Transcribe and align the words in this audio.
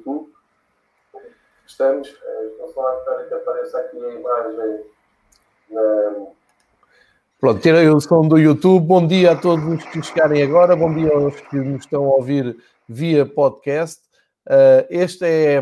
YouTube. 0.00 0.32
Estamos, 1.66 2.08
estou 2.08 2.68
só 2.74 2.88
à 2.88 3.24
que 3.24 3.34
apareça 3.34 3.78
aqui 3.78 4.04
a 4.04 4.10
imagem 4.10 4.80
na. 5.70 6.26
Pronto, 7.38 7.60
tirei 7.60 7.88
o 7.88 8.00
som 8.00 8.26
do 8.26 8.38
YouTube. 8.38 8.86
Bom 8.86 9.06
dia 9.06 9.32
a 9.32 9.36
todos 9.36 9.64
os 9.64 9.84
que 9.84 10.02
chegarem 10.02 10.42
agora, 10.42 10.74
bom 10.74 10.92
dia 10.92 11.12
aos 11.12 11.40
que 11.40 11.56
nos 11.56 11.84
estão 11.84 12.04
a 12.04 12.16
ouvir 12.16 12.56
via 12.88 13.24
podcast. 13.24 14.02
Uh, 14.46 14.84
este 14.90 15.24
é, 15.24 15.60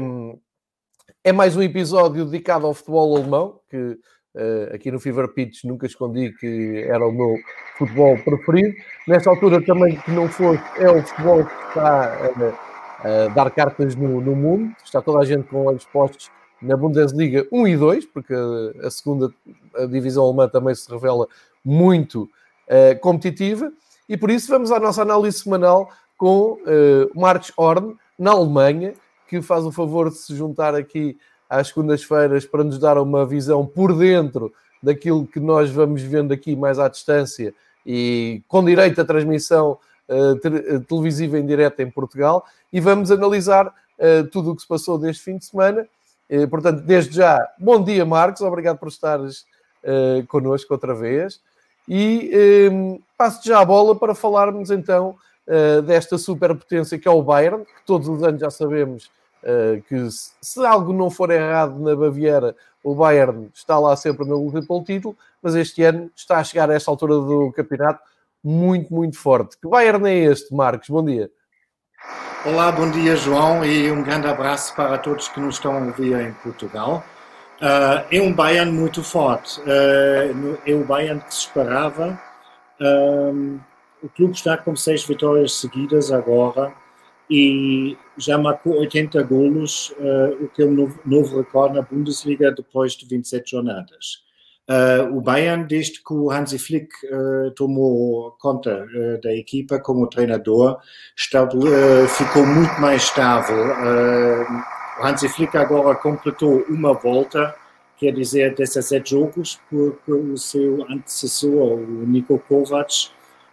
é 1.25 1.33
mais 1.33 1.57
um 1.57 1.63
episódio 1.63 2.25
dedicado 2.25 2.67
ao 2.67 2.75
futebol 2.75 3.17
alemão, 3.17 3.61
que 3.69 3.77
uh, 3.77 4.75
aqui 4.75 4.91
no 4.91 4.99
Fever 4.99 5.29
Pitch 5.29 5.65
nunca 5.65 5.87
escondi 5.87 6.33
que 6.33 6.85
era 6.89 7.07
o 7.07 7.13
meu 7.13 7.37
futebol 7.77 8.17
preferido. 8.25 8.75
Nesta 9.07 9.31
altura 9.31 9.65
também 9.65 10.01
que 10.01 10.11
não 10.11 10.27
fosse, 10.29 10.63
é 10.79 10.91
o 10.91 11.03
futebol 11.03 11.45
que 11.45 11.69
está 11.69 12.33
uh, 12.37 12.68
a 12.99 13.29
dar 13.29 13.51
cartas 13.51 13.95
no, 13.95 14.21
no, 14.21 14.35
mundo. 14.35 14.75
Está 14.85 15.01
toda 15.01 15.21
a 15.21 15.25
gente 15.25 15.45
com 15.49 15.67
olhos 15.67 15.85
postos 15.85 16.31
na 16.61 16.77
Bundesliga 16.77 17.47
1 17.53 17.69
e 17.69 17.77
2, 17.77 18.07
porque 18.07 18.35
a, 18.35 18.87
a 18.87 18.91
segunda 18.91 19.33
a 19.75 19.87
divisão 19.87 20.25
alemã 20.25 20.49
também 20.49 20.75
se 20.75 20.91
revela 20.91 21.27
muito 21.65 22.23
uh, 22.23 22.99
competitiva. 23.01 23.73
E 24.09 24.17
por 24.17 24.31
isso 24.31 24.49
vamos 24.49 24.73
à 24.73 24.81
nossa 24.81 25.03
análise 25.03 25.39
semanal 25.39 25.91
com 26.17 26.59
uh, 26.65 27.53
Horn, 27.57 27.97
na 28.19 28.33
Alemanha, 28.33 28.95
que 29.29 29.41
faz 29.41 29.65
o 29.65 29.71
favor 29.71 30.11
de 30.11 30.17
se 30.17 30.35
juntar 30.35 30.75
aqui 30.75 31.17
às 31.49 31.69
segundas-feiras 31.69 32.45
para 32.45 32.65
nos 32.65 32.79
dar 32.79 32.99
uma 32.99 33.25
visão 33.25 33.65
por 33.65 33.97
dentro 33.97 34.53
daquilo 34.83 35.27
que 35.27 35.39
nós 35.39 35.71
vamos 35.71 36.03
vendo 36.03 36.33
aqui 36.33 36.57
mais 36.57 36.79
à 36.79 36.89
distância 36.89 37.55
e 37.87 38.43
com 38.49 38.65
direito 38.65 39.01
à 39.01 39.05
transmissão 39.05 39.79
uh, 40.09 40.81
televisiva 40.81 41.39
em 41.39 41.47
direto 41.47 41.81
em 41.81 41.91
Portugal 41.91 42.45
e 42.73 42.81
vamos 42.81 43.11
analisar 43.11 43.67
uh, 43.67 44.27
tudo 44.31 44.53
o 44.53 44.57
que 44.57 44.63
se 44.63 44.69
passou 44.69 44.99
deste 44.99 45.23
fim 45.23 45.37
de 45.37 45.45
semana. 45.45 45.87
Uh, 46.31 46.49
portanto, 46.49 46.83
desde 46.83 47.17
já, 47.17 47.39
bom 47.59 47.83
dia, 47.83 48.05
Marcos, 48.05 48.43
obrigado 48.43 48.79
por 48.79 48.89
estares 48.89 49.45
uh, 49.83 50.27
connosco 50.29 50.73
outra 50.73 50.95
vez. 50.95 51.41
E 51.89 52.69
um, 52.71 53.01
passo 53.17 53.47
já 53.47 53.61
a 53.61 53.65
bola 53.65 53.97
para 53.97 54.15
falarmos 54.15 54.71
então 54.71 55.17
desta 55.87 56.19
superpotência 56.19 56.99
que 56.99 57.09
é 57.09 57.11
o 57.11 57.23
Bayern, 57.23 57.65
que 57.65 57.87
todos 57.87 58.07
os 58.07 58.23
anos 58.23 58.39
já 58.39 58.51
sabemos 58.51 59.11
que 59.89 60.11
se, 60.11 60.33
se, 60.43 60.67
algo 60.67 60.93
não 60.93 61.09
for 61.09 61.31
errado 61.31 61.79
na 61.79 61.97
Baviera, 61.97 62.55
o 62.85 62.95
Bayern 62.95 63.49
está 63.55 63.79
lá 63.79 63.97
sempre 63.97 64.29
na 64.29 64.35
luta 64.35 64.61
pelo 64.61 64.85
título, 64.85 65.17
mas 65.43 65.55
este 65.55 65.83
ano 65.85 66.11
está 66.15 66.37
a 66.37 66.45
chegar 66.45 66.71
a 66.71 66.75
esta 66.75 66.91
altura 66.91 67.15
do 67.15 67.51
campeonato 67.57 68.03
muito, 68.49 68.93
muito 68.95 69.19
forte. 69.19 69.59
Que 69.61 69.69
Bayern 69.69 70.09
é 70.09 70.25
este, 70.25 70.55
Marcos? 70.55 70.89
Bom 70.89 71.05
dia. 71.05 71.31
Olá, 72.47 72.73
bom 72.73 72.91
dia, 72.91 73.15
João, 73.15 73.63
e 73.63 73.91
um 73.91 74.03
grande 74.03 74.27
abraço 74.27 74.75
para 74.75 74.97
todos 74.97 75.29
que 75.29 75.39
nos 75.39 75.57
estão 75.57 75.77
a 75.77 75.85
ouvir 75.85 76.19
em 76.19 76.33
Portugal. 76.33 77.05
Uh, 77.61 78.07
é 78.11 78.23
um 78.23 78.33
Bayern 78.33 78.73
muito 78.73 79.03
forte, 79.03 79.61
uh, 79.61 80.59
é 80.65 80.73
o 80.73 80.85
Bayern 80.85 81.21
que 81.21 81.35
se 81.35 81.41
esperava. 81.41 82.19
Um, 82.81 83.61
o 84.03 84.09
clube 84.09 84.35
está 84.35 84.57
com 84.57 84.75
seis 84.75 85.05
vitórias 85.05 85.55
seguidas 85.55 86.11
agora 86.11 86.73
e 87.29 87.99
já 88.17 88.39
marcou 88.39 88.79
80 88.79 89.23
golos, 89.25 89.91
uh, 89.99 90.45
o 90.45 90.49
que 90.49 90.63
é 90.63 90.65
um 90.65 90.73
novo, 90.73 90.99
novo, 91.05 91.37
recorde 91.37 91.75
na 91.75 91.83
Bundesliga 91.83 92.51
depois 92.53 92.93
de 92.93 93.05
27 93.07 93.51
jornadas. 93.51 94.28
Uh, 94.69 95.17
o 95.17 95.21
Bayern, 95.23 95.67
desde 95.67 96.03
que 96.03 96.13
o 96.13 96.31
Hansi 96.31 96.59
Flick 96.59 96.89
uh, 97.07 97.51
tomou 97.53 98.37
conta 98.39 98.87
da 99.23 99.33
equipa 99.35 99.79
como 99.79 100.07
treinador, 100.07 100.79
ficou 102.09 102.45
muito 102.47 102.79
mais 102.79 103.05
estável. 103.05 103.65
o 105.01 105.07
Hansi 105.07 105.29
Flick 105.31 105.57
agora 105.57 105.95
completou 105.95 106.65
uma 106.69 106.93
volta, 106.93 107.55
quer 107.97 108.13
dizer, 108.13 108.55
17 108.55 109.11
jogos, 109.11 109.59
porque 109.71 110.13
o 110.13 110.37
seu 110.37 110.85
antecessor, 110.91 111.79
o 111.79 112.07
Niko 112.07 112.39
Kovac, 112.39 113.09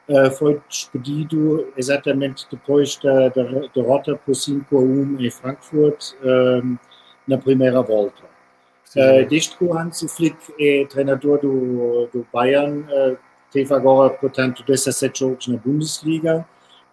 uh, 0.10 0.32
foi 0.32 0.62
despedido 0.70 1.72
exatamente 1.78 2.46
depois 2.52 2.98
da, 2.98 3.30
da 3.30 3.44
derrota 3.74 4.16
por 4.26 4.36
5 4.36 4.78
a 4.78 4.80
1 4.80 5.20
em 5.20 5.32
Frankfurt 5.32 6.12
uh, 6.22 6.78
na 7.28 7.38
primeira 7.38 7.82
volta. 7.82 8.35
Desde 9.28 9.58
que 9.58 9.64
o 9.64 9.78
Hansi 9.78 10.08
Flick 10.08 10.38
é 10.60 10.86
treinador 10.86 11.40
do, 11.40 12.08
do 12.14 12.26
Bayern, 12.32 12.86
teve 13.52 13.74
agora, 13.74 14.10
portanto, 14.10 14.64
17 14.66 15.20
jogos 15.20 15.48
na 15.48 15.58
Bundesliga, 15.58 16.46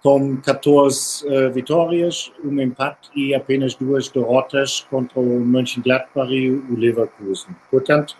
com 0.02 0.36
14 0.36 1.26
uh, 1.26 1.50
vitórias, 1.52 2.32
um 2.44 2.60
empate 2.60 3.08
e 3.14 3.34
apenas 3.34 3.74
duas 3.74 4.08
derrotas 4.08 4.80
contra 4.90 5.20
o 5.20 5.40
Mönchengladbach 5.40 6.32
e 6.32 6.50
o 6.50 6.76
Leverkusen. 6.76 7.54
Portanto, 7.70 8.16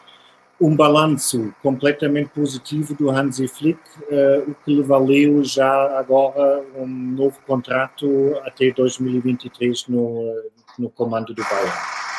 um 0.61 0.77
balanço 0.77 1.53
completamente 1.61 2.31
positivo 2.31 2.95
do 2.95 3.11
Hansi 3.11 3.49
Flick, 3.49 3.81
uh, 4.03 4.51
o 4.51 4.55
que 4.65 4.75
lhe 4.75 4.83
valeu 4.83 5.43
já 5.43 5.99
agora 5.99 6.65
um 6.77 6.87
novo 6.87 7.39
contrato 7.47 8.07
até 8.45 8.71
2023 8.71 9.89
no, 9.89 10.33
no 10.79 10.89
comando 10.89 11.35
do 11.35 11.43
Bayern. 11.43 12.12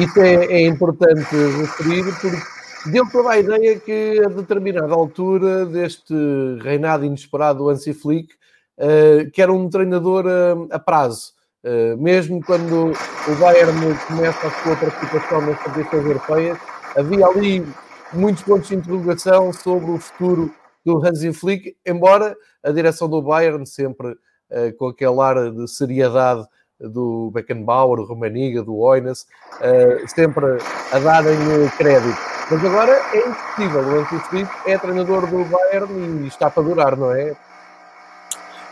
Isso 0.00 0.20
é, 0.20 0.46
é 0.46 0.66
importante 0.66 1.34
referir 1.34 2.04
porque 2.04 2.90
deu 2.90 3.06
toda 3.10 3.30
a 3.30 3.38
ideia 3.38 3.78
que 3.78 4.22
a 4.24 4.28
determinada 4.28 4.94
altura 4.94 5.66
deste 5.66 6.14
reinado 6.62 7.04
inesperado 7.04 7.58
do 7.58 7.68
Hansi 7.68 7.92
Flick, 7.92 8.32
uh, 8.78 9.30
que 9.30 9.42
era 9.42 9.52
um 9.52 9.68
treinador 9.68 10.24
a, 10.26 10.76
a 10.76 10.78
prazo. 10.78 11.32
Uh, 11.62 11.96
mesmo 12.00 12.42
quando 12.42 12.92
o 12.92 13.34
Bayern 13.38 13.94
começa 14.08 14.46
a 14.46 14.50
sua 14.62 14.76
participação 14.76 15.42
nas 15.42 15.62
competições 15.62 16.06
europeias, 16.06 16.58
havia 16.96 17.26
ali 17.26 17.66
muitos 18.14 18.42
pontos 18.42 18.68
de 18.68 18.76
interrogação 18.76 19.52
sobre 19.52 19.90
o 19.90 19.98
futuro 19.98 20.50
do 20.84 21.04
Hansi 21.04 21.34
Flick, 21.34 21.76
embora 21.86 22.34
a 22.62 22.72
direção 22.72 23.10
do 23.10 23.20
Bayern 23.20 23.66
sempre 23.66 24.08
uh, 24.08 24.74
com 24.78 24.86
aquele 24.86 25.20
ar 25.20 25.50
de 25.50 25.68
seriedade 25.68 26.46
do 26.88 27.30
Beckenbauer, 27.32 27.98
do 28.00 28.06
Romaniga, 28.06 28.62
do 28.62 28.76
Oinas, 28.76 29.26
uh, 29.60 30.08
sempre 30.08 30.58
a 30.92 30.98
darem 30.98 31.36
crédito. 31.76 32.18
Mas 32.50 32.64
agora 32.64 32.92
é 33.12 33.28
impossível, 33.28 33.82
o 33.82 34.00
Hansi 34.00 34.18
Flick 34.28 34.50
é 34.66 34.76
treinador 34.76 35.26
do 35.26 35.44
Bayern 35.44 36.24
e 36.24 36.26
está 36.26 36.50
para 36.50 36.62
durar, 36.62 36.96
não 36.96 37.12
é? 37.12 37.34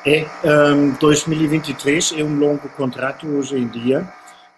É, 0.07 0.27
um, 0.45 0.93
2023 0.93 2.15
é 2.17 2.25
um 2.25 2.39
longo 2.39 2.69
contrato 2.71 3.27
hoje 3.27 3.57
em 3.57 3.69
dia. 3.69 4.09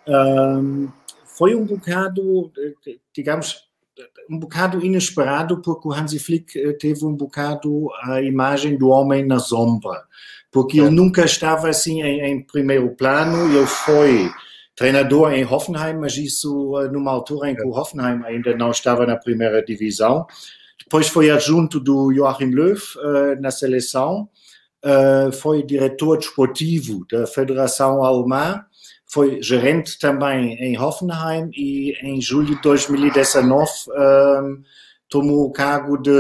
Um, 0.06 0.88
foi 1.24 1.54
um 1.54 1.64
bocado, 1.64 2.52
digamos, 3.12 3.68
um 4.30 4.38
bocado 4.38 4.84
inesperado, 4.84 5.60
porque 5.60 5.88
o 5.88 5.92
Hansi 5.92 6.18
Flick 6.18 6.58
eh, 6.58 6.72
teve 6.72 7.04
um 7.04 7.14
bocado 7.14 7.88
a 8.02 8.22
imagem 8.22 8.76
do 8.76 8.88
homem 8.88 9.26
na 9.26 9.38
sombra, 9.38 10.04
porque 10.52 10.78
ele 10.78 10.90
nunca 10.90 11.24
estava 11.24 11.70
assim 11.70 12.02
em, 12.02 12.20
em 12.20 12.42
primeiro 12.42 12.90
plano, 12.90 13.52
ele 13.56 13.66
foi 13.66 14.30
treinador 14.76 15.32
em 15.32 15.44
Hoffenheim, 15.44 15.94
mas 15.94 16.16
isso 16.16 16.78
eh, 16.78 16.88
numa 16.88 17.10
altura 17.10 17.50
em 17.50 17.56
que 17.56 17.62
o 17.62 17.70
Hoffenheim 17.70 18.22
ainda 18.24 18.54
não 18.56 18.70
estava 18.70 19.06
na 19.06 19.16
primeira 19.16 19.64
divisão. 19.64 20.26
Depois 20.78 21.08
foi 21.08 21.30
adjunto 21.30 21.80
do 21.80 22.12
Joachim 22.12 22.50
Löw 22.50 22.74
uh, 22.74 23.40
na 23.40 23.50
seleção, 23.50 24.28
uh, 24.84 25.32
foi 25.32 25.62
diretor 25.62 26.18
desportivo 26.18 27.06
da 27.10 27.26
Federação 27.26 28.04
Alemã. 28.04 28.62
Foi 29.06 29.42
gerente 29.42 29.98
também 29.98 30.54
em 30.54 30.78
Hoffenheim 30.78 31.50
e 31.54 31.94
em 32.02 32.20
julho 32.20 32.56
de 32.56 32.62
2019 32.62 33.70
um, 33.88 34.62
tomou 35.12 35.44
o 35.44 35.52
cargo 35.52 35.98
de 35.98 36.10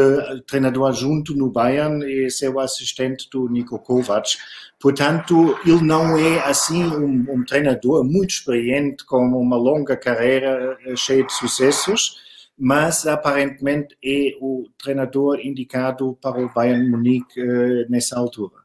treinador 0.46 0.90
adjunto 0.90 1.34
no 1.34 1.50
Bayern 1.50 2.04
e 2.04 2.30
seu 2.30 2.60
assistente 2.60 3.26
do 3.30 3.48
Niko 3.48 3.78
Kovac. 3.78 4.36
Portanto, 4.78 5.58
ele 5.64 5.80
não 5.80 6.18
é 6.18 6.40
assim 6.40 6.84
um, 6.84 7.24
um 7.32 7.42
treinador 7.42 8.04
muito 8.04 8.32
experiente, 8.32 9.02
com 9.06 9.16
uma 9.16 9.56
longa 9.56 9.96
carreira 9.96 10.78
eh, 10.84 10.94
cheia 10.94 11.24
de 11.24 11.32
sucessos, 11.32 12.20
mas 12.58 13.06
aparentemente 13.06 13.96
é 14.04 14.36
o 14.42 14.68
treinador 14.76 15.40
indicado 15.40 16.18
para 16.20 16.44
o 16.44 16.52
Bayern 16.52 16.90
Munique 16.90 17.40
uh, 17.40 17.88
nessa 17.88 18.18
altura. 18.18 18.56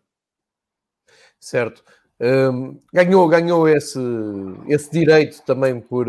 Certo. 1.39 1.81
Um, 2.19 2.79
ganhou 2.91 3.29
ganhou 3.29 3.69
esse, 3.69 3.99
esse 4.67 4.91
direito 4.91 5.41
também 5.45 5.79
por, 5.79 6.05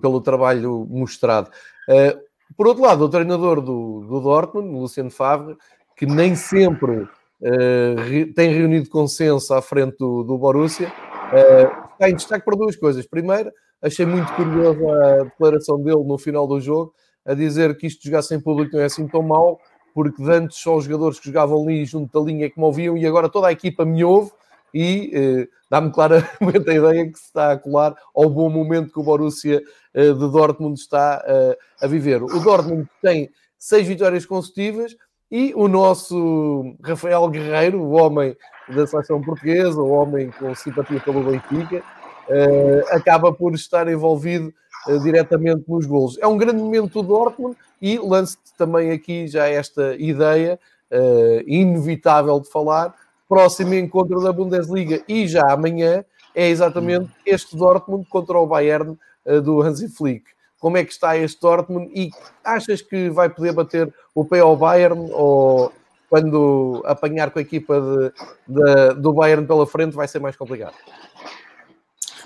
pelo 0.00 0.20
trabalho 0.20 0.86
mostrado. 0.88 1.50
Uh, 1.88 2.27
por 2.56 2.66
outro 2.66 2.82
lado, 2.82 3.04
o 3.04 3.08
treinador 3.08 3.60
do, 3.60 4.00
do 4.00 4.20
Dortmund, 4.20 4.68
Luciano 4.68 5.10
Favre, 5.10 5.56
que 5.96 6.06
nem 6.06 6.34
sempre 6.34 7.02
uh, 7.02 8.32
tem 8.34 8.52
reunido 8.52 8.88
consenso 8.88 9.52
à 9.54 9.62
frente 9.62 9.96
do, 9.98 10.22
do 10.22 10.38
Borussia, 10.38 10.88
uh, 10.88 11.92
está 11.92 12.08
em 12.08 12.14
destaque 12.14 12.44
por 12.44 12.56
duas 12.56 12.76
coisas. 12.76 13.06
Primeiro, 13.06 13.52
achei 13.82 14.06
muito 14.06 14.32
curiosa 14.34 15.20
a 15.20 15.24
declaração 15.24 15.82
dele 15.82 16.04
no 16.04 16.18
final 16.18 16.46
do 16.46 16.60
jogo, 16.60 16.94
a 17.24 17.34
dizer 17.34 17.76
que 17.76 17.86
isto 17.86 18.02
de 18.02 18.08
jogar 18.08 18.22
sem 18.22 18.40
público 18.40 18.74
não 18.74 18.82
é 18.82 18.86
assim 18.86 19.06
tão 19.06 19.22
mau, 19.22 19.60
porque 19.94 20.22
antes 20.22 20.58
só 20.58 20.76
os 20.76 20.84
jogadores 20.84 21.18
que 21.18 21.26
jogavam 21.26 21.62
ali 21.62 21.84
junto 21.84 22.18
da 22.18 22.24
linha 22.24 22.46
é 22.46 22.50
que 22.50 22.58
me 22.58 22.64
ouviam 22.64 22.96
e 22.96 23.06
agora 23.06 23.28
toda 23.28 23.48
a 23.48 23.52
equipa 23.52 23.84
me 23.84 24.04
ouve 24.04 24.30
e 24.72 25.10
eh, 25.12 25.48
dá-me 25.70 25.90
claramente 25.92 26.30
a 26.70 26.74
ideia 26.74 27.10
que 27.10 27.18
se 27.18 27.26
está 27.26 27.52
a 27.52 27.58
colar 27.58 27.94
ao 28.14 28.28
bom 28.28 28.50
momento 28.50 28.92
que 28.92 29.00
o 29.00 29.02
Borussia 29.02 29.62
eh, 29.94 30.12
de 30.12 30.30
Dortmund 30.30 30.78
está 30.78 31.22
eh, 31.26 31.58
a 31.80 31.86
viver. 31.86 32.22
O 32.22 32.40
Dortmund 32.40 32.88
tem 33.02 33.30
seis 33.58 33.86
vitórias 33.86 34.24
consecutivas 34.24 34.96
e 35.30 35.52
o 35.54 35.68
nosso 35.68 36.76
Rafael 36.82 37.28
Guerreiro, 37.28 37.82
o 37.82 37.92
homem 37.92 38.36
da 38.68 38.86
seleção 38.86 39.20
portuguesa, 39.20 39.80
o 39.80 39.90
homem 39.90 40.30
com 40.38 40.54
simpatia 40.54 41.00
pelo 41.00 41.22
Benfica, 41.22 41.82
eh, 42.30 42.84
acaba 42.90 43.32
por 43.32 43.54
estar 43.54 43.88
envolvido 43.88 44.52
uh, 44.86 44.98
diretamente 45.00 45.64
nos 45.66 45.86
golos. 45.86 46.18
É 46.18 46.26
um 46.26 46.36
grande 46.36 46.62
momento 46.62 47.02
do 47.02 47.08
Dortmund 47.08 47.56
e 47.80 47.98
lance-te 47.98 48.54
também 48.56 48.90
aqui 48.90 49.26
já 49.26 49.48
esta 49.48 49.94
ideia 49.96 50.60
uh, 50.92 51.42
inevitável 51.46 52.38
de 52.40 52.50
falar. 52.50 52.94
Próximo 53.28 53.74
encontro 53.74 54.22
da 54.22 54.32
Bundesliga 54.32 55.02
e 55.06 55.26
já 55.26 55.52
amanhã 55.52 56.04
é 56.34 56.48
exatamente 56.48 57.10
este 57.26 57.56
Dortmund 57.56 58.06
contra 58.08 58.38
o 58.38 58.46
Bayern 58.46 58.96
do 59.44 59.60
Hansi 59.60 59.88
Flick. 59.88 60.24
Como 60.58 60.76
é 60.76 60.84
que 60.84 60.92
está 60.92 61.16
este 61.16 61.40
Dortmund 61.40 61.90
e 61.94 62.10
achas 62.42 62.80
que 62.82 63.10
vai 63.10 63.28
poder 63.28 63.52
bater 63.52 63.92
o 64.14 64.24
pé 64.24 64.40
ao 64.40 64.56
Bayern 64.56 65.10
ou 65.12 65.72
quando 66.08 66.82
apanhar 66.86 67.30
com 67.30 67.38
a 67.38 67.42
equipa 67.42 67.80
de, 67.80 68.54
de, 68.54 68.94
do 68.94 69.12
Bayern 69.12 69.46
pela 69.46 69.66
frente 69.66 69.94
vai 69.94 70.08
ser 70.08 70.20
mais 70.20 70.36
complicado? 70.36 70.74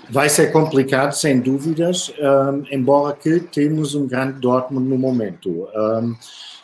Vai 0.09 0.29
ser 0.29 0.51
complicado, 0.51 1.13
sem 1.13 1.39
dúvidas, 1.39 2.13
um, 2.19 2.63
embora 2.71 3.15
que 3.15 3.39
temos 3.39 3.95
um 3.95 4.05
grande 4.05 4.39
Dortmund 4.39 4.87
no 4.87 4.97
momento. 4.97 5.67
Um, 5.73 6.15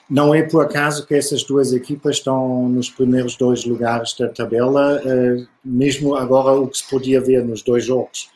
não 0.09 0.33
é 0.33 0.41
por 0.41 0.63
acaso 0.63 1.05
que 1.05 1.13
essas 1.13 1.43
duas 1.43 1.71
equipas 1.71 2.17
estão 2.17 2.67
nos 2.67 2.89
primeiros 2.89 3.35
dois 3.35 3.63
lugares 3.65 4.15
da 4.17 4.27
tabela, 4.27 4.99
uh, 5.05 5.47
mesmo 5.63 6.15
agora 6.15 6.59
o 6.59 6.67
que 6.67 6.77
se 6.77 6.89
podia 6.89 7.21
ver 7.21 7.45
nos 7.45 7.61
dois 7.61 7.85
jogos. 7.85 8.29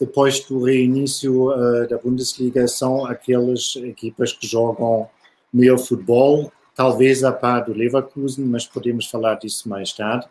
Depois 0.00 0.40
do 0.40 0.64
reinício 0.64 1.50
uh, 1.50 1.86
da 1.86 1.98
Bundesliga, 1.98 2.66
são 2.66 3.04
aquelas 3.04 3.76
equipas 3.76 4.32
que 4.32 4.46
jogam 4.46 5.08
melhor 5.52 5.78
futebol, 5.78 6.50
talvez 6.74 7.22
a 7.22 7.30
par 7.30 7.64
do 7.64 7.72
Leverkusen, 7.72 8.44
mas 8.44 8.66
podemos 8.66 9.06
falar 9.06 9.34
disso 9.34 9.68
mais 9.68 9.92
tarde. 9.92 10.26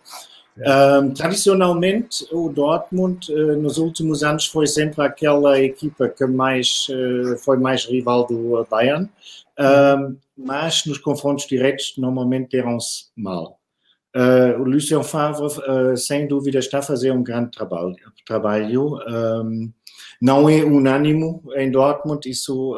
Um, 0.55 1.11
tradicionalmente, 1.11 2.27
o 2.31 2.47
Dortmund 2.47 3.31
uh, 3.31 3.59
nos 3.59 3.79
últimos 3.79 4.23
anos 4.23 4.45
foi 4.45 4.67
sempre 4.67 5.03
aquela 5.03 5.59
equipa 5.59 6.07
que 6.07 6.25
mais 6.27 6.85
uh, 6.89 7.37
foi 7.39 7.57
mais 7.57 7.85
rival 7.85 8.27
do 8.27 8.65
Bayern, 8.69 9.09
mas 10.37 10.85
nos 10.85 10.99
confrontos 10.99 11.47
diretos 11.47 11.93
normalmente 11.97 12.51
deram-se 12.51 13.05
mal. 13.15 13.59
Uh, 14.15 14.61
o 14.61 14.63
Lucien 14.63 15.03
Favre, 15.03 15.47
sem 15.97 16.27
dúvida, 16.27 16.59
está 16.59 16.79
a 16.79 16.83
fazer 16.83 17.11
um 17.11 17.23
grande 17.23 17.49
trabalho. 17.49 17.95
trabalho 18.23 18.99
um, 19.07 19.71
não 20.21 20.47
é 20.47 20.63
unânimo 20.63 21.43
em 21.55 21.71
Dortmund, 21.71 22.29
isso 22.29 22.77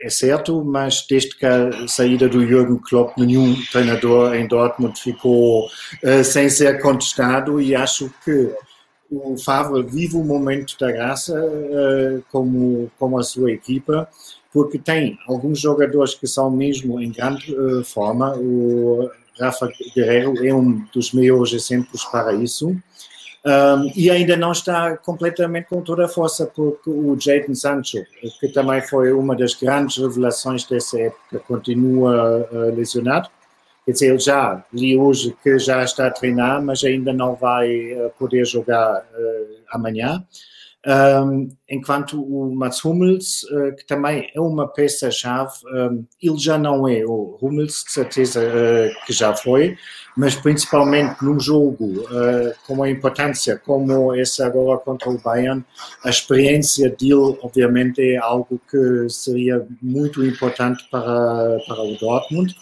é 0.00 0.10
certo, 0.10 0.64
mas 0.64 1.06
desde 1.08 1.36
que 1.36 1.46
a 1.46 1.88
saída 1.88 2.28
do 2.28 2.46
Jürgen 2.46 2.78
Klopp, 2.78 3.16
nenhum 3.16 3.56
treinador 3.72 4.34
em 4.34 4.46
Dortmund 4.46 5.00
ficou 5.00 5.66
uh, 5.66 6.24
sem 6.24 6.48
ser 6.48 6.80
contestado 6.80 7.60
e 7.60 7.74
acho 7.74 8.12
que 8.24 8.54
o 9.10 9.36
Favre 9.38 9.82
vive 9.82 10.16
o 10.16 10.24
momento 10.24 10.76
da 10.78 10.90
graça 10.90 11.32
uh, 11.34 12.22
como, 12.30 12.90
como 12.98 13.18
a 13.18 13.22
sua 13.22 13.52
equipa, 13.52 14.08
porque 14.52 14.78
tem 14.78 15.18
alguns 15.26 15.60
jogadores 15.60 16.14
que 16.14 16.26
são 16.26 16.50
mesmo 16.50 17.00
em 17.00 17.10
grande 17.10 17.54
uh, 17.54 17.84
forma. 17.84 18.34
O 18.36 19.10
Rafa 19.38 19.70
Guerreiro 19.94 20.46
é 20.46 20.52
um 20.52 20.84
dos 20.92 21.12
maiores 21.12 21.52
exemplos 21.52 22.04
para 22.04 22.34
isso. 22.34 22.76
Um, 23.46 23.92
e 23.94 24.10
ainda 24.10 24.36
não 24.36 24.50
está 24.50 24.96
completamente 24.96 25.68
com 25.68 25.80
toda 25.80 26.06
a 26.06 26.08
força, 26.08 26.46
porque 26.46 26.90
o 26.90 27.16
Jadon 27.16 27.54
Sancho, 27.54 28.04
que 28.40 28.48
também 28.48 28.80
foi 28.80 29.12
uma 29.12 29.36
das 29.36 29.54
grandes 29.54 29.98
revelações 29.98 30.64
dessa 30.64 31.00
época, 31.00 31.38
continua 31.46 32.48
uh, 32.50 32.74
lesionado. 32.74 33.28
Quer 33.84 33.92
dizer, 33.92 34.06
ele 34.08 34.18
já 34.18 34.64
li 34.72 34.98
hoje 34.98 35.36
que 35.44 35.60
já 35.60 35.84
está 35.84 36.08
a 36.08 36.10
treinar, 36.10 36.60
mas 36.60 36.82
ainda 36.82 37.12
não 37.12 37.36
vai 37.36 37.92
uh, 37.92 38.10
poder 38.18 38.44
jogar 38.44 38.98
uh, 38.98 39.56
amanhã. 39.70 40.24
Um, 40.88 41.48
enquanto 41.68 42.22
o 42.22 42.54
Mats 42.54 42.84
Hummels, 42.84 43.42
uh, 43.50 43.74
que 43.74 43.84
também 43.84 44.30
é 44.32 44.40
uma 44.40 44.68
peça-chave, 44.68 45.52
um, 45.66 46.04
ele 46.22 46.38
já 46.38 46.56
não 46.56 46.86
é 46.86 47.04
o 47.04 47.36
Hummels, 47.42 47.82
de 47.84 47.90
certeza 47.90 48.40
uh, 48.40 49.04
que 49.04 49.12
já 49.12 49.34
foi, 49.34 49.76
mas 50.16 50.36
principalmente 50.36 51.16
num 51.24 51.40
jogo 51.40 52.02
uh, 52.02 52.54
com 52.68 52.84
a 52.84 52.88
importância 52.88 53.60
como 53.66 54.14
esse 54.14 54.40
agora 54.44 54.78
contra 54.78 55.10
o 55.10 55.18
Bayern, 55.18 55.64
a 56.04 56.08
experiência 56.08 56.88
dele, 56.88 57.36
obviamente, 57.42 58.00
é 58.00 58.18
algo 58.18 58.60
que 58.70 59.08
seria 59.08 59.66
muito 59.82 60.24
importante 60.24 60.86
para, 60.88 61.58
para 61.66 61.82
o 61.82 61.96
Dortmund. 61.96 62.54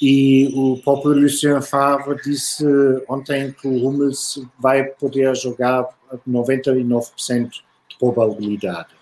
E 0.00 0.50
o 0.54 0.78
próprio 0.82 1.12
Lucien 1.12 1.60
Favre 1.60 2.16
disse 2.22 2.64
ontem 3.08 3.52
que 3.52 3.66
o 3.66 3.86
Hummels 3.86 4.42
vai 4.58 4.84
poder 4.84 5.34
jogar 5.34 5.86
99% 6.28 7.65
probabilidade. 7.98 8.94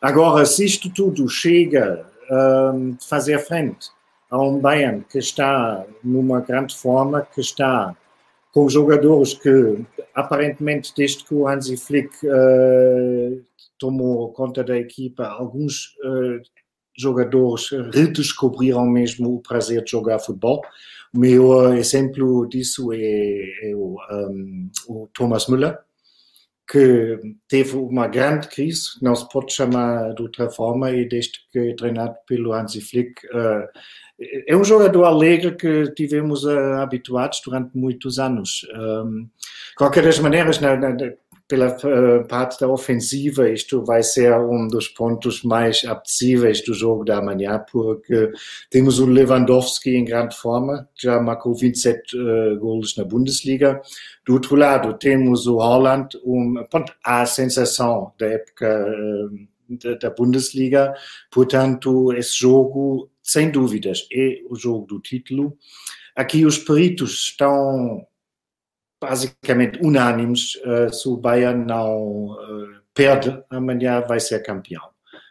Agora, 0.00 0.46
se 0.46 0.64
isto 0.64 0.88
tudo 0.90 1.28
chega 1.28 2.06
a 2.30 2.72
um, 2.72 2.96
fazer 3.00 3.38
frente 3.40 3.90
a 4.30 4.40
um 4.40 4.58
Bayern 4.60 5.04
que 5.10 5.18
está 5.18 5.84
numa 6.04 6.40
grande 6.40 6.76
forma, 6.76 7.22
que 7.22 7.40
está 7.40 7.96
com 8.52 8.68
jogadores 8.68 9.34
que, 9.34 9.84
aparentemente, 10.14 10.92
desde 10.96 11.24
que 11.24 11.34
o 11.34 11.48
Hansi 11.48 11.76
Flick 11.76 12.10
uh, 12.26 13.44
tomou 13.78 14.32
conta 14.32 14.62
da 14.62 14.76
equipa, 14.76 15.26
alguns 15.26 15.96
uh, 16.04 16.40
jogadores 16.96 17.70
redescobriram 17.92 18.86
mesmo 18.86 19.34
o 19.34 19.40
prazer 19.40 19.82
de 19.84 19.90
jogar 19.90 20.18
futebol. 20.18 20.62
O 21.14 21.18
meu 21.18 21.72
exemplo 21.74 22.46
disso 22.48 22.92
é, 22.92 22.98
é 22.98 23.74
o, 23.74 23.96
um, 24.10 24.70
o 24.88 25.08
Thomas 25.14 25.46
Müller, 25.46 25.78
que 26.70 27.18
teve 27.48 27.76
uma 27.76 28.06
grande 28.06 28.48
crise, 28.48 28.90
não 29.00 29.14
se 29.14 29.26
pode 29.28 29.52
chamar 29.54 30.14
de 30.14 30.22
outra 30.22 30.50
forma, 30.50 30.90
e 30.90 31.08
desde 31.08 31.32
que 31.50 31.58
é 31.58 31.74
treinado 31.74 32.14
pelo 32.26 32.52
Hansi 32.52 32.80
Flick, 32.80 33.12
uh, 33.28 33.66
é 34.46 34.56
um 34.56 34.64
jogador 34.64 35.04
alegre 35.04 35.54
que 35.54 35.92
tivemos 35.94 36.44
uh, 36.44 36.80
habituados 36.80 37.40
durante 37.44 37.76
muitos 37.76 38.18
anos. 38.18 38.66
Um, 38.76 39.28
qualquer 39.76 40.02
das 40.02 40.18
maneiras, 40.18 40.58
pela 41.48 41.68
uh, 41.68 42.28
parte 42.28 42.60
da 42.60 42.68
ofensiva, 42.68 43.48
isto 43.48 43.82
vai 43.82 44.02
ser 44.02 44.34
um 44.38 44.68
dos 44.68 44.86
pontos 44.86 45.42
mais 45.42 45.82
apetecíveis 45.82 46.62
do 46.62 46.74
jogo 46.74 47.04
da 47.04 47.22
manhã, 47.22 47.64
porque 47.72 48.30
temos 48.70 48.98
o 48.98 49.06
Lewandowski 49.06 49.96
em 49.96 50.04
grande 50.04 50.36
forma, 50.36 50.86
já 50.94 51.18
marcou 51.20 51.54
27 51.54 52.16
uh, 52.16 52.58
gols 52.58 52.94
na 52.96 53.04
Bundesliga. 53.04 53.80
Do 54.26 54.34
outro 54.34 54.56
lado, 54.56 54.92
temos 54.98 55.46
o 55.46 55.56
Holland, 55.56 56.08
um, 56.22 56.62
a 57.02 57.24
sensação 57.24 58.12
da 58.18 58.26
época 58.26 58.86
uh, 58.86 59.98
da 59.98 60.10
Bundesliga. 60.10 60.92
Portanto, 61.30 62.12
esse 62.12 62.38
jogo, 62.38 63.10
sem 63.22 63.50
dúvidas, 63.50 64.06
é 64.12 64.40
o 64.50 64.54
jogo 64.54 64.86
do 64.86 65.00
título. 65.00 65.56
Aqui 66.14 66.44
os 66.44 66.58
peritos 66.58 67.12
estão 67.30 68.06
basicamente 69.00 69.78
unânimes, 69.82 70.54
uh, 70.56 70.92
se 70.92 71.08
o 71.08 71.16
Bayern 71.16 71.64
não 71.64 72.26
uh, 72.26 72.78
perde, 72.94 73.42
amanhã 73.50 74.00
vai 74.00 74.20
ser 74.20 74.42
campeão. 74.42 74.82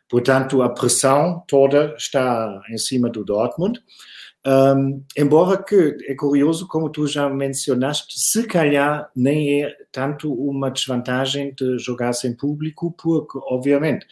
Portanto, 0.09 0.61
a 0.61 0.69
pressão 0.69 1.43
toda 1.47 1.93
está 1.97 2.61
em 2.69 2.77
cima 2.77 3.09
do 3.09 3.25
Dortmund. 3.25 3.81
Um, 4.45 5.03
embora 5.17 5.61
que 5.61 5.97
é 6.07 6.15
curioso, 6.15 6.65
como 6.67 6.89
tu 6.89 7.05
já 7.05 7.29
mencionaste, 7.29 8.17
se 8.17 8.47
calhar 8.47 9.09
nem 9.13 9.65
é 9.65 9.75
tanto 9.91 10.33
uma 10.33 10.71
desvantagem 10.71 11.53
de 11.53 11.77
jogar 11.77 12.13
sem 12.13 12.33
público, 12.33 12.95
porque, 12.97 13.37
obviamente, 13.43 14.07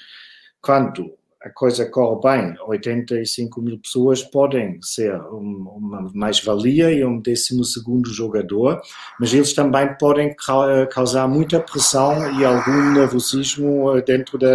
quando 0.61 1.15
a 1.45 1.49
coisa 1.51 1.85
corre 1.85 2.21
bem, 2.23 2.55
85 2.65 3.61
mil 3.61 3.77
pessoas 3.77 4.23
podem 4.23 4.81
ser 4.81 5.15
uma 5.29 6.09
mais-valia 6.11 6.91
e 6.91 7.05
um 7.05 7.21
décimo 7.21 7.63
segundo 7.63 8.09
jogador, 8.09 8.81
mas 9.19 9.31
eles 9.31 9.53
também 9.53 9.95
podem 9.99 10.35
causar 10.89 11.27
muita 11.27 11.59
pressão 11.59 12.39
e 12.39 12.43
algum 12.43 12.93
nervosismo 12.93 14.01
dentro 14.01 14.39
da, 14.39 14.47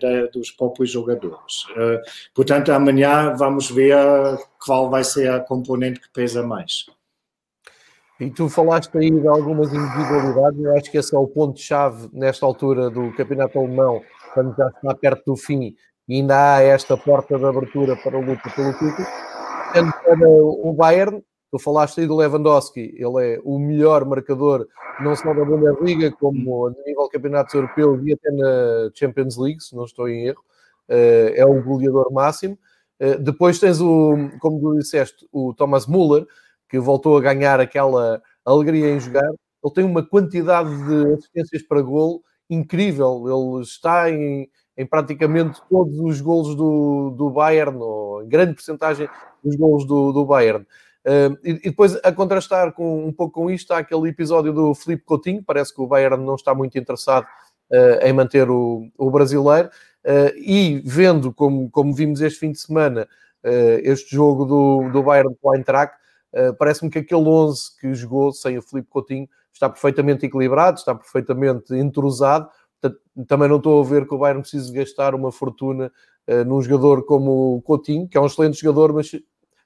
da, 0.00 0.26
dos 0.26 0.52
próprios 0.52 0.92
jogadores. 0.92 1.64
Eh, 1.76 2.00
portanto, 2.32 2.70
amanhã 2.70 3.34
vamos 3.34 3.68
ver 3.68 3.96
qual 4.64 4.88
vai 4.88 5.02
ser 5.02 5.32
a 5.32 5.40
componente 5.40 5.98
que 5.98 6.12
pesa 6.12 6.44
mais. 6.44 6.86
E 8.20 8.30
tu 8.30 8.48
falaste 8.48 8.96
aí 8.96 9.10
de 9.10 9.26
algumas 9.26 9.72
individualidades, 9.72 10.60
eu 10.60 10.76
acho 10.76 10.90
que 10.92 10.98
esse 10.98 11.12
é 11.12 11.18
o 11.18 11.26
ponto-chave 11.26 12.08
nesta 12.12 12.46
altura 12.46 12.88
do 12.88 13.10
Campeonato 13.16 13.58
Alemão, 13.58 14.00
quando 14.32 14.54
já 14.54 14.68
está 14.68 14.94
perto 14.94 15.24
do 15.32 15.36
fim, 15.36 15.74
e 16.10 16.16
ainda 16.16 16.56
há 16.56 16.62
esta 16.62 16.96
porta 16.96 17.38
de 17.38 17.44
abertura 17.44 17.96
para 17.96 18.18
a 18.18 18.20
luta 18.20 18.50
pelo 18.50 18.72
título. 18.72 19.06
Sendo 19.72 19.92
para 19.92 20.28
o 20.28 20.74
Bayern, 20.76 21.22
Tu 21.50 21.58
falaste 21.58 22.00
aí 22.00 22.06
do 22.06 22.16
Lewandowski, 22.16 22.94
ele 22.96 23.34
é 23.34 23.40
o 23.42 23.58
melhor 23.58 24.04
marcador, 24.04 24.68
não 25.00 25.16
só 25.16 25.34
da 25.34 25.44
Bundesliga, 25.44 26.12
como 26.12 26.68
a 26.68 26.70
nível 26.86 27.04
de 27.04 27.10
campeonatos 27.10 27.54
europeus 27.54 28.00
e 28.04 28.12
até 28.12 28.30
na 28.30 28.90
Champions 28.94 29.36
League, 29.36 29.60
se 29.60 29.74
não 29.74 29.84
estou 29.84 30.08
em 30.08 30.26
erro. 30.26 30.40
Uh, 30.88 31.34
é 31.34 31.44
o 31.44 31.60
goleador 31.60 32.12
máximo. 32.12 32.56
Uh, 33.00 33.18
depois 33.18 33.58
tens 33.58 33.80
o, 33.80 34.30
como 34.38 34.60
tu 34.60 34.78
disseste, 34.78 35.26
o 35.32 35.52
Thomas 35.52 35.88
Müller, 35.88 36.24
que 36.68 36.78
voltou 36.78 37.16
a 37.18 37.20
ganhar 37.20 37.58
aquela 37.58 38.22
alegria 38.44 38.88
em 38.90 39.00
jogar. 39.00 39.28
Ele 39.28 39.74
tem 39.74 39.84
uma 39.84 40.06
quantidade 40.06 40.70
de 40.70 41.14
assistências 41.14 41.62
para 41.64 41.82
golo 41.82 42.22
incrível. 42.48 43.24
Ele 43.26 43.62
está 43.62 44.08
em, 44.08 44.48
em 44.80 44.86
praticamente 44.86 45.60
todos 45.68 46.00
os 46.00 46.22
golos 46.22 46.54
do, 46.54 47.10
do 47.10 47.28
Bayern, 47.28 47.76
ou 47.78 48.22
em 48.22 48.28
grande 48.28 48.54
porcentagem 48.54 49.10
dos 49.44 49.54
golos 49.54 49.84
do, 49.84 50.10
do 50.10 50.24
Bayern. 50.24 50.64
Uh, 51.04 51.36
e, 51.44 51.52
depois, 51.68 51.98
a 52.02 52.10
contrastar 52.10 52.72
com, 52.72 53.06
um 53.06 53.12
pouco 53.12 53.42
com 53.42 53.50
isto, 53.50 53.72
há 53.72 53.78
aquele 53.78 54.08
episódio 54.08 54.54
do 54.54 54.74
Felipe 54.74 55.04
Coutinho, 55.04 55.44
parece 55.44 55.74
que 55.74 55.82
o 55.82 55.86
Bayern 55.86 56.24
não 56.24 56.34
está 56.34 56.54
muito 56.54 56.78
interessado 56.78 57.26
uh, 57.70 58.06
em 58.06 58.10
manter 58.14 58.48
o, 58.48 58.88
o 58.96 59.10
brasileiro, 59.10 59.68
uh, 59.68 60.34
e 60.38 60.80
vendo, 60.82 61.30
como, 61.30 61.68
como 61.70 61.92
vimos 61.92 62.22
este 62.22 62.38
fim 62.38 62.52
de 62.52 62.60
semana, 62.60 63.06
este 63.82 64.14
jogo 64.14 64.44
do, 64.44 64.90
do 64.90 65.02
Bayern 65.02 65.34
com 65.40 65.48
o 65.48 65.54
Eintracht, 65.54 65.94
parece-me 66.58 66.90
que 66.90 66.98
aquele 66.98 67.26
11 67.26 67.78
que 67.80 67.94
jogou 67.94 68.32
sem 68.34 68.58
o 68.58 68.62
Felipe 68.62 68.90
Coutinho 68.90 69.26
está 69.50 69.66
perfeitamente 69.66 70.26
equilibrado, 70.26 70.78
está 70.78 70.94
perfeitamente 70.94 71.74
entrosado, 71.74 72.50
também 73.26 73.48
não 73.48 73.56
estou 73.56 73.80
a 73.80 73.84
ver 73.84 74.06
que 74.06 74.14
o 74.14 74.18
Bayern 74.18 74.42
precise 74.42 74.72
gastar 74.72 75.14
uma 75.14 75.30
fortuna 75.30 75.92
num 76.46 76.62
jogador 76.62 77.04
como 77.04 77.56
o 77.56 77.62
Coutinho, 77.62 78.08
que 78.08 78.16
é 78.16 78.20
um 78.20 78.26
excelente 78.26 78.60
jogador, 78.60 78.92
mas 78.92 79.10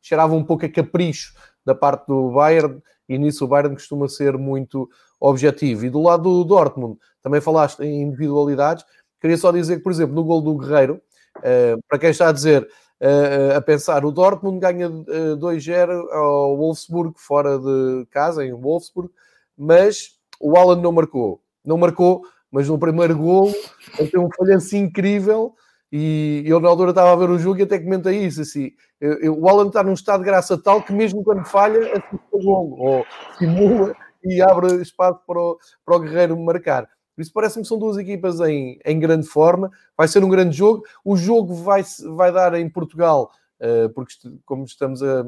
cheirava 0.00 0.35
um 0.35 0.44
pouco 0.44 0.64
a 0.64 0.68
capricho 0.68 1.35
da 1.64 1.75
parte 1.75 2.06
do 2.06 2.30
Bayern, 2.30 2.80
e 3.09 3.18
nisso 3.18 3.44
o 3.44 3.49
Bayern 3.49 3.75
costuma 3.75 4.09
ser 4.09 4.37
muito 4.37 4.88
objetivo. 5.18 5.87
E 5.87 5.90
do 5.90 6.02
lado 6.02 6.23
do 6.23 6.44
Dortmund, 6.44 6.99
também 7.23 7.40
falaste 7.40 7.80
em 7.80 8.02
individualidades, 8.02 8.85
queria 9.21 9.37
só 9.38 9.50
dizer 9.50 9.78
que, 9.78 9.83
por 9.83 9.92
exemplo, 9.92 10.14
no 10.14 10.25
gol 10.25 10.42
do 10.42 10.56
Guerreiro, 10.56 11.00
uh, 11.38 11.83
para 11.88 11.99
quem 11.99 12.11
está 12.11 12.28
a 12.28 12.33
dizer, 12.33 12.68
uh, 13.00 13.56
a 13.56 13.61
pensar, 13.62 14.04
o 14.04 14.12
Dortmund 14.12 14.61
ganha 14.61 14.90
uh, 14.90 15.37
2-0 15.38 16.11
ao 16.12 16.56
Wolfsburg, 16.56 17.14
fora 17.16 17.59
de 17.59 18.06
casa, 18.11 18.44
em 18.44 18.52
Wolfsburg, 18.52 19.11
mas 19.56 20.18
o 20.38 20.56
Alan 20.56 20.76
não 20.76 20.92
marcou. 20.92 21.40
Não 21.64 21.78
marcou, 21.78 22.23
mas 22.54 22.68
no 22.68 22.78
primeiro 22.78 23.18
gol 23.18 23.52
ele 23.99 24.08
tem 24.08 24.20
um 24.20 24.28
falhanço 24.30 24.76
incrível 24.76 25.56
e 25.90 26.44
eu 26.46 26.61
na 26.61 26.68
altura 26.68 26.90
estava 26.90 27.12
a 27.12 27.16
ver 27.16 27.28
o 27.28 27.38
jogo 27.38 27.58
e 27.58 27.62
até 27.64 27.80
comenta 27.80 28.12
isso, 28.12 28.42
assim, 28.42 28.70
eu, 29.00 29.12
eu, 29.14 29.38
o 29.40 29.49
Alan 29.49 29.66
está 29.66 29.82
num 29.82 29.92
estado 29.92 30.20
de 30.20 30.26
graça 30.26 30.56
tal 30.56 30.80
que 30.80 30.92
mesmo 30.92 31.25
quando 31.25 31.44
falha, 31.44 31.80
assiste 31.80 32.26
o 32.30 32.38
gol, 32.38 32.78
ou 32.78 33.06
simula 33.38 33.92
e 34.23 34.40
abre 34.40 34.80
espaço 34.80 35.18
para 35.26 35.38
o, 35.38 35.58
para 35.84 35.96
o 35.96 35.99
Guerreiro 35.99 36.38
marcar. 36.38 36.88
Por 37.16 37.23
isso 37.23 37.32
parece-me 37.32 37.62
que 37.62 37.68
são 37.68 37.78
duas 37.78 37.96
equipas 37.96 38.38
em, 38.40 38.78
em 38.84 39.00
grande 39.00 39.26
forma, 39.26 39.70
vai 39.96 40.06
ser 40.06 40.23
um 40.23 40.28
grande 40.28 40.56
jogo. 40.56 40.84
O 41.04 41.16
jogo 41.16 41.54
vai, 41.54 41.84
vai 42.16 42.32
dar 42.32 42.54
em 42.54 42.68
Portugal, 42.68 43.32
uh, 43.61 43.88
porque 43.90 44.14
como 44.44 44.64
estamos 44.64 45.02
a, 45.02 45.26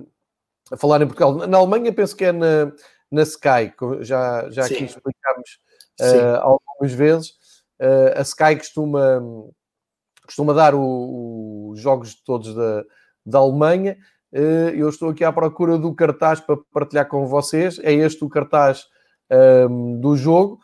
a, 0.72 0.76
falar 0.76 1.02
em 1.02 1.06
Portugal, 1.06 1.34
na 1.46 1.58
Alemanha 1.58 1.92
penso 1.92 2.16
que 2.16 2.24
é 2.24 2.32
na, 2.32 2.72
na 3.10 3.22
Sky, 3.22 3.72
já, 4.00 4.48
já 4.50 4.64
aqui 4.64 4.84
explicámos 4.84 5.60
uh, 6.00 6.36
algumas 6.40 6.92
vezes. 6.92 7.30
Uh, 7.80 8.18
a 8.18 8.22
Sky 8.22 8.56
costuma 8.56 9.20
costuma 10.24 10.52
dar 10.52 10.74
os 10.74 11.80
jogos 11.80 12.14
todos 12.22 12.54
da, 12.54 12.84
da 13.24 13.38
Alemanha. 13.38 13.96
Uh, 14.32 14.70
eu 14.74 14.88
estou 14.88 15.10
aqui 15.10 15.24
à 15.24 15.32
procura 15.32 15.78
do 15.78 15.94
cartaz 15.94 16.40
para 16.40 16.56
partilhar 16.72 17.08
com 17.08 17.26
vocês. 17.26 17.78
É 17.78 17.92
este 17.92 18.24
o 18.24 18.28
cartaz 18.28 18.86
um, 19.30 19.36
ehm, 19.36 20.00
do 20.00 20.16
jogo. 20.16 20.58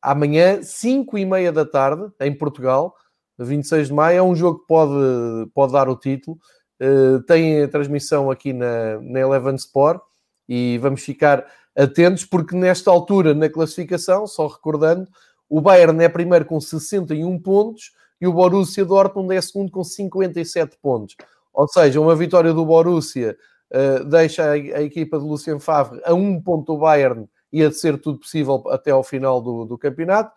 Amanhã, 0.00 0.62
5 0.62 1.18
e 1.18 1.26
meia 1.26 1.50
da 1.50 1.64
tarde, 1.66 2.08
em 2.20 2.32
Portugal, 2.32 2.94
26 3.38 3.88
de 3.88 3.94
maio. 3.94 4.18
É 4.18 4.22
um 4.22 4.36
jogo 4.36 4.60
que 4.60 4.66
pode, 4.66 5.50
pode 5.52 5.72
dar 5.72 5.88
o 5.88 5.96
título. 5.96 6.38
Uh, 6.80 7.20
tem 7.24 7.62
a 7.62 7.68
transmissão 7.68 8.30
aqui 8.30 8.52
na, 8.52 9.00
na 9.00 9.18
Eleven 9.18 9.56
Sport 9.56 10.00
e 10.48 10.78
vamos 10.78 11.02
ficar 11.02 11.44
atentos 11.78 12.24
porque 12.24 12.56
nesta 12.56 12.90
altura 12.90 13.34
na 13.34 13.48
classificação, 13.48 14.26
só 14.26 14.48
recordando, 14.48 15.08
o 15.48 15.60
Bayern 15.60 16.02
é 16.02 16.08
primeiro 16.08 16.44
com 16.44 16.60
61 16.60 17.38
pontos, 17.38 17.92
e 18.20 18.26
o 18.26 18.32
Borussia 18.32 18.84
Dortmund 18.84 19.34
é 19.34 19.40
segundo 19.40 19.70
com 19.70 19.84
57 19.84 20.76
pontos. 20.82 21.16
Ou 21.52 21.68
seja, 21.68 22.00
uma 22.00 22.16
vitória 22.16 22.52
do 22.52 22.64
Borussia 22.64 23.36
uh, 23.70 24.04
deixa 24.04 24.44
a, 24.44 24.52
a, 24.52 24.82
equipa 24.82 25.18
de 25.18 25.24
Lucien 25.24 25.58
Favre 25.58 26.00
a 26.04 26.12
um 26.14 26.40
ponto 26.40 26.74
do 26.74 26.80
Bayern 26.80 27.28
e 27.52 27.62
a 27.62 27.70
ser 27.70 27.98
tudo 27.98 28.18
possível 28.18 28.62
até 28.68 28.90
ao 28.90 29.02
final 29.02 29.40
do, 29.40 29.64
do 29.64 29.78
campeonato. 29.78 30.32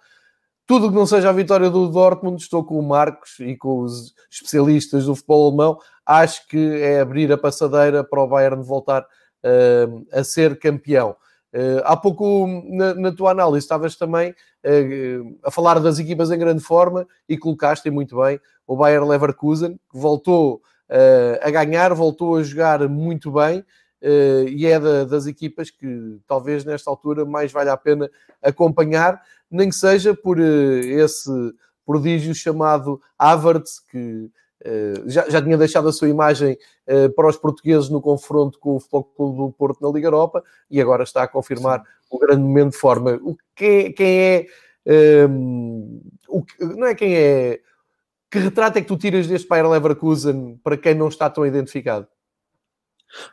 Tudo 0.66 0.90
que 0.90 0.96
não 0.96 1.06
seja 1.06 1.30
a 1.30 1.34
vitória 1.34 1.70
do 1.70 1.90
Dortmund, 1.90 2.42
estou 2.42 2.64
com 2.64 2.80
o 2.80 2.84
Marcos 2.84 3.40
e 3.40 3.58
com 3.58 3.80
os 3.80 4.14
especialistas 4.30 5.06
do 5.06 5.16
futebol 5.16 5.48
alemão, 5.48 5.80
acho 6.06 6.48
que 6.48 6.82
é 6.82 7.02
abrir 7.02 7.32
a 7.32 7.38
passadeira 7.38 8.04
para 8.04 8.22
o 8.22 8.28
Bayern 8.28 8.64
voltar 8.64 9.02
uh, 9.02 10.08
a 10.14 10.24
ser 10.24 10.58
campeão. 10.58 11.16
Uh, 11.54 11.82
há 11.84 11.98
pouco, 11.98 12.48
na, 12.70 12.94
na, 12.94 13.12
tua 13.12 13.32
análise, 13.32 13.66
estavas 13.66 13.98
também 13.98 14.32
uh, 14.32 15.38
a 15.44 15.52
falar 15.52 15.80
das 15.80 16.00
equipas 16.00 16.32
em 16.32 16.40
grande 16.40 16.64
forma 16.64 17.06
e 17.28 17.38
colocaste 17.38 17.90
muito 17.90 18.22
bem. 18.22 18.40
O 18.66 18.76
Bayer 18.76 19.04
Leverkusen, 19.06 19.74
que 19.92 19.98
voltou 19.98 20.62
uh, 20.90 21.40
a 21.42 21.50
ganhar, 21.50 21.94
voltou 21.94 22.38
a 22.38 22.44
jogar 22.44 22.88
muito 22.88 23.32
bem 23.32 23.66
e 24.48 24.66
é 24.66 24.80
da, 24.80 25.04
das 25.04 25.28
equipas 25.28 25.70
que 25.70 26.20
talvez 26.26 26.66
nesta 26.66 26.90
altura 26.90 27.24
mais 27.24 27.52
vale 27.52 27.70
a 27.70 27.78
pena 27.78 28.10
acompanhar, 28.42 29.22
nem 29.50 29.70
que 29.70 29.76
seja 29.76 30.12
por 30.16 30.40
esse 30.40 31.30
prodígio 31.86 32.34
chamado 32.34 33.00
Havertz, 33.20 33.80
que 33.92 34.32
Uh, 34.32 34.51
já, 35.08 35.28
já, 35.30 35.42
tinha 35.42 35.58
deixado 35.58 35.88
a 35.88 35.92
sua 35.92 36.10
imagem 36.10 36.58
uh, 36.88 37.10
para 37.14 37.28
os 37.28 37.38
portugueses 37.38 37.90
no 37.90 38.02
confronto 38.02 38.60
com 38.60 38.76
o 38.76 38.80
Futebol 38.80 39.04
Clube 39.04 39.38
do 39.38 39.52
Porto 39.52 39.82
na 39.82 39.92
Liga 39.92 40.08
Europa 40.08 40.44
e 40.70 40.80
agora 40.80 41.04
está 41.04 41.24
a 41.24 41.28
confirmar 41.28 41.84
o 42.10 42.20
grande 42.20 42.44
momento 42.44 42.72
de 42.72 42.78
forma. 42.78 43.20
O 43.24 43.36
que, 43.56 43.92
quem 43.92 44.20
é. 44.20 44.46
Um, 44.86 46.00
ehm, 46.30 46.70
o, 46.70 46.76
não 46.76 46.88
é 46.88 46.96
quem 46.96 47.16
é. 47.16 47.60
Que 48.30 48.40
retrato 48.40 48.78
é 48.78 48.82
que 48.82 48.88
tu 48.88 48.98
tiras 48.98 49.28
deste 49.28 49.48
Bayer 49.48 49.68
Leverkusen 49.68 50.60
para 50.64 50.78
quem 50.78 50.96
não 50.96 51.08
está 51.08 51.30
tão 51.30 51.46
identificado? 51.46 52.08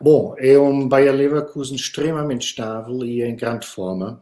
Bom, 0.00 0.35
é 0.38 0.58
um 0.58 0.88
Bayer 0.88 1.14
Leverkusen 1.14 1.76
extremamente 1.76 2.47
estável 2.47 3.04
e 3.04 3.23
em 3.23 3.37
grande 3.37 3.66
forma. 3.66 4.20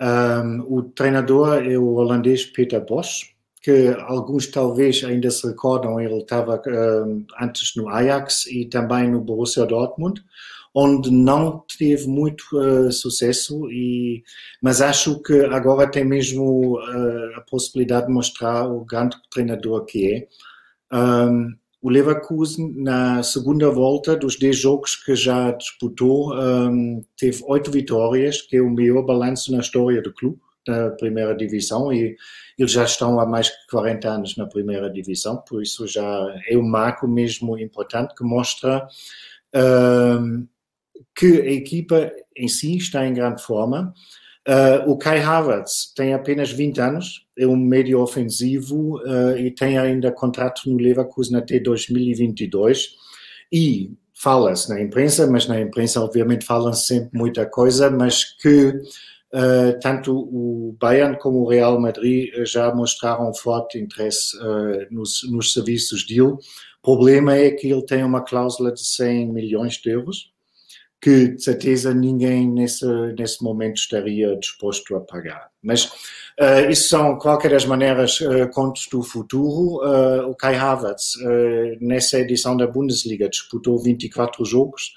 Um, 0.00 0.04
ehm, 0.04 0.60
o 0.66 0.82
treinador 0.82 1.62
é 1.62 1.76
o 1.78 1.94
holandês 1.94 2.44
Peter 2.44 2.84
Bosch 2.84 3.35
que 3.66 3.88
alguns 4.06 4.46
talvez 4.46 5.02
ainda 5.02 5.28
se 5.28 5.44
recordam, 5.44 6.00
ele 6.00 6.18
estava 6.18 6.54
uh, 6.54 7.26
antes 7.40 7.74
no 7.74 7.88
Ajax 7.88 8.46
e 8.46 8.66
também 8.66 9.10
no 9.10 9.20
Borussia 9.20 9.66
Dortmund, 9.66 10.22
onde 10.72 11.10
não 11.10 11.64
teve 11.76 12.06
muito 12.06 12.44
uh, 12.54 12.92
sucesso, 12.92 13.68
e, 13.72 14.22
mas 14.62 14.80
acho 14.80 15.20
que 15.20 15.46
agora 15.46 15.90
tem 15.90 16.04
mesmo 16.04 16.78
uh, 16.78 17.38
a 17.38 17.40
possibilidade 17.40 18.06
de 18.06 18.12
mostrar 18.12 18.68
o 18.68 18.84
grande 18.84 19.16
treinador 19.32 19.84
que 19.84 20.14
é. 20.14 20.96
Um, 20.96 21.52
o 21.82 21.90
Leverkusen, 21.90 22.72
na 22.76 23.24
segunda 23.24 23.68
volta 23.68 24.14
dos 24.14 24.38
10 24.38 24.56
jogos 24.56 24.94
que 24.94 25.16
já 25.16 25.50
disputou, 25.50 26.32
um, 26.36 27.02
teve 27.18 27.42
8 27.44 27.68
vitórias, 27.68 28.42
que 28.42 28.58
é 28.58 28.62
o 28.62 28.70
melhor 28.70 29.04
balanço 29.04 29.50
na 29.50 29.58
história 29.58 30.00
do 30.00 30.14
clube 30.14 30.38
na 30.66 30.90
primeira 30.90 31.34
divisão 31.34 31.92
e 31.92 32.16
eles 32.58 32.72
já 32.72 32.84
estão 32.84 33.20
há 33.20 33.26
mais 33.26 33.46
de 33.46 33.52
40 33.70 34.08
anos 34.08 34.36
na 34.36 34.46
primeira 34.46 34.90
divisão, 34.90 35.36
por 35.48 35.62
isso 35.62 35.86
já 35.86 36.34
é 36.48 36.56
um 36.56 36.66
marco 36.66 37.06
mesmo 37.06 37.58
importante 37.58 38.14
que 38.14 38.24
mostra 38.24 38.86
uh, 39.54 40.48
que 41.14 41.40
a 41.40 41.52
equipa 41.52 42.12
em 42.36 42.48
si 42.48 42.76
está 42.76 43.06
em 43.06 43.14
grande 43.14 43.42
forma. 43.42 43.92
Uh, 44.48 44.88
o 44.88 44.96
Kai 44.96 45.20
Havertz 45.20 45.92
tem 45.94 46.14
apenas 46.14 46.52
20 46.52 46.80
anos, 46.80 47.26
é 47.36 47.46
um 47.46 47.56
médio 47.56 48.00
ofensivo 48.00 48.98
uh, 48.98 49.36
e 49.36 49.50
tem 49.50 49.76
ainda 49.76 50.12
contrato 50.12 50.70
no 50.70 50.76
Leverkusen 50.76 51.36
até 51.36 51.58
2022 51.58 52.90
e 53.52 53.92
fala-se 54.14 54.68
na 54.68 54.80
imprensa, 54.80 55.26
mas 55.26 55.46
na 55.46 55.60
imprensa 55.60 56.00
obviamente 56.00 56.44
falam 56.44 56.72
sempre 56.72 57.10
muita 57.12 57.44
coisa, 57.44 57.90
mas 57.90 58.24
que 58.24 58.80
tanto 59.80 60.16
o 60.16 60.76
Bayern 60.80 61.18
como 61.18 61.40
o 61.40 61.48
Real 61.48 61.80
Madrid 61.80 62.30
eh, 62.32 62.44
já 62.44 62.72
mostraram 62.74 63.34
forte 63.34 63.78
interesse 63.78 64.36
uh, 64.38 64.86
nos, 64.90 65.20
nos, 65.30 65.52
serviços 65.52 66.06
dele. 66.06 66.20
O 66.22 66.40
problema 66.82 67.34
é 67.34 67.50
que 67.50 67.70
ele 67.70 67.84
tem 67.84 68.04
uma 68.04 68.22
cláusula 68.22 68.72
de 68.72 68.84
100 68.84 69.32
milhões 69.32 69.74
de 69.74 69.90
euros, 69.90 70.30
que 71.00 71.28
de 71.28 71.42
certeza 71.42 71.92
ninguém 71.92 72.48
nesse, 72.48 72.86
nesse 73.18 73.42
momento 73.42 73.76
estaria 73.76 74.36
disposto 74.36 74.94
a 74.94 75.00
pagar. 75.00 75.50
Mas 75.60 75.86
uh, 76.40 76.70
isso 76.70 76.88
são, 76.88 77.18
qualquer 77.18 77.50
das 77.50 77.66
maneiras, 77.66 78.20
contos 78.54 78.86
do 78.90 79.02
futuro. 79.02 79.80
o 80.28 80.34
Kai 80.36 80.54
Havertz, 80.54 81.14
nessa 81.80 82.20
edição 82.20 82.56
da 82.56 82.66
Bundesliga, 82.66 83.28
disputou 83.28 83.78
24 83.78 84.44
jogos, 84.44 84.92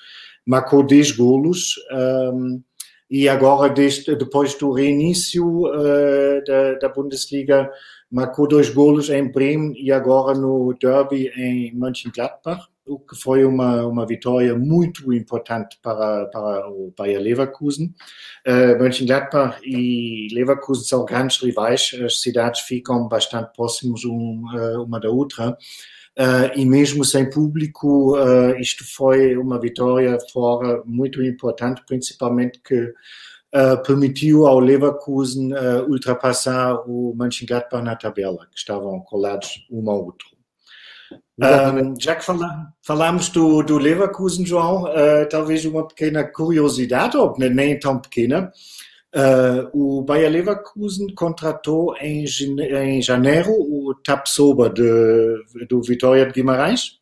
marcou 0.46 0.86
10 0.86 1.12
golos. 1.12 1.74
Um, 1.92 2.62
e 3.10 3.28
agora, 3.28 3.74
desde, 3.74 4.16
depois 4.16 4.54
do 4.54 4.72
reinício 4.72 5.66
uh, 5.66 6.44
da, 6.46 6.74
da, 6.76 6.90
Bundesliga, 6.90 7.72
marcou 8.12 8.48
dois 8.48 8.70
golos 8.70 9.10
em 9.10 9.32
Bremen 9.32 9.74
e 9.76 9.92
agora 9.92 10.38
no 10.38 10.76
Derby 10.80 11.32
em 11.36 11.74
Mönchengladbach, 11.74 12.68
o 12.86 13.00
que 13.00 13.16
foi 13.16 13.46
uma, 13.46 13.86
uma 13.86 14.06
vitória 14.06 14.56
muito 14.56 15.12
importante 15.12 15.80
para, 15.82 16.26
para 16.28 16.70
o 16.70 16.94
Bayer 16.96 17.20
Leverkusen. 17.20 17.94
Uh, 18.48 18.78
Mönchengladbach 18.80 19.60
e 19.64 20.28
Leverkusen 20.32 20.84
são 20.84 21.04
grandes 21.04 21.42
rivais, 21.42 21.92
as 22.06 22.22
cidades 22.22 22.62
ficam 22.62 23.08
bastante 23.08 23.52
próximas 23.56 24.06
um, 24.06 24.44
uh, 24.54 24.84
uma 24.84 25.00
da 25.00 25.10
outra. 25.10 25.58
Uh, 26.20 26.52
e 26.54 26.66
mesmo 26.66 27.06
sem 27.06 27.30
público, 27.30 28.18
uh, 28.18 28.54
isto 28.60 28.84
foi 28.94 29.38
uma 29.38 29.58
vitória 29.58 30.18
fora 30.34 30.84
muito 30.86 31.24
importante, 31.24 31.82
principalmente 31.88 32.60
que 32.62 32.76
uh, 32.76 33.82
permitiu 33.88 34.46
ao 34.46 34.60
Leverkusen 34.60 35.54
ultrapassar 35.88 36.84
o 36.86 37.16
Mönchengladbach 37.16 37.82
na 37.82 37.96
tabela, 37.96 38.46
que 38.52 38.58
estavam 38.58 39.00
colados 39.00 39.66
um 39.72 39.90
ao 39.90 40.04
outro. 40.04 40.28
já 41.98 42.16
que 42.16 42.26
fala, 42.26 42.68
falamos 42.82 43.30
do, 43.30 43.64
do 43.64 43.78
Leverkusen, 43.78 44.46
João, 44.46 44.88
talvez 45.30 45.64
uma 45.64 45.88
pequena 45.88 46.26
curiosidade, 46.26 47.16
ou 47.16 47.34
nem 47.38 47.80
tão 47.80 47.98
pequena, 47.98 48.52
Uh, 49.16 49.70
o 49.74 50.04
Bayer 50.04 50.32
Leverkusen 50.32 51.08
contratou 51.16 51.96
em, 51.98 52.26
em 52.26 53.02
janeiro 53.02 53.52
o 53.52 53.96
Tapsoba 53.96 54.70
de, 54.70 55.66
do 55.68 55.82
Vitória 55.82 56.28
de 56.28 56.32
Guimarães, 56.32 57.00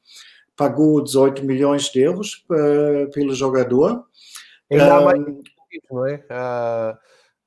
pagou 0.56 1.04
18 1.04 1.44
milhões 1.44 1.90
de 1.90 2.00
euros 2.00 2.46
uh, 2.50 3.12
pelo 3.12 3.36
jogador. 3.36 4.06
Ainda 4.72 5.02
uh, 5.02 5.06
mais, 5.06 5.20
não 5.92 6.08
é? 6.08 6.16
Uh, 6.16 6.98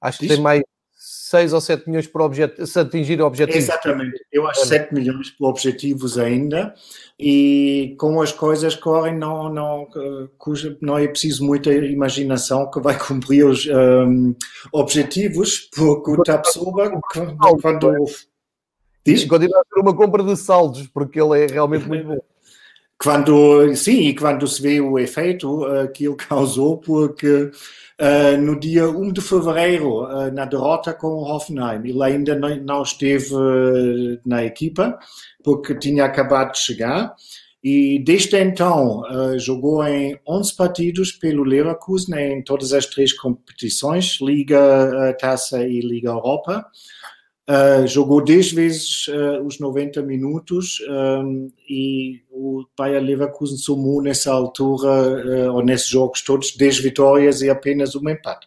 acho 0.00 0.18
que 0.18 0.28
tem 0.28 0.40
mais 0.40 0.62
6 1.30 1.52
ou 1.52 1.60
7 1.60 1.86
milhões 1.86 2.08
para 2.08 2.24
objet 2.24 2.66
se 2.66 2.80
atingir 2.80 3.22
objetivos. 3.22 3.62
Exatamente, 3.62 4.20
eu 4.32 4.48
acho 4.48 4.66
7 4.66 4.92
milhões 4.92 5.30
por 5.30 5.48
objetivos 5.48 6.18
ainda 6.18 6.74
e 7.16 7.94
como 8.00 8.20
as 8.20 8.32
coisas 8.32 8.74
correm 8.74 9.16
não, 9.16 9.48
não, 9.48 9.86
não 10.80 10.98
é 10.98 11.06
preciso 11.06 11.44
muita 11.44 11.72
imaginação 11.72 12.68
que 12.68 12.80
vai 12.80 12.98
cumprir 12.98 13.46
os 13.46 13.64
um, 13.64 14.34
objetivos 14.72 15.70
porque 15.72 16.10
o 16.10 16.22
Tapsoba 16.24 16.90
quando... 17.62 18.04
Diz? 19.06 19.24
Continua 19.24 19.60
a 19.60 19.64
ser 19.72 19.80
uma 19.80 19.94
compra 19.94 20.24
de 20.24 20.36
saldos 20.36 20.88
porque 20.88 21.20
ele 21.20 21.44
é 21.44 21.46
realmente 21.46 21.86
muito 21.86 22.08
bom. 22.08 22.18
Quando, 23.02 23.74
sim, 23.76 24.08
e 24.08 24.14
quando 24.14 24.46
se 24.46 24.60
vê 24.60 24.78
o 24.78 24.98
efeito 24.98 25.64
uh, 25.64 25.90
que 25.90 26.04
ele 26.06 26.16
causou, 26.28 26.76
porque 26.76 27.44
uh, 27.44 28.36
no 28.38 28.60
dia 28.60 28.90
1 28.90 29.12
de 29.12 29.22
fevereiro, 29.22 30.04
uh, 30.04 30.30
na 30.30 30.44
derrota 30.44 30.92
com 30.92 31.06
o 31.06 31.24
Hoffenheim, 31.24 31.80
ele 31.82 32.02
ainda 32.02 32.34
não, 32.36 32.54
não 32.56 32.82
esteve 32.82 33.30
na 34.24 34.44
equipa, 34.44 34.98
porque 35.42 35.74
tinha 35.74 36.04
acabado 36.04 36.52
de 36.52 36.58
chegar. 36.58 37.14
E 37.64 38.02
desde 38.04 38.38
então 38.38 39.02
jogou 39.38 39.86
em 39.86 40.18
11 40.26 40.56
partidos 40.56 41.12
pelo 41.12 41.44
Leverkusen 41.44 42.38
em 42.38 42.42
todas 42.42 42.72
as 42.72 42.86
três 42.86 43.12
competições, 43.12 44.18
Liga, 44.18 45.14
Taça 45.20 45.62
e 45.62 45.80
Liga 45.80 46.08
Europa. 46.08 46.64
Uh, 47.48 47.84
jogou 47.86 48.22
10 48.22 48.52
vezes 48.52 49.08
uh, 49.08 49.44
os 49.44 49.58
90 49.58 50.02
minutos 50.02 50.78
um, 50.88 51.50
e 51.68 52.20
o 52.30 52.64
Bayer 52.78 53.02
Leverkusen 53.02 53.56
somou 53.56 54.00
nessa 54.00 54.32
altura, 54.32 55.48
uh, 55.48 55.54
ou 55.54 55.64
nesses 55.64 55.88
jogos 55.88 56.22
todos, 56.22 56.54
10 56.56 56.78
vitórias 56.78 57.42
e 57.42 57.50
apenas 57.50 57.96
um 57.96 58.08
empate. 58.08 58.46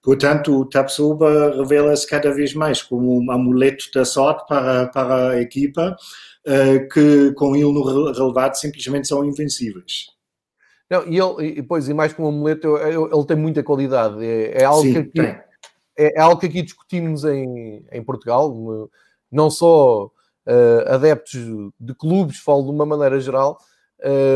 Portanto, 0.00 0.60
o 0.60 0.68
Tapsoba 0.68 1.56
revela-se 1.56 2.06
cada 2.06 2.32
vez 2.32 2.54
mais 2.54 2.80
como 2.80 3.20
um 3.20 3.30
amuleto 3.32 3.86
da 3.92 4.04
sorte 4.04 4.46
para, 4.46 4.86
para 4.88 5.30
a 5.30 5.40
equipa, 5.40 5.96
que 6.92 7.32
com 7.32 7.56
ele 7.56 7.72
no 7.72 8.12
relevado 8.12 8.54
simplesmente 8.54 9.08
são 9.08 9.24
invencíveis. 9.24 10.08
Não, 10.90 11.08
e 11.08 11.18
ele, 11.18 11.62
pois, 11.62 11.88
e 11.88 11.94
mais 11.94 12.12
como 12.12 12.28
um 12.28 12.32
amuleto, 12.32 12.76
ele 12.76 13.26
tem 13.26 13.36
muita 13.38 13.62
qualidade. 13.62 14.22
É, 14.22 14.60
é 14.60 14.64
algo 14.64 14.82
Sim, 14.82 15.04
que. 15.04 15.22
Tem 15.22 15.38
é, 15.96 16.18
é 16.18 16.20
algo 16.20 16.40
que 16.40 16.46
aqui 16.46 16.62
discutimos 16.62 17.24
em, 17.24 17.84
em 17.90 18.02
Portugal, 18.02 18.88
não 19.30 19.50
só 19.50 20.10
uh, 20.46 20.92
adeptos 20.92 21.40
de 21.78 21.94
clubes, 21.94 22.38
falo 22.38 22.64
de 22.64 22.70
uma 22.70 22.86
maneira 22.86 23.18
geral. 23.20 23.58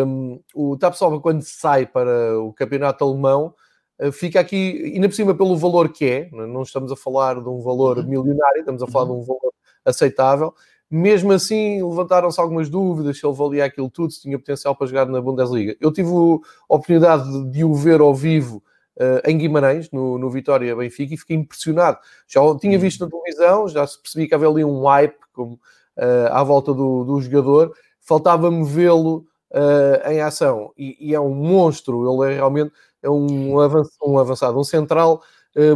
Um, 0.06 0.40
o 0.54 0.76
Tapsoba, 0.76 1.20
quando 1.20 1.42
sai 1.42 1.86
para 1.86 2.38
o 2.40 2.52
campeonato 2.52 3.04
alemão, 3.04 3.54
uh, 4.00 4.12
fica 4.12 4.40
aqui, 4.40 4.92
ainda 4.94 5.08
por 5.08 5.14
cima, 5.14 5.34
pelo 5.34 5.56
valor 5.56 5.90
que 5.90 6.04
é, 6.04 6.30
não 6.32 6.62
estamos 6.62 6.90
a 6.90 6.96
falar 6.96 7.40
de 7.40 7.48
um 7.48 7.60
valor 7.60 7.98
uhum. 7.98 8.04
milionário, 8.04 8.60
estamos 8.60 8.82
a 8.82 8.86
falar 8.86 9.06
uhum. 9.10 9.16
de 9.16 9.20
um 9.22 9.24
valor 9.24 9.52
aceitável. 9.84 10.54
Mesmo 10.90 11.32
assim, 11.32 11.82
levantaram-se 11.82 12.40
algumas 12.40 12.70
dúvidas 12.70 13.18
se 13.18 13.26
ele 13.26 13.34
valia 13.34 13.66
aquilo 13.66 13.90
tudo, 13.90 14.10
se 14.10 14.22
tinha 14.22 14.38
potencial 14.38 14.74
para 14.74 14.86
jogar 14.86 15.04
na 15.04 15.20
Bundesliga. 15.20 15.76
Eu 15.78 15.92
tive 15.92 16.08
a 16.08 16.74
oportunidade 16.74 17.30
de, 17.30 17.50
de 17.50 17.64
o 17.64 17.74
ver 17.74 18.00
ao 18.00 18.14
vivo 18.14 18.62
uh, 18.98 19.28
em 19.28 19.38
Guimarães, 19.38 19.90
no, 19.90 20.18
no 20.18 20.28
Vitória 20.30 20.74
Benfica, 20.74 21.14
e 21.14 21.16
fiquei 21.16 21.36
impressionado. 21.36 21.98
Já 22.26 22.42
o 22.42 22.58
tinha 22.58 22.78
visto 22.78 23.04
na 23.04 23.10
televisão, 23.10 23.68
já 23.68 23.86
se 23.86 24.00
percebi 24.00 24.28
que 24.28 24.34
havia 24.34 24.48
ali 24.48 24.64
um 24.64 24.84
hype 24.84 25.16
como, 25.32 25.54
uh, 25.54 26.32
à 26.32 26.42
volta 26.42 26.74
do, 26.74 27.04
do 27.04 27.20
jogador, 27.20 27.72
faltava-me 28.00 28.64
vê-lo 28.64 29.26
uh, 29.52 30.10
em 30.10 30.20
ação. 30.20 30.72
E, 30.76 30.96
e, 31.00 31.14
é 31.14 31.20
um 31.20 31.34
monstro, 31.34 32.22
ele 32.22 32.32
é 32.32 32.36
realmente 32.36 32.72
é 33.02 33.08
um, 33.08 33.60
avançado, 33.60 33.96
um, 34.04 34.18
avançado, 34.18 34.58
um 34.58 34.64
central 34.64 35.22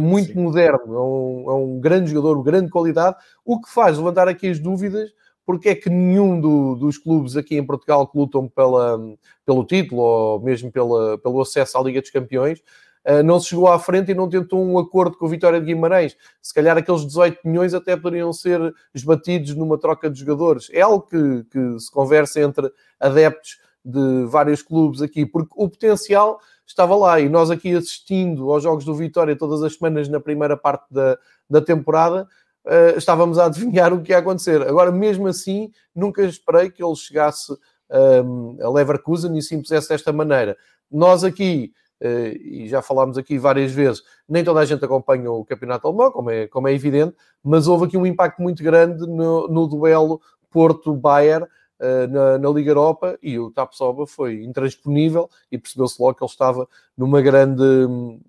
muito 0.01 0.31
Sim. 0.31 0.39
moderno, 0.39 0.95
é 0.95 1.01
um, 1.01 1.45
é 1.49 1.53
um, 1.55 1.79
grande 1.79 2.09
jogador, 2.09 2.37
de 2.37 2.43
grande 2.43 2.69
qualidade, 2.69 3.17
o 3.43 3.59
que 3.59 3.69
faz 3.69 3.97
levantar 3.97 4.29
aqui 4.29 4.47
as 4.47 4.57
dúvidas 4.57 5.11
porque 5.45 5.69
é 5.69 5.75
que 5.75 5.89
nenhum 5.89 6.39
do, 6.39 6.75
dos 6.75 6.97
clubes 6.97 7.35
aqui 7.35 7.57
em 7.57 7.65
Portugal 7.65 8.07
que 8.07 8.17
lutam 8.17 8.47
pela, 8.47 8.97
pelo 9.45 9.65
título 9.65 10.01
ou 10.01 10.39
mesmo 10.41 10.71
pela, 10.71 11.17
pelo 11.17 11.41
acesso 11.41 11.77
à 11.77 11.81
Liga 11.81 11.99
dos 11.99 12.09
Campeões 12.09 12.61
não 13.25 13.39
se 13.39 13.49
chegou 13.49 13.67
à 13.67 13.77
frente 13.77 14.11
e 14.11 14.15
não 14.15 14.29
tentou 14.29 14.63
um 14.63 14.79
acordo 14.79 15.17
com 15.17 15.25
a 15.25 15.29
Vitória 15.29 15.59
de 15.59 15.65
Guimarães. 15.65 16.15
Se 16.41 16.53
calhar 16.53 16.77
aqueles 16.77 17.05
18 17.05 17.39
milhões 17.43 17.73
até 17.73 17.97
poderiam 17.97 18.31
ser 18.31 18.73
esbatidos 18.93 19.55
numa 19.55 19.77
troca 19.77 20.09
de 20.09 20.19
jogadores. 20.19 20.69
É 20.71 20.81
algo 20.81 21.01
que, 21.01 21.43
que 21.51 21.79
se 21.79 21.91
conversa 21.91 22.39
entre 22.39 22.71
adeptos 22.99 23.57
de 23.83 24.25
vários 24.25 24.61
clubes 24.61 25.01
aqui, 25.01 25.25
porque 25.25 25.53
o 25.55 25.67
potencial 25.67 26.39
estava 26.65 26.95
lá 26.95 27.19
e 27.19 27.27
nós 27.27 27.51
aqui 27.51 27.75
assistindo 27.75 28.51
aos 28.51 28.63
jogos 28.63 28.85
do 28.85 28.95
Vitória 28.95 29.35
todas 29.35 29.61
as 29.61 29.75
semanas 29.75 30.07
na 30.07 30.19
primeira 30.19 30.55
parte 30.55 30.85
da, 30.89 31.17
da 31.49 31.61
temporada, 31.61 32.27
uh, 32.65 32.97
estávamos 32.97 33.37
a 33.37 33.45
adivinhar 33.45 33.93
o 33.93 34.01
que 34.01 34.11
ia 34.11 34.19
acontecer. 34.19 34.61
Agora, 34.61 34.91
mesmo 34.91 35.27
assim, 35.27 35.71
nunca 35.93 36.23
esperei 36.23 36.69
que 36.69 36.83
ele 36.83 36.95
chegasse 36.95 37.51
um, 38.25 38.57
a 38.61 38.69
Leverkusen 38.69 39.37
e 39.37 39.41
se 39.41 39.53
impusesse 39.55 39.89
desta 39.89 40.13
maneira. 40.13 40.57
Nós 40.89 41.23
aqui 41.23 41.73
eh, 41.73 41.82
e 42.03 42.67
já 42.67 42.81
falámos 42.81 43.17
aqui 43.17 43.37
várias 43.37 43.71
vezes, 43.71 44.03
nem 44.27 44.43
toda 44.43 44.59
a 44.59 44.65
gente 44.65 44.83
acompanha 44.83 45.31
o 45.31 45.45
campeonato 45.45 45.87
alemão, 45.87 46.11
como 46.11 46.29
é, 46.29 46.47
como 46.47 46.67
é 46.67 46.73
evidente, 46.73 47.15
mas 47.43 47.67
houve 47.67 47.85
aqui 47.85 47.97
um 47.97 48.05
impacto 48.05 48.41
muito 48.41 48.63
grande 48.63 49.07
no, 49.07 49.47
no 49.47 49.67
duelo 49.67 50.21
Porto-Bayern 50.49 51.47
eh, 51.79 52.07
na, 52.07 52.37
na, 52.37 52.49
Liga 52.49 52.71
Europa 52.71 53.17
e 53.21 53.37
o 53.37 53.51
Tapsoba 53.51 54.07
foi 54.07 54.43
intransponível 54.43 55.29
e 55.51 55.57
percebeu-se 55.57 56.01
logo 56.01 56.15
que 56.15 56.23
ele 56.23 56.31
estava 56.31 56.65
numa 56.95 57.21
grande, 57.21 57.63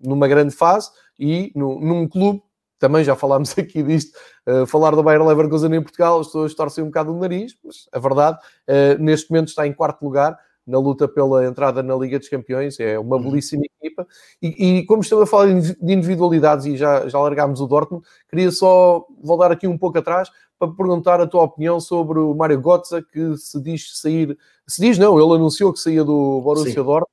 numa 0.03 0.27
grande 0.27 0.55
fase 0.55 0.91
e 1.19 1.53
no, 1.55 1.79
num 1.81 2.09
clube 2.09 2.43
também 2.81 3.05
já 3.05 3.15
falámos 3.15 3.55
aqui 3.59 3.83
disto, 3.83 4.19
uh, 4.49 4.67
falar 4.67 4.91
do 4.97 5.03
Bayern 5.03 5.27
Leverkusen 5.27 5.73
em 5.73 5.83
Portugal, 5.83 6.21
as 6.21 6.27
pessoas 6.27 6.55
torcem 6.55 6.83
um 6.83 6.89
bocado 6.89 7.15
o 7.15 7.19
nariz, 7.19 7.57
mas 7.63 7.89
a 7.93 7.99
verdade, 7.99 8.39
uh, 8.69 9.01
neste 9.01 9.31
momento 9.31 9.49
está 9.49 9.67
em 9.67 9.73
quarto 9.73 10.03
lugar, 10.05 10.37
na 10.66 10.79
luta 10.79 11.07
pela 11.07 11.44
entrada 11.44 11.83
na 11.83 11.94
Liga 11.94 12.18
dos 12.18 12.29
Campeões, 12.29 12.79
é 12.81 12.98
uma 12.98 13.16
uhum. 13.16 13.31
belíssima 13.31 13.62
equipa. 13.64 14.07
E, 14.40 14.79
e 14.79 14.87
como 14.87 15.03
estamos 15.03 15.24
a 15.24 15.27
falar 15.27 15.53
de 15.61 15.92
individualidades 15.92 16.66
e 16.66 16.77
já, 16.77 17.09
já 17.09 17.18
largámos 17.18 17.61
o 17.61 17.66
Dortmund, 17.66 18.05
queria 18.29 18.50
só 18.50 19.07
voltar 19.22 19.53
aqui 19.53 19.66
um 19.66 19.77
pouco 19.77 19.98
atrás 19.98 20.31
para 20.59 20.72
perguntar 20.72 21.20
a 21.20 21.27
tua 21.27 21.42
opinião 21.42 21.81
sobre 21.81 22.18
o 22.18 22.35
Mário 22.35 22.61
Götze, 22.61 23.03
que 23.12 23.37
se 23.37 23.61
diz 23.61 23.98
sair, 23.98 24.37
se 24.66 24.81
diz 24.81 24.98
não, 24.98 25.18
ele 25.18 25.35
anunciou 25.35 25.72
que 25.72 25.81
saía 25.81 26.05
do 26.05 26.40
Borussia 26.40 26.72
Sim. 26.72 26.83
Dortmund 26.83 27.12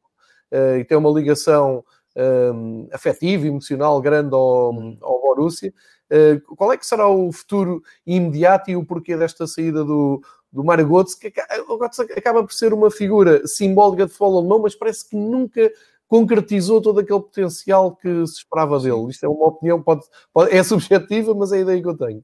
uh, 0.52 0.78
e 0.80 0.86
tem 0.86 0.98
uma 0.98 1.10
ligação 1.10 1.84
um, 2.16 2.88
eh, 2.92 2.96
afetiva, 2.96 3.48
emocional 3.48 4.02
grande 4.02 4.34
ao, 4.34 4.72
uhum. 4.72 4.98
ao 5.02 5.22
Borussia. 5.22 5.74
Uh, 6.12 6.56
qual 6.56 6.74
é 6.74 6.78
que 6.78 6.86
será 6.86 7.08
o 7.08 7.32
futuro 7.32 7.82
imediato 8.06 8.70
e 8.70 8.76
o 8.76 8.86
porquê 8.86 9.16
desta 9.16 9.48
saída 9.48 9.84
do, 9.84 10.22
do 10.52 10.64
Mário 10.64 10.88
Götze, 10.88 11.18
que 11.18 11.32
o 11.68 11.78
Götze 11.78 12.02
acaba 12.02 12.44
por 12.44 12.54
ser 12.54 12.74
uma 12.74 12.92
figura 12.92 13.48
simbólica 13.48 14.06
de 14.06 14.12
futebol 14.12 14.40
alemão, 14.40 14.60
mas 14.60 14.76
parece 14.76 15.08
que 15.08 15.16
nunca 15.16 15.72
concretizou 16.08 16.82
todo 16.82 17.00
aquele 17.00 17.22
potencial 17.22 17.96
que 17.96 18.28
se 18.28 18.40
esperava 18.40 18.78
dele. 18.80 19.10
Isto 19.10 19.26
é 19.26 19.30
uma 19.30 19.48
opinião, 19.48 19.82
pode, 19.82 20.02
pode 20.34 20.54
é 20.54 20.62
subjetiva, 20.62 21.34
mas 21.34 21.54
é 21.54 21.58
a 21.58 21.62
ideia 21.62 21.82
que 21.82 21.88
eu 21.88 21.98
tenho. 21.98 22.24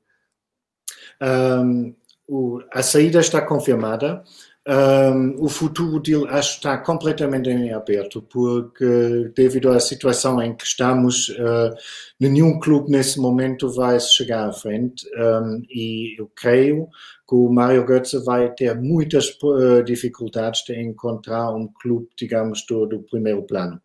Um, 1.22 1.96
o, 2.28 2.60
a 2.74 2.84
saída 2.84 3.20
está 3.20 3.42
confirmada. 3.42 4.24
um, 4.68 5.42
o 5.42 5.48
futuro 5.48 6.02
dele 6.02 6.28
acho 6.28 6.52
que 6.52 6.58
está 6.58 6.78
completamente 6.78 7.50
em 7.50 7.72
aberto, 7.72 8.22
porque 8.22 9.32
devido 9.34 9.70
à 9.70 9.80
situação 9.80 10.42
em 10.42 10.54
que 10.54 10.66
estamos, 10.66 11.30
uh, 11.30 11.74
nenhum 12.20 12.60
clube 12.60 12.92
nesse 12.92 13.18
momento 13.18 13.72
vai 13.72 13.98
chegar 14.02 14.50
à 14.50 14.52
frente 14.52 15.08
um, 15.18 15.62
e 15.70 16.20
eu 16.20 16.30
creio 16.36 16.90
que 17.28 17.36
o 17.36 17.50
Mario 17.50 17.86
Götze 17.86 18.24
vai 18.24 18.54
ter 18.54 18.76
muitas 18.80 19.30
uh, 19.44 19.84
dificuldades 19.84 20.64
de 20.66 20.80
encontrar 20.80 21.54
um 21.54 21.68
clube, 21.82 22.08
digamos, 22.18 22.66
do, 22.68 22.86
do 22.86 23.00
primeiro 23.04 23.44
plano. 23.44 23.82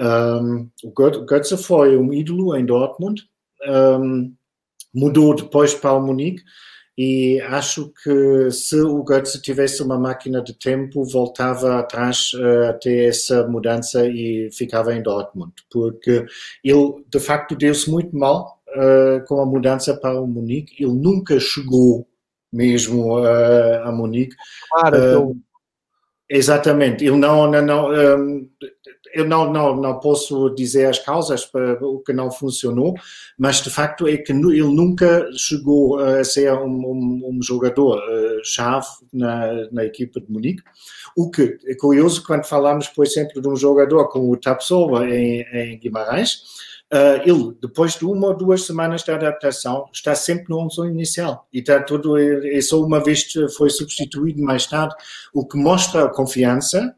Um, 0.00 0.70
o 0.84 0.92
Götze 1.26 1.56
foi 1.56 1.96
um 1.96 2.12
ídolo 2.12 2.56
em 2.56 2.64
Dortmund, 2.64 3.22
mudou 4.94 5.34
depois 5.34 5.74
para 5.74 5.92
o 5.92 6.00
Munique, 6.00 6.42
e 7.00 7.40
acho 7.42 7.92
que 8.02 8.50
se 8.50 8.80
o 8.80 9.04
Götze 9.04 9.40
tivesse 9.40 9.80
uma 9.84 9.96
máquina 9.96 10.42
de 10.42 10.52
tempo, 10.52 11.04
voltava 11.04 11.78
atrás 11.78 12.32
uh, 12.34 12.70
até 12.70 13.06
essa 13.06 13.46
mudança 13.46 14.04
e 14.04 14.50
ficava 14.52 14.92
em 14.92 15.00
Dortmund, 15.00 15.52
porque 15.70 16.26
ele 16.64 17.04
de 17.08 17.20
facto 17.20 17.54
deu-se 17.54 17.88
muito 17.88 18.16
mal 18.16 18.60
uh, 18.70 19.24
com 19.28 19.40
a 19.40 19.46
mudança 19.46 19.96
para 19.96 20.20
o 20.20 20.26
Munique. 20.26 20.82
Ele 20.82 20.92
nunca 20.92 21.38
chegou 21.38 22.04
mesmo 22.52 23.20
uh, 23.20 23.82
a 23.84 23.92
Munique. 23.92 24.36
Claro, 24.70 25.36
Exatamente, 26.30 27.06
ele 27.06 27.16
não, 27.16 27.50
não, 27.50 27.62
não 27.62 27.90
um, 27.90 28.50
eu 29.14 29.24
não, 29.26 29.50
não, 29.50 29.74
não 29.74 29.98
posso 29.98 30.50
dizer 30.50 30.84
as 30.84 30.98
causas 30.98 31.46
para 31.46 31.82
o 31.82 32.00
que 32.00 32.12
não 32.12 32.30
funcionou, 32.30 32.94
mas 33.38 33.62
de 33.62 33.70
facto 33.70 34.06
é 34.06 34.18
que 34.18 34.32
ele 34.32 34.62
nunca 34.62 35.26
chegou 35.34 35.98
a 35.98 36.22
ser 36.22 36.52
um, 36.52 36.66
um, 36.66 37.30
um 37.32 37.42
jogador-chave 37.42 38.86
uh, 38.86 39.06
na, 39.10 39.70
na 39.72 39.84
equipa 39.86 40.20
de 40.20 40.30
Munique. 40.30 40.62
O 41.16 41.30
que 41.30 41.56
é 41.66 41.74
curioso 41.74 42.22
quando 42.22 42.44
falamos, 42.44 42.88
por 42.88 43.06
exemplo, 43.06 43.40
de 43.40 43.48
um 43.48 43.56
jogador 43.56 44.08
como 44.08 44.30
o 44.30 44.36
Tapsoba 44.36 45.08
em, 45.08 45.40
em 45.50 45.78
Guimarães, 45.78 46.42
Uh, 46.90 47.20
ele, 47.26 47.54
depois 47.60 47.96
de 47.96 48.06
uma 48.06 48.28
ou 48.28 48.36
duas 48.36 48.64
semanas 48.64 49.02
de 49.02 49.10
adaptação, 49.10 49.86
está 49.92 50.14
sempre 50.14 50.46
no 50.48 50.58
11 50.60 50.88
inicial 50.88 51.46
e 51.52 51.58
está 51.58 51.82
tudo, 51.82 52.16
é 52.16 52.60
só 52.62 52.80
uma 52.80 52.98
vez 52.98 53.26
foi 53.56 53.68
substituído 53.68 54.40
mais 54.40 54.66
tarde, 54.66 54.94
o 55.34 55.46
que 55.46 55.58
mostra 55.58 56.04
a 56.04 56.08
confiança 56.08 56.94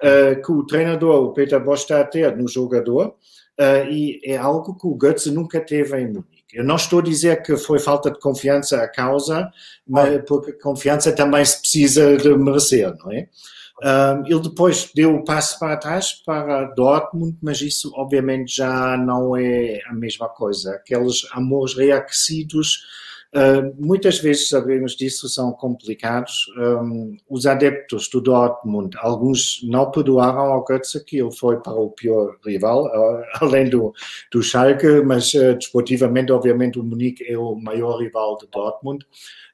uh, 0.00 0.40
que 0.40 0.52
o 0.52 0.64
treinador, 0.64 1.24
o 1.24 1.32
Peter 1.32 1.58
Bosch, 1.62 1.82
está 1.82 2.00
a 2.00 2.04
ter 2.04 2.36
no 2.36 2.46
jogador 2.46 3.16
uh, 3.58 3.90
e 3.90 4.20
é 4.24 4.36
algo 4.36 4.76
que 4.78 4.86
o 4.86 4.96
Götze 4.96 5.32
nunca 5.32 5.60
teve 5.60 5.98
em 5.98 6.06
Munique. 6.06 6.42
Eu 6.52 6.64
não 6.64 6.76
estou 6.76 7.00
a 7.00 7.02
dizer 7.02 7.42
que 7.42 7.56
foi 7.56 7.80
falta 7.80 8.10
de 8.10 8.20
confiança 8.20 8.80
a 8.80 8.86
causa, 8.86 9.50
mas 9.88 10.22
porque 10.24 10.52
confiança 10.52 11.10
também 11.10 11.44
se 11.44 11.58
precisa 11.58 12.16
de 12.16 12.36
merecer, 12.36 12.94
não 12.98 13.10
é? 13.10 13.26
Um, 13.82 14.24
ele 14.26 14.40
depois 14.40 14.92
deu 14.94 15.16
o 15.16 15.24
passo 15.24 15.58
para 15.58 15.76
trás 15.76 16.12
para 16.24 16.66
Dortmund, 16.66 17.36
mas 17.42 17.60
isso 17.60 17.92
obviamente 17.96 18.54
já 18.56 18.96
não 18.96 19.36
é 19.36 19.80
a 19.88 19.92
mesma 19.92 20.28
coisa. 20.28 20.74
Aqueles 20.74 21.26
amores 21.32 21.74
reaquecidos, 21.74 22.76
uh, 23.34 23.74
muitas 23.84 24.20
vezes 24.20 24.48
sabemos 24.48 24.94
disso, 24.94 25.28
são 25.28 25.50
complicados. 25.50 26.46
Um, 26.56 27.16
os 27.28 27.44
adeptos 27.44 28.08
do 28.08 28.20
Dortmund, 28.20 28.96
alguns 28.98 29.60
não 29.64 29.90
perdoaram 29.90 30.52
ao 30.52 30.64
Götze 30.64 31.04
que 31.04 31.18
ele 31.18 31.32
foi 31.32 31.60
para 31.60 31.74
o 31.74 31.90
pior 31.90 32.36
rival, 32.46 32.84
uh, 32.84 33.24
além 33.44 33.68
do, 33.68 33.92
do 34.30 34.44
Schalke, 34.44 35.02
mas 35.04 35.34
uh, 35.34 35.56
desportivamente, 35.56 36.30
obviamente, 36.30 36.78
o 36.78 36.84
Munique 36.84 37.24
é 37.24 37.36
o 37.36 37.56
maior 37.56 37.96
rival 37.96 38.38
de 38.38 38.46
Dortmund. 38.46 39.04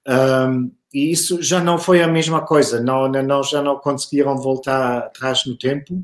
Um, 0.07 0.71
e 0.93 1.11
isso 1.11 1.43
já 1.43 1.63
não 1.63 1.79
foi 1.79 2.03
a 2.03 2.09
mesma 2.09 2.45
coisa, 2.45 2.81
não, 2.81 3.09
não, 3.09 3.43
já 3.43 3.63
não 3.63 3.79
conseguiram 3.79 4.37
voltar 4.37 4.99
atrás 4.99 5.45
no 5.45 5.57
tempo 5.57 6.03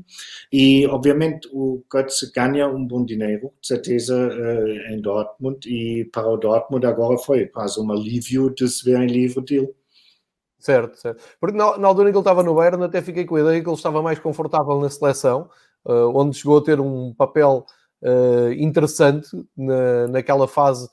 e 0.53 0.85
obviamente 0.87 1.49
o 1.51 1.83
Götze 1.91 2.31
ganha 2.31 2.67
um 2.67 2.85
bom 2.85 3.03
dinheiro, 3.03 3.51
de 3.59 3.67
certeza, 3.67 4.15
uh, 4.15 4.93
em 4.93 5.01
Dortmund 5.01 5.67
e 5.67 6.05
para 6.05 6.27
o 6.27 6.37
Dortmund 6.37 6.85
agora 6.85 7.17
foi 7.17 7.47
quase 7.47 7.79
um 7.79 7.91
alívio 7.91 8.53
de 8.53 8.67
se 8.67 8.85
verem 8.85 9.07
livre 9.07 9.43
dele. 9.43 9.73
Certo, 10.59 10.97
certo. 10.97 11.23
Porque 11.39 11.57
na, 11.57 11.77
na 11.77 11.87
altura 11.87 12.09
em 12.09 12.11
que 12.11 12.17
ele 12.17 12.21
estava 12.21 12.43
no 12.43 12.55
Bayern 12.55 12.83
até 12.83 13.01
fiquei 13.01 13.25
com 13.25 13.35
a 13.35 13.41
ideia 13.41 13.61
que 13.61 13.67
ele 13.67 13.75
estava 13.75 14.01
mais 14.01 14.19
confortável 14.19 14.79
na 14.79 14.89
seleção, 14.89 15.49
uh, 15.85 16.11
onde 16.15 16.37
chegou 16.37 16.57
a 16.57 16.63
ter 16.63 16.79
um 16.79 17.13
papel 17.13 17.65
uh, 18.03 18.51
interessante 18.53 19.29
na, 19.57 20.07
naquela 20.07 20.47
fase 20.47 20.87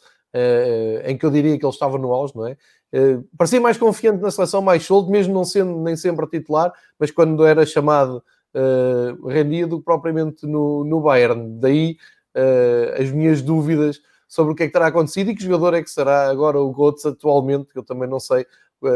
em 1.04 1.16
que 1.16 1.26
eu 1.26 1.30
diria 1.30 1.58
que 1.58 1.64
ele 1.64 1.72
estava 1.72 1.98
no 1.98 2.12
auge, 2.12 2.34
não 2.34 2.46
é? 2.46 2.56
Uh, 2.92 3.26
parecia 3.38 3.60
mais 3.60 3.78
confiante 3.78 4.20
na 4.20 4.30
seleção, 4.30 4.60
mais 4.60 4.84
solto, 4.84 5.10
mesmo 5.10 5.32
não 5.32 5.44
sendo 5.44 5.78
nem 5.80 5.96
sempre 5.96 6.26
a 6.26 6.28
titular, 6.28 6.72
mas 6.98 7.10
quando 7.10 7.44
era 7.44 7.64
chamado 7.64 8.22
uh, 8.54 9.26
que 9.26 9.80
propriamente 9.80 10.46
no, 10.46 10.84
no 10.84 11.00
Bayern. 11.00 11.58
Daí 11.58 11.96
uh, 12.36 13.00
as 13.02 13.10
minhas 13.10 13.40
dúvidas 13.40 14.00
sobre 14.28 14.52
o 14.52 14.56
que 14.56 14.64
é 14.64 14.66
que 14.66 14.72
terá 14.72 14.88
acontecido 14.88 15.30
e 15.30 15.34
que 15.34 15.42
jogador 15.42 15.74
é 15.74 15.82
que 15.82 15.90
será 15.90 16.28
agora 16.28 16.60
o 16.60 16.72
Götze 16.72 17.08
atualmente, 17.08 17.72
que 17.72 17.78
eu 17.78 17.82
também 17.82 18.08
não 18.08 18.20
sei 18.20 18.46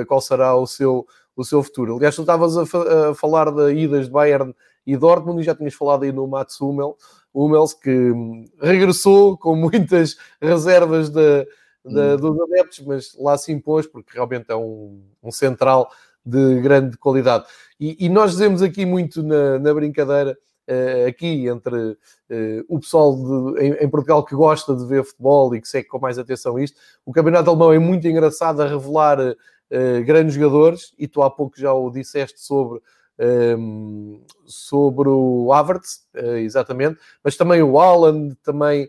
qual 0.08 0.20
será 0.20 0.56
o 0.56 0.66
seu, 0.66 1.06
o 1.36 1.44
seu 1.44 1.62
futuro. 1.62 1.96
Aliás, 1.96 2.16
tu 2.16 2.22
estavas 2.22 2.56
a, 2.56 2.66
fa 2.66 3.10
a, 3.10 3.14
falar 3.14 3.50
de 3.52 3.72
idas 3.74 4.06
de 4.06 4.12
Bayern 4.12 4.54
e 4.86 4.96
Dortmund 4.96 5.40
e 5.40 5.44
já 5.44 5.54
tinhas 5.54 5.74
falado 5.74 6.02
aí 6.02 6.12
no 6.12 6.26
Mats 6.26 6.60
Hummel, 6.60 6.96
Hummels, 7.44 7.74
que 7.74 7.90
hum, 7.90 8.44
regressou 8.60 9.36
com 9.36 9.54
muitas 9.54 10.16
reservas 10.40 11.10
da 11.10 11.44
da, 11.86 12.14
hum. 12.14 12.16
dos 12.16 12.40
adeptos, 12.40 12.80
mas 12.80 13.16
lá 13.18 13.38
se 13.38 13.52
impôs, 13.52 13.86
porque 13.86 14.12
realmente 14.12 14.46
é 14.48 14.56
um, 14.56 15.00
um 15.22 15.30
central 15.30 15.90
de 16.24 16.60
grande 16.60 16.96
qualidade. 16.96 17.44
E, 17.78 18.04
e, 18.04 18.08
nós 18.08 18.32
dizemos 18.32 18.60
aqui 18.62 18.84
muito 18.84 19.22
na, 19.22 19.58
na 19.58 19.72
brincadeira, 19.72 20.36
uh, 20.68 21.08
aqui 21.08 21.46
entre 21.46 21.76
uh, 21.76 22.64
o 22.68 22.80
pessoal 22.80 23.14
de, 23.14 23.60
em, 23.62 23.72
em, 23.74 23.88
Portugal 23.88 24.24
que 24.24 24.34
gosta 24.34 24.74
de 24.74 24.84
ver 24.84 25.04
futebol 25.04 25.54
e 25.54 25.60
que 25.60 25.68
segue 25.68 25.86
com 25.86 26.00
mais 26.00 26.18
atenção 26.18 26.58
isto, 26.58 26.80
o 27.04 27.12
campeonato 27.12 27.48
alemão 27.48 27.72
é 27.72 27.78
muito 27.78 28.08
engraçado 28.08 28.60
a 28.60 28.66
revelar 28.66 29.20
uh, 29.20 30.04
grandes 30.04 30.34
jogadores, 30.34 30.92
e 30.98 31.06
tu 31.06 31.22
há 31.22 31.30
pouco 31.30 31.58
já 31.58 31.72
o 31.72 31.90
disseste 31.90 32.40
sobre. 32.40 32.80
Um, 33.18 34.20
sobre 34.44 35.08
o 35.08 35.52
Havertz, 35.52 36.06
exatamente, 36.14 37.00
mas 37.24 37.36
também 37.36 37.62
o 37.62 37.78
Haaland, 37.78 38.36
também 38.42 38.88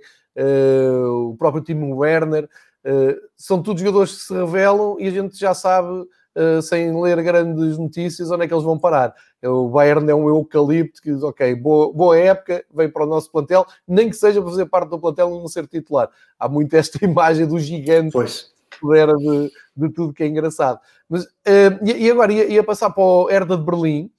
o 1.19 1.35
próprio 1.37 1.63
Timo 1.63 1.95
Werner, 1.95 2.47
eh, 2.89 3.19
são 3.35 3.61
todos 3.61 3.81
jogadores 3.81 4.13
que 4.13 4.21
se 4.21 4.33
revelam 4.33 4.95
e 4.97 5.09
a 5.09 5.11
gente 5.11 5.37
já 5.37 5.53
sabe, 5.53 5.89
uh, 5.89 6.61
sem 6.61 6.97
ler 7.01 7.21
grandes 7.21 7.77
notícias, 7.77 8.31
onde 8.31 8.45
é 8.45 8.47
que 8.47 8.53
eles 8.53 8.63
vão 8.63 8.79
parar. 8.79 9.13
É 9.41 9.49
o 9.49 9.67
Bayern 9.67 10.09
é 10.09 10.15
um 10.15 10.29
eucalipto 10.29 11.01
que 11.01 11.11
diz, 11.11 11.21
ok, 11.21 11.53
boa, 11.55 11.91
boa 11.91 12.17
época, 12.17 12.63
vem 12.73 12.89
para 12.89 13.03
o 13.03 13.05
nosso 13.05 13.29
plantel, 13.29 13.65
nem 13.85 14.09
que 14.09 14.15
seja 14.15 14.41
para 14.41 14.51
fazer 14.51 14.65
parte 14.67 14.89
do 14.89 14.99
plantel 14.99 15.27
e 15.27 15.37
não 15.37 15.49
ser 15.49 15.67
titular. 15.67 16.09
Há 16.39 16.47
muito 16.47 16.73
esta 16.75 16.97
imagem 17.03 17.45
do 17.45 17.59
gigante 17.59 18.13
pois. 18.13 18.53
era 18.95 19.13
de, 19.17 19.51
de 19.75 19.89
tudo 19.89 20.13
que 20.13 20.23
é 20.23 20.27
engraçado. 20.27 20.79
Mas, 21.09 21.25
uh, 21.25 21.83
e, 21.83 22.09
agora 22.09 22.31
ia, 22.31 22.45
ia, 22.45 22.63
passar 22.63 22.89
para 22.89 23.03
o 23.03 23.29
Herda 23.29 23.57
de 23.57 23.65
Berlim, 23.65 24.05
Uh, 24.05 24.16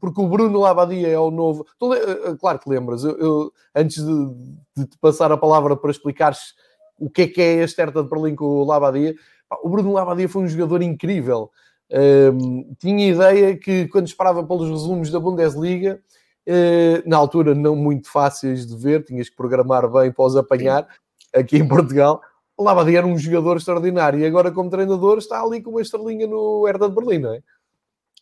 porque 0.00 0.20
o 0.20 0.28
Bruno 0.28 0.58
Labadia 0.58 1.08
é 1.08 1.18
o 1.18 1.30
novo. 1.30 1.66
Uh, 1.80 2.36
claro 2.38 2.58
que 2.58 2.68
lembras, 2.68 3.04
eu, 3.04 3.18
eu 3.18 3.52
antes 3.74 4.04
de, 4.04 4.34
de, 4.76 4.86
te 4.86 4.98
passar 4.98 5.30
a 5.30 5.36
palavra 5.36 5.76
para 5.76 5.90
explicares 5.90 6.54
o 6.98 7.10
que 7.10 7.22
é 7.22 7.26
que 7.26 7.40
é 7.40 7.62
este 7.62 7.80
Hertha 7.80 8.02
de 8.02 8.08
Berlim 8.08 8.34
com 8.34 8.44
o 8.44 8.64
Labadia. 8.64 9.14
O 9.62 9.68
Bruno 9.68 9.92
Labadia 9.92 10.28
foi 10.28 10.42
um 10.42 10.48
jogador 10.48 10.82
incrível. 10.82 11.50
Um, 11.92 12.74
tinha 12.78 13.08
ideia 13.08 13.56
que 13.56 13.88
quando 13.88 14.06
esperava 14.06 14.44
pelos 14.44 14.70
resumos 14.70 15.10
da 15.10 15.18
Bundesliga, 15.18 16.00
uh, 16.46 17.08
na 17.08 17.16
altura 17.16 17.54
não 17.54 17.74
muito 17.74 18.10
fáceis 18.10 18.66
de 18.66 18.76
ver, 18.76 19.04
tinhas 19.04 19.28
que 19.28 19.36
programar 19.36 19.90
bem 19.90 20.12
para 20.12 20.24
os 20.24 20.36
apanhar 20.36 20.86
aqui 21.34 21.56
em 21.56 21.66
Portugal. 21.66 22.20
Labadia 22.58 22.98
era 22.98 23.06
um 23.06 23.16
jogador 23.16 23.56
extraordinário 23.56 24.20
e 24.20 24.26
agora, 24.26 24.52
como 24.52 24.68
treinador, 24.68 25.18
está 25.18 25.42
ali 25.42 25.62
com 25.62 25.70
uma 25.70 25.80
estrelinha 25.80 26.26
no 26.26 26.64
Hertha 26.66 26.88
de 26.88 26.94
Berlim, 26.94 27.18
não 27.18 27.34
é? 27.34 27.42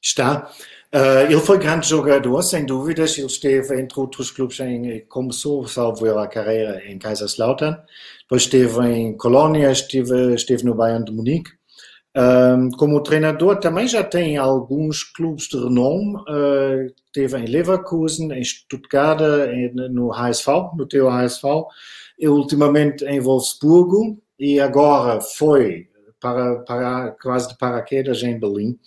Está. 0.02 0.50
Uh, 0.94 1.30
ele 1.30 1.40
foi 1.40 1.58
grande 1.58 1.88
jogador, 1.88 2.42
sem 2.42 2.64
dúvidas. 2.64 3.16
Ele 3.18 3.26
esteve, 3.26 3.80
entre 3.80 4.00
outros 4.00 4.30
clubes, 4.30 4.58
em, 4.60 5.04
começou, 5.08 5.66
salvo 5.66 6.18
a 6.18 6.26
carreira 6.26 6.82
em 6.86 6.98
Kaiserslautern. 6.98 7.76
Depois 8.22 8.42
esteve 8.42 8.86
em 8.88 9.16
Colônia, 9.16 9.70
esteve, 9.70 10.34
esteve 10.34 10.64
no 10.64 10.74
Bayern 10.74 11.04
de 11.04 11.12
Munique. 11.12 11.50
Um, 12.16 12.70
como 12.72 13.02
treinador 13.02 13.60
também 13.60 13.86
já 13.86 14.02
tem 14.02 14.36
alguns 14.36 15.04
clubes 15.04 15.44
de 15.44 15.56
renome, 15.56 16.16
uh, 16.16 16.86
esteve 17.06 17.38
em 17.38 17.46
Leverkusen, 17.46 18.32
em 18.32 18.42
Stuttgart, 18.42 19.20
em, 19.52 19.72
no 19.90 20.10
HSV, 20.12 20.76
no 20.76 20.86
teu 20.86 21.08
HSV, 21.08 21.64
e 22.18 22.26
ultimamente 22.28 23.04
em 23.04 23.20
Wolfsburgo, 23.20 24.18
e 24.38 24.58
agora 24.58 25.20
foi 25.20 25.87
para, 26.20 26.60
para 26.60 27.10
quase 27.22 27.48
de 27.48 27.58
paraquedas 27.58 28.22
em 28.22 28.38
Berlim, 28.38 28.78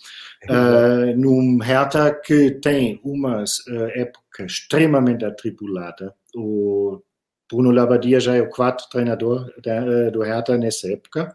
uh, 0.48 1.16
num 1.16 1.58
Hertha 1.58 2.12
que 2.12 2.50
tem 2.52 3.00
uma 3.04 3.42
uh, 3.42 3.84
época 3.94 4.44
extremamente 4.44 5.24
atribulada. 5.24 6.14
O 6.34 7.02
Bruno 7.50 7.70
Labbadia 7.70 8.18
já 8.18 8.34
é 8.34 8.40
o 8.40 8.48
quarto 8.48 8.88
treinador 8.88 9.52
da, 9.62 10.10
do 10.10 10.22
Hertha 10.22 10.56
nessa 10.56 10.90
época. 10.90 11.34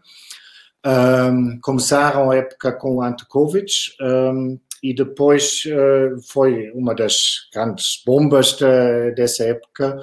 Um, 0.86 1.58
começaram 1.60 2.30
a 2.30 2.36
época 2.36 2.72
com 2.72 2.96
o 2.96 3.02
Antokovic 3.02 3.72
um, 4.00 4.58
e 4.82 4.94
depois 4.94 5.64
uh, 5.66 6.20
foi 6.32 6.70
uma 6.72 6.94
das 6.94 7.48
grandes 7.52 8.02
bombas 8.06 8.52
de, 8.52 9.10
dessa 9.12 9.44
época. 9.44 9.98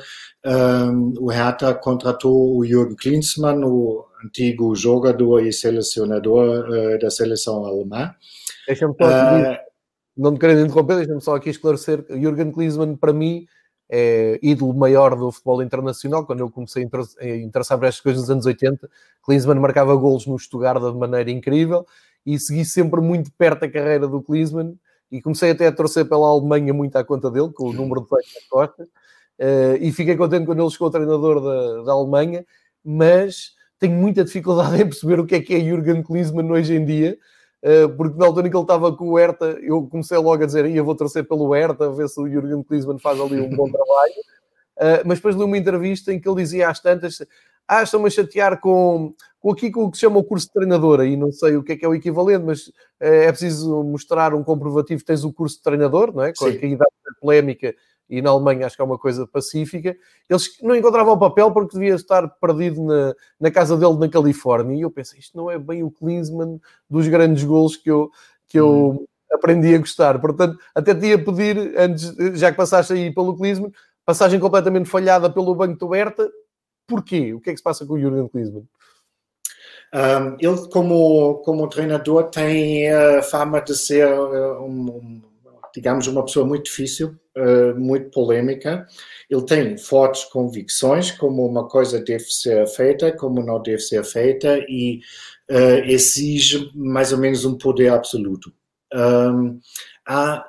Um, 0.45 1.13
o 1.17 1.27
Hertha 1.27 1.73
contratou 1.73 2.57
o 2.57 2.65
Jürgen 2.65 2.95
Klinsmann, 2.95 3.63
o 3.63 4.05
antigo 4.25 4.75
jogador 4.75 5.45
e 5.45 5.53
selecionador 5.53 6.69
uh, 6.69 6.99
da 6.99 7.09
seleção 7.09 7.65
alemã. 7.65 8.13
Deixa-me 8.67 8.93
só 8.99 9.05
aqui, 9.05 9.49
uh, 9.49 9.57
não 10.17 10.31
me 10.31 10.39
querendo 10.39 10.65
interromper, 10.65 10.95
deixa-me 10.97 11.21
só 11.21 11.35
aqui 11.35 11.49
esclarecer. 11.49 12.05
Jürgen 12.09 12.51
Klinsmann, 12.51 12.95
para 12.95 13.13
mim, 13.13 13.45
é 13.89 14.39
ídolo 14.41 14.73
maior 14.73 15.15
do 15.15 15.31
futebol 15.31 15.61
internacional. 15.61 16.25
Quando 16.25 16.39
eu 16.39 16.49
comecei 16.49 16.87
a 17.19 17.35
interessar 17.37 17.77
por 17.77 17.85
estas 17.85 18.01
coisas 18.01 18.21
nos 18.23 18.31
anos 18.31 18.45
80, 18.45 18.89
Klinsmann 19.23 19.59
marcava 19.59 19.95
golos 19.95 20.25
no 20.25 20.37
Stuttgart 20.39 20.81
de 20.81 20.97
maneira 20.97 21.29
incrível 21.29 21.85
e 22.25 22.39
segui 22.39 22.65
sempre 22.65 22.99
muito 23.01 23.31
perto 23.37 23.65
a 23.65 23.69
carreira 23.69 24.07
do 24.07 24.21
Klinsmann 24.21 24.77
e 25.11 25.21
comecei 25.21 25.51
até 25.51 25.67
a 25.67 25.71
torcer 25.71 26.07
pela 26.09 26.27
Alemanha 26.27 26.73
muito 26.73 26.95
à 26.95 27.03
conta 27.03 27.29
dele, 27.29 27.51
com 27.53 27.69
o 27.69 27.73
número 27.73 28.01
de 28.01 28.09
peitos 28.09 28.33
nas 28.33 28.43
costas, 28.45 28.87
uh, 28.87 29.77
e 29.79 29.91
fiquei 29.91 30.17
contente 30.17 30.45
quando 30.45 30.61
ele 30.61 30.71
chegou 30.71 30.89
treinador 30.89 31.41
da, 31.41 31.83
da 31.83 31.91
Alemanha, 31.93 32.45
mas 32.83 33.54
tenho 33.85 33.99
muita 33.99 34.23
dificuldade 34.23 34.75
em 34.81 34.85
perceber 34.85 35.19
o 35.19 35.25
que 35.25 35.35
é 35.35 35.41
que 35.41 35.53
é 35.53 35.59
Jürgen 35.59 36.03
Klinsmann 36.03 36.51
hoje 36.51 36.75
em 36.75 36.85
dia, 36.85 37.17
uh, 37.63 37.89
porque 37.95 38.17
na 38.17 38.25
altura 38.25 38.47
em 38.47 38.49
que 38.49 38.57
ele 38.57 38.63
estava 38.63 38.95
com 38.95 39.09
o 39.09 39.17
Hertha, 39.17 39.57
eu 39.61 39.87
comecei 39.87 40.17
logo 40.17 40.43
a 40.43 40.45
dizer, 40.45 40.65
eu 40.65 40.83
vou 40.83 40.95
torcer 40.95 41.27
pelo 41.27 41.53
Hertha, 41.53 41.85
a 41.85 41.91
ver 41.91 42.09
se 42.09 42.19
o 42.19 42.27
Jürgen 42.27 42.63
Klinsmann 42.63 42.99
faz 42.99 43.19
ali 43.19 43.39
um 43.39 43.55
bom 43.55 43.69
trabalho, 43.71 44.13
uh, 44.77 45.05
mas 45.05 45.19
depois 45.19 45.35
li 45.35 45.43
uma 45.43 45.57
entrevista 45.57 46.11
em 46.11 46.19
que 46.19 46.27
ele 46.27 46.41
dizia 46.41 46.69
às 46.69 46.79
tantas, 46.79 47.19
ah, 47.67 47.81
estão-me 47.81 48.07
a 48.07 48.11
chatear 48.11 48.59
com, 48.59 49.13
com 49.39 49.51
aqui 49.51 49.71
com 49.71 49.85
o 49.85 49.91
que 49.91 49.97
se 49.97 50.01
chama 50.01 50.19
o 50.19 50.23
curso 50.23 50.47
de 50.47 50.53
treinador, 50.53 50.99
aí 50.99 51.17
não 51.17 51.31
sei 51.31 51.55
o 51.55 51.63
que 51.63 51.73
é 51.73 51.75
que 51.75 51.85
é 51.85 51.87
o 51.87 51.95
equivalente, 51.95 52.43
mas 52.45 52.71
é, 52.99 53.25
é 53.25 53.31
preciso 53.31 53.83
mostrar 53.83 54.33
um 54.33 54.43
comprovativo, 54.43 55.03
tens 55.03 55.23
o 55.23 55.33
curso 55.33 55.57
de 55.57 55.63
treinador, 55.63 56.13
não 56.13 56.23
é? 56.23 56.33
Com 56.33 56.45
Sim. 56.45 56.59
a 56.61 56.65
idade 56.65 56.91
polémica, 57.19 57.73
e 58.09 58.21
na 58.21 58.29
Alemanha 58.29 58.65
acho 58.65 58.75
que 58.75 58.81
é 58.81 58.85
uma 58.85 58.97
coisa 58.97 59.25
pacífica. 59.25 59.95
Eles 60.29 60.57
não 60.61 60.75
encontravam 60.75 61.13
o 61.13 61.19
papel 61.19 61.51
porque 61.51 61.73
devia 61.73 61.95
estar 61.95 62.27
perdido 62.27 62.83
na, 62.83 63.13
na 63.39 63.51
casa 63.51 63.75
dele 63.75 63.97
na 63.97 64.09
Califórnia. 64.09 64.75
E 64.75 64.81
eu 64.81 64.91
pensei, 64.91 65.19
isto 65.19 65.35
não 65.35 65.49
é 65.49 65.57
bem 65.57 65.83
o 65.83 65.91
Klinsmann 65.91 66.59
dos 66.89 67.07
grandes 67.07 67.43
gols 67.43 67.75
que 67.75 67.89
eu, 67.89 68.11
que 68.47 68.59
eu 68.59 68.89
hum. 68.89 69.05
aprendi 69.31 69.73
a 69.73 69.79
gostar. 69.79 70.19
Portanto, 70.19 70.57
até 70.73 70.93
te 70.93 71.07
ia 71.07 71.23
pedir, 71.23 71.73
antes, 71.77 72.13
já 72.39 72.51
que 72.51 72.57
passaste 72.57 72.93
aí 72.93 73.13
pelo 73.13 73.35
Klinsmann, 73.35 73.71
passagem 74.05 74.39
completamente 74.39 74.89
falhada 74.89 75.29
pelo 75.29 75.55
Banco 75.55 75.79
do 75.79 75.89
Berta, 75.89 76.29
porquê? 76.87 77.33
O 77.33 77.41
que 77.41 77.49
é 77.49 77.53
que 77.53 77.57
se 77.57 77.63
passa 77.63 77.85
com 77.85 77.95
o 77.95 77.99
Jurgen 77.99 78.27
Klinsmann? 78.27 78.67
Um, 79.93 80.35
ele, 80.39 80.67
como, 80.69 81.35
como 81.35 81.69
treinador, 81.69 82.25
tem 82.25 82.91
a 82.91 83.23
fama 83.23 83.61
de 83.61 83.75
ser, 83.75 84.07
uh, 84.07 84.61
um, 84.61 84.89
um, 84.89 85.21
digamos, 85.73 86.07
uma 86.07 86.23
pessoa 86.23 86.45
muito 86.45 86.65
difícil, 86.65 87.17
uh, 87.37 87.79
muito 87.79 88.09
polêmica. 88.09 88.87
Ele 89.29 89.43
tem 89.43 89.77
fortes 89.77 90.23
convicções, 90.25 91.11
como 91.11 91.45
uma 91.45 91.67
coisa 91.67 91.99
deve 91.99 92.25
ser 92.25 92.67
feita, 92.67 93.11
como 93.11 93.43
não 93.43 93.61
deve 93.61 93.79
ser 93.79 94.03
feita, 94.03 94.57
e 94.69 94.99
uh, 95.49 95.83
exige 95.85 96.71
mais 96.73 97.11
ou 97.11 97.17
menos 97.17 97.45
um 97.45 97.57
poder 97.57 97.89
absoluto. 97.89 98.51
Um, 98.93 99.59
há 100.07 100.45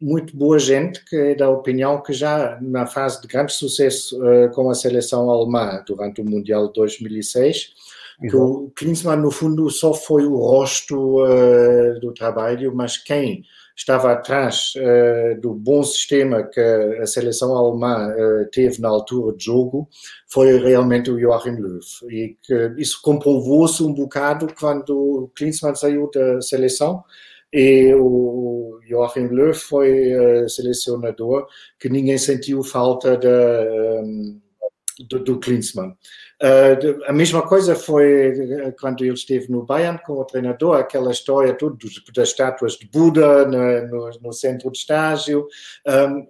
muito 0.00 0.36
boa 0.36 0.58
gente 0.58 1.04
que 1.04 1.16
é 1.16 1.34
da 1.34 1.50
opinião 1.50 2.00
que 2.02 2.12
já 2.12 2.58
na 2.60 2.86
fase 2.86 3.20
de 3.20 3.26
grande 3.26 3.52
sucesso 3.52 4.16
uh, 4.22 4.50
com 4.52 4.70
a 4.70 4.74
seleção 4.74 5.28
alemã 5.30 5.82
durante 5.86 6.20
o 6.20 6.24
Mundial 6.24 6.68
de 6.68 6.74
2006, 6.74 7.74
que 8.20 8.36
o 8.36 8.72
Klinsmann 8.74 9.20
no 9.20 9.30
fundo 9.30 9.70
só 9.70 9.94
foi 9.94 10.24
o 10.24 10.36
rosto 10.36 11.24
uh, 11.24 12.00
do 12.00 12.12
trabalho, 12.12 12.74
mas 12.74 12.96
quem 12.96 13.44
estava 13.78 14.12
atrás 14.12 14.72
uh, 14.76 15.40
do 15.40 15.54
bom 15.54 15.82
sistema 15.82 16.42
que 16.42 16.60
a 16.60 17.06
seleção 17.06 17.56
alemã 17.56 18.12
teve 18.52 18.80
na 18.80 18.88
altura 18.88 19.36
de 19.36 19.44
jogo 19.44 19.88
foi 20.28 20.58
realmente 20.58 21.10
o 21.10 21.18
Joachim 21.18 21.56
Löw. 21.56 21.78
E 22.10 22.36
que 22.42 22.74
isso 22.76 23.00
comprovou-se 23.02 23.82
um 23.82 23.94
bocado 23.94 24.48
quando 24.58 24.90
o 24.90 25.30
Klinsmann 25.34 25.74
saiu 25.74 26.10
da 26.12 26.40
seleção, 26.40 27.04
e 27.52 27.94
o 27.94 28.78
Joachim 28.86 29.28
Löw 29.28 29.54
foi 29.54 30.14
uh, 30.14 30.48
selecionador 30.48 31.46
que 31.78 31.88
ninguém 31.88 32.18
sentiu 32.18 32.62
falta 32.62 33.16
de, 33.16 33.28
um, 33.28 34.40
do, 35.04 35.18
do 35.18 35.38
Klinsmann. 35.38 35.90
Uh, 36.42 37.04
a 37.06 37.12
mesma 37.12 37.42
coisa 37.42 37.74
foi 37.74 38.32
eh, 38.38 38.74
quando 38.80 39.04
ele 39.04 39.14
esteve 39.14 39.50
no 39.50 39.64
Bayern 39.64 40.00
como 40.04 40.24
treinador, 40.24 40.76
aquela 40.76 41.10
história 41.10 41.54
tudo 41.54 41.78
das 42.14 42.28
estátuas 42.30 42.74
de 42.74 42.86
Buda 42.88 43.44
no, 43.46 43.88
no, 43.88 44.10
no 44.20 44.32
centro 44.32 44.70
de 44.70 44.78
estágio. 44.78 45.46
Um, 45.86 46.26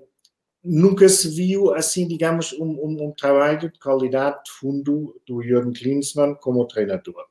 nunca 0.63 1.09
se 1.09 1.29
viu 1.29 1.73
assim, 1.75 2.07
digamos, 2.07 2.53
um, 2.55 2.65
um, 2.65 3.07
um, 3.07 3.13
trabalho 3.13 3.71
de 3.71 3.79
qualidade 3.79 4.43
de 4.45 4.51
fundo 4.53 5.19
do 5.27 5.43
Jürgen 5.43 5.73
Klinsmann 5.73 6.35
como 6.35 6.67
treinador. 6.67 7.25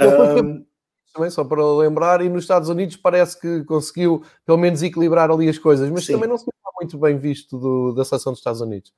Um, 0.00 0.64
também, 1.12 1.30
só 1.30 1.44
para 1.44 1.62
lembrar, 1.74 2.22
e 2.22 2.28
nos 2.28 2.44
Estados 2.44 2.70
Unidos 2.70 2.96
parece 2.96 3.38
que 3.38 3.64
conseguiu 3.64 4.24
pelo 4.46 4.56
menos 4.56 4.82
equilibrar 4.82 5.30
ali 5.30 5.48
as 5.48 5.58
coisas, 5.58 5.90
mas 5.90 6.06
Sim. 6.06 6.14
também 6.14 6.28
não 6.28 6.38
se 6.38 6.44
está 6.44 6.70
muito 6.80 6.98
bem 6.98 7.18
visto 7.18 7.58
do, 7.58 7.92
da 7.92 8.04
seleção 8.04 8.32
dos 8.32 8.40
Estados 8.40 8.62
Unidos. 8.62 8.92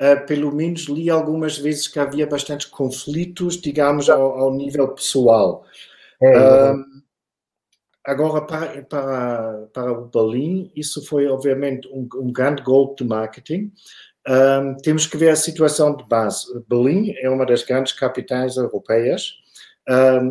Uh, 0.00 0.26
pelo 0.26 0.54
menos 0.54 0.84
li 0.84 1.10
algumas 1.10 1.58
vezes 1.58 1.86
que 1.86 1.98
havia 1.98 2.26
bastantes 2.26 2.66
conflitos, 2.66 3.60
digamos, 3.60 4.08
ao, 4.08 4.38
ao 4.38 4.54
nível 4.54 4.88
pessoal. 4.88 5.64
É, 6.20 6.72
uh, 6.72 6.84
agora, 8.04 8.46
para, 8.46 8.82
para, 8.82 9.68
para 9.72 9.92
o 9.92 10.06
Berlim, 10.06 10.70
isso 10.74 11.04
foi 11.04 11.26
obviamente 11.26 11.86
um, 11.88 12.08
um 12.16 12.32
grande 12.32 12.62
golpe 12.62 13.02
de 13.02 13.08
marketing. 13.08 13.72
Uh, 14.26 14.76
temos 14.82 15.06
que 15.06 15.16
ver 15.16 15.28
a 15.28 15.36
situação 15.36 15.94
de 15.94 16.04
base. 16.08 16.46
Berlim 16.68 17.12
é 17.18 17.28
uma 17.28 17.44
das 17.44 17.62
grandes 17.62 17.92
capitais 17.92 18.56
europeias 18.56 19.34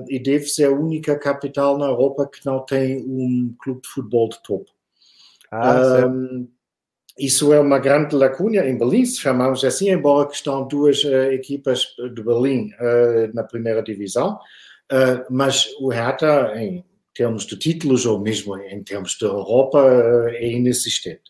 e 0.10 0.20
deve 0.20 0.48
ser 0.48 0.66
a 0.66 0.72
única 0.72 1.18
capital 1.18 1.78
na 1.78 1.86
Europa 1.86 2.28
que 2.28 2.46
não 2.46 2.60
tem 2.66 2.98
um 3.08 3.56
clube 3.58 3.80
de 3.84 3.88
futebol 3.88 4.28
de 4.28 4.44
topo. 4.44 4.70
Ah, 5.50 6.06
um, 6.06 6.46
isso 7.18 7.54
é 7.54 7.60
uma 7.60 7.80
grande 7.80 8.16
lacuna 8.16 8.68
em 8.68 8.78
Berlim, 8.78 9.06
se 9.06 9.20
chamamos 9.22 9.64
assim, 9.64 9.90
embora 9.90 10.28
que 10.28 10.36
estão 10.36 10.68
duas 10.68 11.04
uh, 11.04 11.32
equipas 11.32 11.88
de 12.14 12.22
Berlim 12.22 12.72
uh, 12.74 13.34
na 13.34 13.44
primeira 13.44 13.82
divisão, 13.82 14.38
uh, 14.92 15.26
mas 15.30 15.68
o 15.80 15.90
Hertha, 15.90 16.54
em 16.58 16.84
termos 17.14 17.46
de 17.46 17.58
títulos 17.58 18.06
ou 18.06 18.20
mesmo 18.20 18.58
em 18.58 18.84
termos 18.84 19.18
de 19.18 19.24
Europa, 19.24 19.82
é 20.34 20.52
inexistente. 20.52 21.24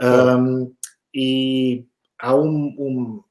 Um, 0.00 0.74
e 1.14 1.84
há 2.18 2.34
um, 2.34 2.74
um 2.78 3.22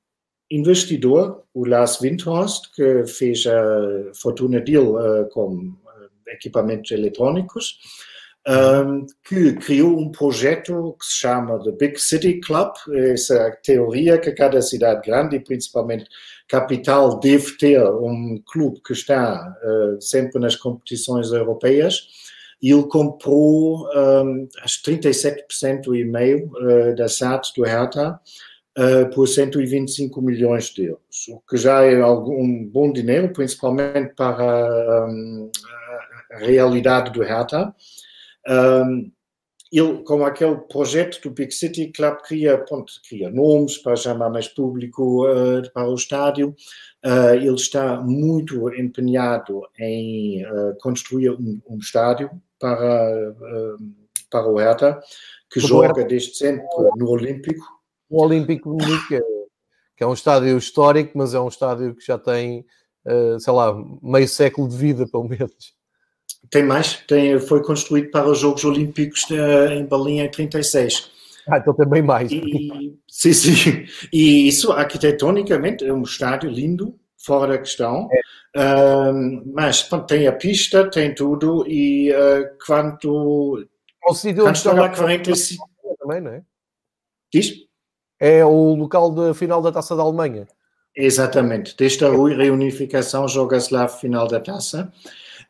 investidor, 0.49 1.43
o 1.53 1.65
Lars 1.65 1.99
Windhorst, 1.99 2.73
que 2.75 3.05
fez 3.07 3.45
a 3.47 4.13
Fortuna 4.13 4.61
Deal 4.61 4.95
uh, 4.95 5.27
com 5.29 5.75
equipamentos 6.27 6.91
eletrônicos, 6.91 7.79
um, 8.47 9.05
que 9.23 9.53
criou 9.53 9.99
um 9.99 10.11
projeto 10.11 10.95
que 10.99 11.05
se 11.05 11.19
chama 11.19 11.63
The 11.63 11.71
Big 11.71 11.99
City 11.99 12.39
Club, 12.39 12.71
essa 13.11 13.51
teoria 13.63 14.17
que 14.17 14.31
cada 14.31 14.61
cidade 14.61 15.07
grande, 15.07 15.39
principalmente 15.39 16.05
capital, 16.47 17.19
deve 17.19 17.57
ter 17.57 17.83
um 17.83 18.41
clube 18.45 18.81
que 18.85 18.93
está 18.93 19.55
uh, 19.63 20.01
sempre 20.01 20.39
nas 20.39 20.55
competições 20.55 21.31
europeias, 21.31 22.07
e 22.61 22.71
ele 22.71 22.83
comprou 22.83 23.87
um, 23.95 24.47
as 24.63 24.73
37% 24.81 25.95
e 25.95 26.03
meio 26.03 26.51
uh, 26.57 26.95
da 26.95 27.07
SAT 27.07 27.53
do 27.55 27.63
Hertha, 27.63 28.19
uh, 28.77 29.09
por 29.13 29.27
125 29.27 30.21
milhões 30.21 30.65
de 30.65 30.85
euros, 30.85 31.27
o 31.29 31.39
que 31.47 31.57
já 31.57 31.83
é 31.83 31.99
algum 31.99 32.65
bom 32.65 32.91
dinheiro, 32.91 33.31
principalmente 33.33 34.13
para 34.15 35.07
um, 35.07 35.51
a 36.31 36.37
realidade 36.37 37.11
do 37.11 37.21
Hertha. 37.21 37.73
Um, 38.47 39.11
ele, 39.71 40.03
com 40.03 40.25
aquele 40.25 40.57
projeto 40.57 41.21
do 41.21 41.31
Big 41.31 41.53
City 41.53 41.91
Club, 41.93 42.17
cria, 42.23 42.57
pronto, 42.57 42.91
cria 43.07 43.29
nomes 43.29 43.77
para 43.77 43.95
chamar 43.95 44.29
mais 44.29 44.47
público 44.47 45.25
uh, 45.25 45.61
para 45.73 45.87
o 45.87 45.95
estádio. 45.95 46.53
Uh, 47.05 47.35
ele 47.35 47.55
está 47.55 48.01
muito 48.01 48.69
empenhado 48.75 49.61
em 49.79 50.45
uh, 50.45 50.75
construir 50.81 51.31
um, 51.31 51.61
um, 51.69 51.77
estádio 51.77 52.29
para, 52.59 53.33
para 54.29 54.47
o 54.47 54.57
Hertha, 54.57 54.99
que 55.49 55.61
joga 55.61 56.03
desde 56.03 56.35
sempre 56.35 56.67
no 56.97 57.09
Olímpico 57.09 57.65
o 58.09 58.21
Olímpico 58.23 58.75
de 58.75 58.85
Munique, 58.85 59.15
é, 59.15 59.21
que 59.95 60.03
é 60.03 60.07
um 60.07 60.13
estádio 60.13 60.57
histórico, 60.57 61.17
mas 61.17 61.33
é 61.33 61.39
um 61.39 61.47
estádio 61.47 61.95
que 61.95 62.05
já 62.05 62.17
tem, 62.17 62.65
sei 63.39 63.53
lá, 63.53 63.73
meio 64.03 64.27
século 64.27 64.67
de 64.67 64.75
vida, 64.75 65.07
pelo 65.07 65.23
menos. 65.29 65.73
Tem 66.49 66.63
mais, 66.63 66.97
tem, 67.07 67.39
foi 67.39 67.63
construído 67.63 68.11
para 68.11 68.27
os 68.27 68.39
Jogos 68.39 68.63
Olímpicos 68.65 69.25
de, 69.27 69.35
em 69.73 69.85
Berlim 69.85 70.19
em 70.19 70.29
36. 70.29 71.09
Ah, 71.49 71.57
então 71.57 71.73
tem 71.73 71.87
bem 71.87 72.01
mais. 72.01 72.31
E, 72.31 72.97
sim, 73.07 73.33
sim. 73.33 73.85
E 74.11 74.47
isso, 74.47 74.71
arquitetonicamente, 74.71 75.85
é 75.85 75.93
um 75.93 76.03
estádio 76.03 76.49
lindo, 76.49 76.95
fora 77.17 77.53
da 77.53 77.57
questão. 77.57 78.07
É. 78.11 79.11
mas 79.45 79.87
tem 80.07 80.27
a 80.27 80.33
pista, 80.33 80.89
tem 80.89 81.13
tudo, 81.15 81.65
e 81.67 82.11
uh, 82.11 82.49
quanto. 82.65 83.65
O 84.07 84.13
sítio 84.13 84.45
onde 84.45 84.57
está 84.57 84.73
lá 84.73 84.89
45. 84.89 85.69
Também, 85.99 86.21
não 86.21 86.31
é? 86.31 86.41
Diz? 87.31 87.53
É 88.19 88.43
o 88.45 88.75
local 88.75 89.11
da 89.11 89.33
final 89.33 89.61
da 89.61 89.71
taça 89.71 89.95
da 89.95 90.03
Alemanha. 90.03 90.47
Exatamente. 90.95 91.75
Desde 91.77 92.03
a 92.03 92.09
reunificação 92.09 93.27
joga-se 93.27 93.73
lá 93.73 93.85
a 93.85 93.87
final 93.87 94.27
da 94.27 94.39
taça, 94.39 94.91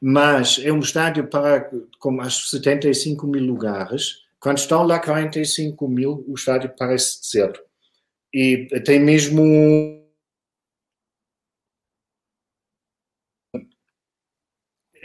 mas 0.01 0.59
é 0.63 0.71
um 0.71 0.79
estádio 0.79 1.27
para 1.27 1.69
com 1.99 2.19
as 2.21 2.49
75 2.49 3.27
mil 3.27 3.43
lugares. 3.43 4.25
Quando 4.39 4.57
estão 4.57 4.83
lá 4.83 4.99
45 4.99 5.87
mil, 5.87 6.25
o 6.27 6.33
estádio 6.33 6.73
parece 6.75 7.19
certo. 7.21 7.61
E 8.33 8.67
tem 8.83 8.99
mesmo 8.99 10.01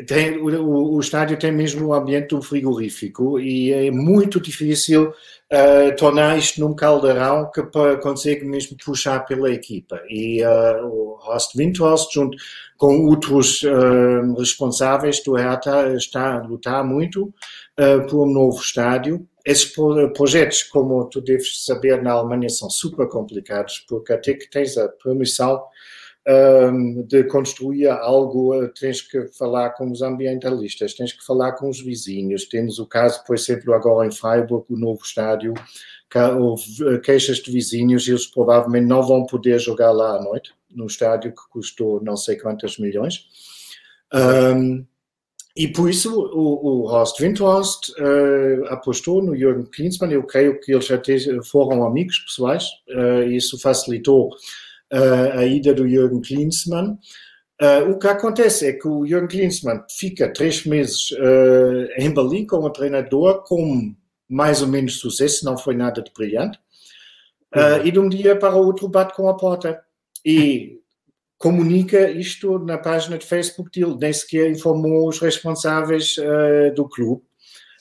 tem, 0.07 0.37
o, 0.39 0.95
o, 0.95 1.01
estádio 1.01 1.39
tem 1.39 1.51
mesmo 1.51 1.87
o 1.87 1.95
ambiente 1.95 2.39
frigorífico 2.43 3.41
e 3.41 3.73
é 3.73 3.91
muito 3.91 4.39
difícil 4.39 5.09
uh, 5.09 5.97
tornar 5.97 6.37
isto 6.37 6.61
num 6.61 6.75
caldeirão 6.75 7.51
que 7.51 7.63
consegue 8.03 8.45
mesmo 8.45 8.77
puxar 8.77 9.21
pela 9.21 9.51
equipa. 9.51 10.01
E 10.09 10.43
uh, 10.45 10.87
o 10.87 11.19
Horst 11.23 11.57
Windhorst, 11.57 12.13
junto 12.13 12.37
com 12.77 13.07
outros 13.07 13.63
uh, 13.63 14.35
responsáveis 14.39 15.23
do 15.23 15.35
Hertha, 15.35 15.95
está 15.95 16.35
a 16.35 16.43
lutar 16.43 16.85
muito 16.85 17.33
por 18.09 18.27
um 18.27 18.33
novo 18.33 18.59
estádio. 18.59 19.27
Esses 19.45 19.73
projetos, 20.15 20.63
como 20.63 21.05
tu 21.09 21.21
deves 21.21 21.65
saber, 21.65 22.03
na 22.03 22.13
Alemanha 22.13 22.49
são 22.49 22.71
super 22.71 23.07
complicados, 23.07 23.85
porque 23.89 24.13
até 24.13 24.35
que 24.35 24.49
tens 24.49 24.79
a 24.79 24.89
permissão 24.89 25.63
de 27.07 27.25
construir 27.25 27.87
algo, 27.87 28.61
eh, 28.61 28.71
tens 28.79 29.01
que 29.01 29.29
falar 29.29 29.71
com 29.71 29.91
os 29.91 30.03
ambientalistas, 30.03 30.95
tens 30.95 31.13
que 31.13 31.25
falar 31.25 31.53
com 31.53 31.69
os 31.69 31.81
vizinhos. 31.81 32.47
Temos 32.47 32.81
o 32.81 32.87
caso, 32.87 33.23
por 33.25 33.37
exemplo, 33.37 33.73
agora 33.73 34.09
em 34.09 34.11
Freiburg, 34.11 34.67
o 34.69 34.77
novo 34.77 35.01
estádio, 35.05 35.55
houve 36.41 36.65
eh, 36.89 36.99
queixas 36.99 37.39
de 37.39 37.53
vizinhos 37.53 38.09
e 38.09 38.11
eles 38.11 38.27
provavelmente 38.27 38.87
não 38.87 39.03
vão 39.03 39.25
poder 39.25 39.61
jogar 39.61 39.93
lá 39.93 40.17
à 40.17 40.23
noite, 40.23 40.53
no 40.77 40.87
estádio 40.87 41.33
que 41.33 41.43
custou 41.51 42.03
não 42.03 42.17
sei 42.17 42.37
quantos 42.37 42.79
milhões. 42.79 43.25
Um, 44.15 44.87
e 45.57 45.67
por 45.69 45.89
isso 45.89 46.15
o, 46.15 46.83
o 46.83 46.87
Horst 46.87 47.19
Windhorst 47.19 47.89
uh, 47.99 48.67
apostou 48.69 49.23
no 49.23 49.35
Jürgen 49.35 49.65
Klinsmann. 49.65 50.13
Eu 50.13 50.23
creio 50.23 50.61
que 50.61 50.73
eles 50.73 50.91
até 50.91 51.17
foram 51.51 51.85
amigos 51.85 52.19
pessoais, 52.19 52.65
uh, 52.91 53.23
e 53.27 53.37
isso 53.37 53.59
facilitou 53.59 54.31
a 55.35 55.45
ida 55.45 55.75
do 55.75 55.89
Jürgen 55.89 56.21
Klinsmann. 56.21 56.97
Uh, 57.61 57.91
o 57.91 57.99
que 57.99 58.07
acontece 58.07 58.67
é 58.67 58.73
que 58.75 58.87
o 58.87 59.07
Jürgen 59.07 59.29
Klinsmann 59.29 59.83
fica 59.91 60.31
três 60.31 60.67
meses 60.67 61.11
uh, 61.13 61.89
em 61.97 62.13
Berlim 62.13 62.47
como 62.47 62.71
treinador, 62.71 63.45
com 63.45 63.95
mais 64.29 64.61
ou 64.61 64.69
menos 64.69 65.01
sucesso, 65.01 65.45
não 65.45 65.57
foi 65.57 65.75
nada 65.75 66.03
de 66.03 66.13
brilhante, 66.13 66.59
uh, 67.55 67.85
e 67.85 67.91
de 67.91 67.99
um 67.99 68.11
dia 68.11 68.39
para 68.39 68.55
o 68.55 68.67
outro 68.67 68.89
bate 68.89 69.15
com 69.15 69.29
a 69.29 69.37
porta 69.37 69.83
e 70.27 70.81
comunica 71.39 72.11
isto 72.11 72.59
na 72.59 72.77
página 72.77 73.17
de 73.17 73.27
Facebook 73.27 73.71
dele, 73.71 73.97
nem 74.01 74.13
sequer 74.13 74.51
informou 74.51 75.09
os 75.09 75.21
responsáveis 75.21 76.17
do 76.75 76.89
clube 76.89 77.23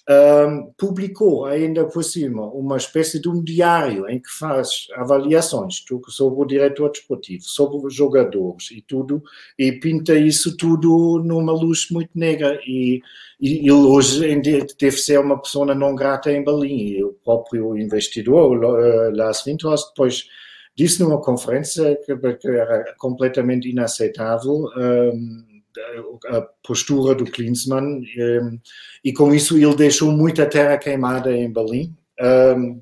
um, 0.07 0.71
publicou 0.77 1.45
ainda 1.45 1.83
por 1.85 2.03
cima 2.03 2.45
uma 2.53 2.77
espécie 2.77 3.19
de 3.19 3.27
um 3.27 3.43
diário 3.43 4.07
em 4.07 4.19
que 4.19 4.29
faz 4.29 4.85
avaliações 4.95 5.83
sobre 6.09 6.41
o 6.41 6.45
diretor 6.45 6.91
desportivo, 6.91 7.43
sobre 7.43 7.87
os 7.87 7.93
jogadores 7.93 8.69
e 8.71 8.81
tudo, 8.81 9.23
e 9.57 9.71
pinta 9.71 10.13
isso 10.13 10.55
tudo 10.57 11.23
numa 11.25 11.51
luz 11.51 11.87
muito 11.89 12.11
negra. 12.13 12.59
E, 12.67 13.01
e 13.41 13.57
ele 13.57 13.71
hoje 13.71 14.19
deve 14.79 14.97
ser 14.97 15.19
uma 15.19 15.41
pessoa 15.41 15.73
não 15.73 15.95
grata 15.95 16.31
em 16.31 16.43
Berlim. 16.43 16.87
E 16.89 17.03
o 17.03 17.13
próprio 17.23 17.75
investidor, 17.75 18.63
uh, 18.63 19.15
Lars 19.15 19.43
Windhorst, 19.43 19.87
depois 19.89 20.25
disse 20.75 21.01
numa 21.01 21.21
conferência 21.21 21.97
que, 22.05 22.47
era 22.47 22.95
completamente 22.97 23.69
inaceitável. 23.69 24.65
Um, 24.77 25.55
a 26.27 26.41
postura 26.65 27.13
do 27.13 27.25
Klinsmann 27.25 28.01
ehm, 28.17 28.57
e 29.03 29.11
com 29.11 29.33
isso 29.33 29.57
ele 29.57 29.75
deixou 29.75 30.09
muita 30.09 30.45
terra 30.45 30.77
queimada 30.77 31.35
em 31.35 31.51
Berlim. 31.51 31.93
Ehm, 32.17 32.79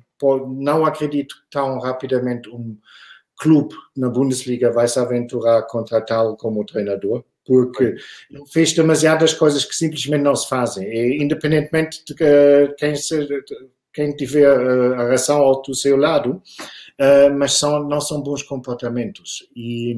não 0.56 0.86
acredito 0.86 1.34
tão 1.50 1.78
rapidamente 1.80 2.48
um 2.48 2.76
clube 3.36 3.74
na 3.96 4.08
Bundesliga 4.08 4.70
vai 4.70 4.88
se 4.88 4.98
aventurar 4.98 5.58
a 5.58 5.62
contratá-lo 5.62 6.36
como 6.36 6.64
treinador, 6.64 7.24
porque 7.44 7.96
fez 8.52 8.72
demasiadas 8.72 9.34
coisas 9.34 9.64
que 9.64 9.74
simplesmente 9.74 10.22
não 10.22 10.34
se 10.34 10.48
fazem. 10.48 10.86
E, 10.86 11.22
independentemente 11.22 12.04
de 12.04 12.14
quem, 12.78 12.94
se, 12.96 13.26
quem 13.92 14.14
tiver 14.14 14.46
a 14.46 15.08
razão 15.08 15.38
ao 15.38 15.62
seu 15.74 15.96
lado, 15.96 16.40
eh, 16.98 17.28
mas 17.30 17.54
são, 17.54 17.84
não 17.84 18.00
são 18.00 18.22
bons 18.22 18.42
comportamentos. 18.42 19.46
E 19.56 19.96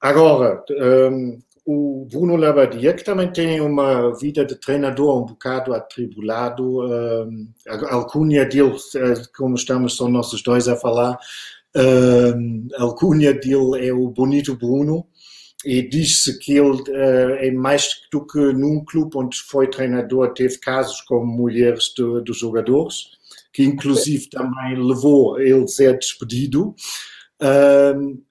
agora, 0.00 0.62
ehm, 0.70 1.38
o 1.66 2.06
Bruno 2.08 2.36
Labadia, 2.36 2.94
que 2.94 3.02
também 3.02 3.30
tem 3.32 3.60
uma 3.60 4.16
vida 4.16 4.44
de 4.44 4.54
treinador 4.54 5.22
um 5.22 5.26
bocado 5.26 5.74
atribulado, 5.74 6.82
um, 6.84 7.48
a 7.68 7.94
alcunha 7.94 8.44
dele, 8.46 8.76
eh, 8.94 9.22
como 9.36 9.56
estamos 9.56 9.94
só 9.96 10.08
nossos 10.08 10.42
dois 10.42 10.68
a 10.68 10.76
falar, 10.76 11.18
um, 11.76 12.68
a 12.78 12.82
alcunha 12.82 13.34
dele 13.34 13.84
é 13.84 13.92
o 13.92 14.08
Bonito 14.10 14.56
Bruno, 14.56 15.06
e 15.66 15.82
diz-se 15.82 16.38
que 16.38 16.52
ele 16.52 16.80
uh, 16.82 17.34
é 17.38 17.50
mais 17.50 17.88
do 18.12 18.24
que 18.24 18.38
num 18.38 18.84
clube 18.84 19.16
onde 19.16 19.38
foi 19.38 19.68
treinador, 19.68 20.32
teve 20.32 20.58
casos 20.58 21.00
com 21.02 21.26
mulheres 21.26 21.92
dos 22.24 22.38
jogadores, 22.38 23.10
que 23.52 23.64
inclusive 23.64 24.28
também 24.30 24.76
levou 24.76 25.40
ele 25.40 25.64
a 25.64 25.66
ser 25.66 25.98
despedido 25.98 26.74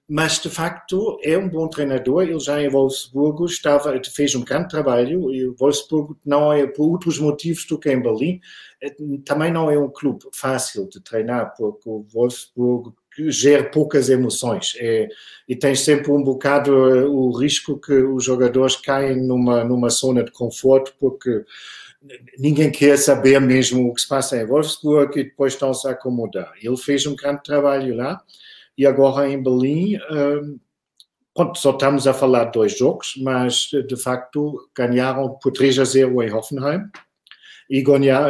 mas 0.08 0.40
de 0.40 0.50
facto 0.50 1.18
é 1.22 1.38
um 1.38 1.48
bom 1.48 1.68
treinador. 1.68 2.22
Ele 2.22 2.38
já 2.38 2.60
em 2.60 2.68
Wolfsburgo 2.68 3.46
estava, 3.46 4.00
fez 4.04 4.34
um 4.34 4.44
grande 4.44 4.68
trabalho 4.68 5.32
e 5.32 5.48
Wolfsburgo 5.48 6.18
não 6.24 6.52
é 6.52 6.66
por 6.66 6.90
outros 6.90 7.18
motivos 7.18 7.64
do 7.66 7.78
que 7.78 7.90
em 7.90 8.00
Berlim. 8.00 8.40
É, 8.82 8.94
também 9.24 9.52
não 9.52 9.70
é 9.70 9.78
um 9.78 9.90
clube 9.90 10.24
fácil 10.34 10.88
de 10.88 11.00
treinar 11.00 11.54
porque 11.56 11.88
o 11.88 12.04
Wolfsburgo 12.12 12.94
gera 13.28 13.64
poucas 13.64 14.08
emoções. 14.08 14.74
É, 14.78 15.08
e 15.48 15.54
tem 15.54 15.74
sempre 15.74 16.10
um 16.10 16.22
bocado 16.22 16.72
eh, 16.90 17.04
o 17.04 17.30
risco 17.30 17.78
que 17.80 17.92
os 17.92 18.24
jogadores 18.24 18.76
caem 18.76 19.16
numa 19.16 19.62
numa 19.62 19.88
zona 19.90 20.24
de 20.24 20.32
conforto 20.32 20.92
porque 20.98 21.44
ninguém 22.38 22.70
quer 22.70 22.96
saber 22.98 23.40
mesmo 23.40 23.88
o 23.88 23.94
que 23.94 24.00
se 24.00 24.08
passa. 24.08 24.36
Em 24.36 24.46
Wolfsburg 24.46 25.18
e 25.18 25.24
depois 25.24 25.52
estão-se 25.52 25.86
a 25.88 25.92
acomodar. 25.92 26.52
Ele 26.60 26.76
fez 26.76 27.06
um 27.06 27.16
grande 27.16 27.42
trabalho 27.42 27.94
lá 27.94 28.20
e 28.76 28.86
agora 28.86 29.28
em 29.28 29.42
Berlim, 29.42 29.96
um, 30.10 30.58
pronto, 31.34 31.58
só 31.58 31.70
estamos 31.70 32.06
a 32.06 32.14
falar 32.14 32.46
de 32.46 32.52
dois 32.52 32.76
jogos, 32.76 33.14
mas 33.18 33.70
de 33.88 33.96
facto 33.96 34.68
ganharam 34.76 35.30
por 35.40 35.52
3 35.52 35.78
a 35.78 35.84
0 35.84 36.22
em 36.22 36.32
Hoffenheim 36.32 36.82
e 37.68 37.82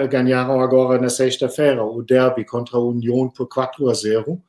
ganharam 0.09 0.61
agora 0.61 1.01
na 1.01 1.11
sexta-feira 1.11 1.85
o 1.85 2.03
derby 2.03 2.45
contra 2.45 2.79
a 2.79 2.81
União 2.81 3.29
por 3.29 3.49
4 3.49 3.89
a 3.91 3.95
0, 3.95 4.41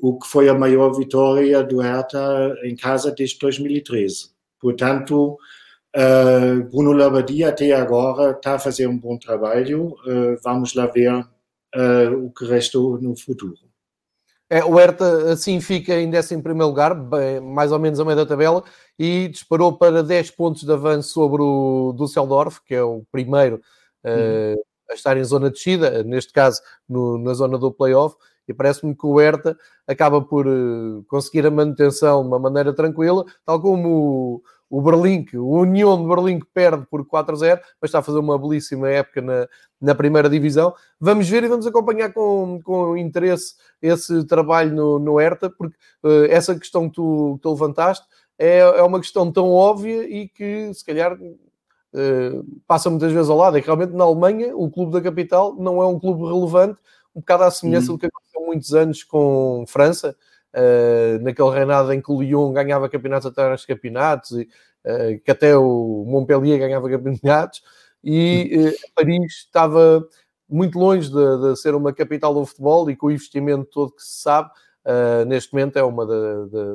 o 0.00 0.18
que 0.18 0.26
foi 0.26 0.48
a 0.48 0.54
maior 0.54 0.92
vitória 0.92 1.62
do 1.62 1.80
Hertha 1.80 2.54
em 2.64 2.74
casa 2.74 3.12
desde 3.12 3.38
2013. 3.38 4.30
Portanto, 4.58 5.38
uh, 5.96 6.62
Bruno 6.70 6.92
Labbadia 6.92 7.48
até 7.50 7.72
agora 7.72 8.32
está 8.32 8.54
a 8.54 8.58
fazer 8.58 8.86
um 8.86 8.98
bom 8.98 9.18
trabalho. 9.18 9.94
Uh, 10.06 10.36
vamos 10.42 10.74
lá 10.74 10.86
ver 10.86 11.12
uh, 11.12 12.24
o 12.24 12.30
que 12.30 12.44
resta 12.44 12.78
no 12.78 13.16
futuro. 13.16 13.54
É, 14.52 14.64
o 14.64 14.74
Hertha 14.74 15.32
assim 15.32 15.60
fica 15.60 15.94
em 15.94 16.08
11 16.08 16.34
lugar, 16.58 16.92
mais 17.40 17.70
ou 17.70 17.78
menos 17.78 18.00
a 18.00 18.04
meio 18.04 18.16
da 18.16 18.26
tabela, 18.26 18.64
e 18.98 19.28
disparou 19.28 19.78
para 19.78 20.02
10 20.02 20.32
pontos 20.32 20.64
de 20.64 20.72
avanço 20.72 21.10
sobre 21.10 21.40
o 21.40 21.94
Düsseldorf, 21.96 22.60
que 22.66 22.74
é 22.74 22.82
o 22.82 23.04
primeiro 23.12 23.62
uh, 24.04 24.60
a 24.90 24.94
estar 24.94 25.16
em 25.16 25.22
zona 25.22 25.46
de 25.48 25.54
descida, 25.54 26.02
neste 26.02 26.32
caso 26.32 26.60
no, 26.88 27.16
na 27.16 27.32
zona 27.32 27.56
do 27.56 27.70
playoff, 27.70 28.16
e 28.50 28.54
parece-me 28.54 28.94
que 28.94 29.06
o 29.06 29.18
Hertha 29.18 29.56
acaba 29.86 30.20
por 30.20 30.46
uh, 30.46 31.04
conseguir 31.08 31.46
a 31.46 31.50
manutenção 31.50 32.22
de 32.22 32.28
uma 32.28 32.38
maneira 32.38 32.72
tranquila, 32.72 33.24
tal 33.44 33.60
como 33.60 34.42
o 34.70 34.80
Berlim, 34.80 35.26
o 35.34 35.58
União 35.58 36.00
de 36.00 36.08
Berlim 36.08 36.40
perde 36.54 36.86
por 36.88 37.04
4 37.04 37.34
a 37.34 37.38
0, 37.38 37.60
mas 37.82 37.88
está 37.88 37.98
a 37.98 38.02
fazer 38.02 38.18
uma 38.18 38.38
belíssima 38.38 38.88
época 38.88 39.20
na, 39.20 39.48
na 39.80 39.94
primeira 39.96 40.30
divisão. 40.30 40.72
Vamos 41.00 41.28
ver 41.28 41.42
e 41.42 41.48
vamos 41.48 41.66
acompanhar 41.66 42.12
com, 42.12 42.60
com 42.62 42.96
interesse 42.96 43.56
esse 43.82 44.24
trabalho 44.26 44.72
no, 44.72 44.98
no 45.00 45.18
Hertha, 45.18 45.50
porque 45.50 45.76
uh, 46.04 46.26
essa 46.30 46.56
questão 46.56 46.88
que 46.88 46.94
tu, 46.94 47.34
que 47.36 47.42
tu 47.42 47.50
levantaste 47.50 48.06
é, 48.38 48.58
é 48.60 48.82
uma 48.82 49.00
questão 49.00 49.30
tão 49.32 49.50
óbvia 49.50 50.08
e 50.08 50.28
que 50.28 50.72
se 50.72 50.84
calhar 50.84 51.14
uh, 51.14 52.60
passa 52.66 52.88
muitas 52.88 53.12
vezes 53.12 53.28
ao 53.28 53.36
lado. 53.36 53.58
É 53.58 53.60
que 53.60 53.66
realmente 53.66 53.92
na 53.92 54.04
Alemanha 54.04 54.56
o 54.56 54.70
clube 54.70 54.92
da 54.92 55.00
capital 55.00 55.56
não 55.56 55.82
é 55.82 55.86
um 55.86 55.98
clube 55.98 56.22
relevante, 56.24 56.78
um 57.14 57.20
bocado 57.20 57.44
à 57.44 57.50
semelhança 57.50 57.90
uhum. 57.90 57.96
do 57.96 58.00
que 58.00 58.06
aconteceu 58.06 58.42
há 58.42 58.46
muitos 58.46 58.74
anos 58.74 59.02
com 59.02 59.64
França, 59.66 60.16
uh, 60.54 61.22
naquele 61.22 61.50
reinado 61.50 61.92
em 61.92 62.00
que 62.00 62.10
o 62.10 62.20
Lyon 62.20 62.52
ganhava 62.52 62.88
campeonatos 62.88 63.26
atrás 63.26 63.60
de 63.60 63.66
campeonatos, 63.66 64.32
e, 64.32 64.48
uh, 64.84 65.20
que 65.24 65.30
até 65.30 65.56
o 65.56 66.04
Montpellier 66.06 66.58
ganhava 66.58 66.88
campeonatos, 66.88 67.62
e 68.02 68.68
uh, 68.68 68.94
Paris 68.94 69.32
estava 69.44 70.06
muito 70.48 70.78
longe 70.78 71.08
de, 71.08 71.38
de, 71.42 71.56
ser 71.56 71.74
uma 71.74 71.92
capital 71.92 72.34
do 72.34 72.44
futebol 72.44 72.90
e 72.90 72.96
com 72.96 73.06
o 73.06 73.10
investimento 73.10 73.66
todo 73.66 73.94
que 73.94 74.02
se 74.02 74.22
sabe, 74.22 74.50
neste 75.28 75.52
momento 75.52 75.76
é 75.76 75.84
uma 75.84 76.04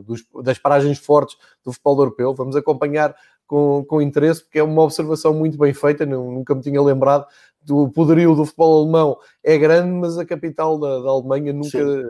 dos, 0.02 0.24
das 0.44 0.58
paragens 0.58 0.98
fortes 0.98 1.36
do 1.62 1.74
futebol 1.74 2.00
europeu. 2.00 2.34
Vamos 2.34 2.56
acompanhar 2.56 3.14
com, 3.48 3.86
com 3.88 4.02
interesse, 4.02 4.44
porque 4.44 4.60
é 4.60 4.64
uma 4.64 4.82
observação 4.82 5.34
muito 5.34 5.58
bem 5.58 5.74
feita, 5.74 6.06
nunca 6.06 6.56
me 6.56 6.62
tinha 6.62 6.82
lembrado 6.82 7.26
do 7.62 7.90
poderio 7.90 8.36
do 8.36 8.46
futebol 8.46 8.84
alemão. 8.84 9.18
É 9.44 9.58
grande, 9.58 9.92
mas 9.92 10.18
a 10.18 10.26
capital 10.26 10.78
da, 10.78 11.00
da 11.00 11.10
Alemanha 11.10 11.52
nunca 11.52 11.70
Sim. 11.70 12.08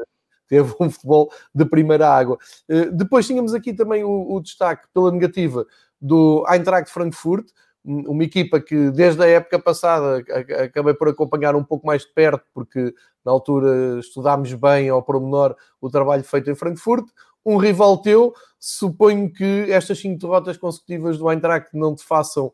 teve 0.48 0.74
um 0.80 0.90
futebol 0.90 1.32
de 1.54 1.66
primeira 1.66 2.10
água. 2.10 2.38
Uh, 2.70 2.92
depois 2.92 3.26
tínhamos 3.26 3.54
aqui 3.54 3.74
também 3.74 4.04
o, 4.04 4.34
o 4.34 4.42
destaque 4.42 4.88
pela 4.94 5.12
negativa 5.12 5.66
do 6.00 6.46
Eintracht 6.50 6.92
Frankfurt, 6.92 7.48
uma 7.86 8.24
equipa 8.24 8.60
que 8.60 8.90
desde 8.90 9.24
a 9.24 9.28
época 9.28 9.60
passada 9.60 10.24
acabei 10.64 10.96
por 10.96 11.08
acompanhar 11.08 11.56
um 11.56 11.64
pouco 11.64 11.86
mais 11.86 12.02
de 12.02 12.12
perto, 12.14 12.44
porque 12.52 12.94
na 13.24 13.32
altura 13.32 14.00
estudámos 14.00 14.52
bem 14.54 14.90
ao 14.90 15.04
pormenor 15.04 15.56
o 15.80 15.90
trabalho 15.90 16.24
feito 16.24 16.50
em 16.50 16.56
Frankfurt. 16.56 17.06
Um 17.46 17.58
rival 17.58 17.98
teu, 18.00 18.34
suponho 18.60 19.32
que 19.32 19.72
estas 19.72 20.00
cinco 20.00 20.20
derrotas 20.20 20.58
consecutivas 20.58 21.18
do 21.18 21.30
Eintracht 21.30 21.70
não 21.74 21.94
te 21.94 22.04
façam 22.04 22.48
uh, 22.48 22.54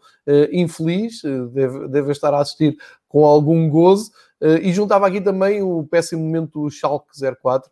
infeliz, 0.51 1.23
uh, 1.23 1.47
deve, 1.47 1.87
deve 1.87 2.11
estar 2.11 2.33
a 2.33 2.39
assistir 2.39 2.75
com 3.07 3.25
algum 3.25 3.69
gozo. 3.69 4.11
Uh, 4.41 4.57
e 4.61 4.73
juntava 4.73 5.07
aqui 5.07 5.21
também 5.21 5.61
o 5.61 5.83
péssimo 5.85 6.23
momento 6.23 6.63
do 6.63 6.69
Schalke 6.69 7.07
04, 7.41 7.69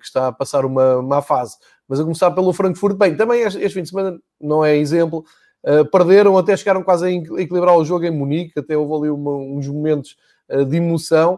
que 0.00 0.04
está 0.04 0.26
a 0.26 0.32
passar 0.32 0.64
uma 0.64 1.00
má 1.00 1.22
fase. 1.22 1.56
Mas 1.86 2.00
a 2.00 2.02
começar 2.02 2.32
pelo 2.32 2.52
Frankfurt, 2.52 2.96
bem, 2.96 3.16
também 3.16 3.42
este, 3.42 3.60
este 3.60 3.74
fim 3.74 3.82
de 3.82 3.90
semana 3.90 4.18
não 4.40 4.64
é 4.64 4.76
exemplo, 4.76 5.24
Uh, 5.62 5.84
perderam, 5.90 6.38
até 6.38 6.56
chegaram 6.56 6.82
quase 6.82 7.06
a 7.06 7.10
equilibrar 7.10 7.76
o 7.76 7.84
jogo 7.84 8.06
em 8.06 8.10
Munique, 8.10 8.58
até 8.58 8.76
houve 8.76 8.94
ali 8.94 9.10
uma, 9.10 9.32
uns 9.32 9.68
momentos 9.68 10.16
uh, 10.48 10.64
de 10.64 10.78
emoção, 10.78 11.34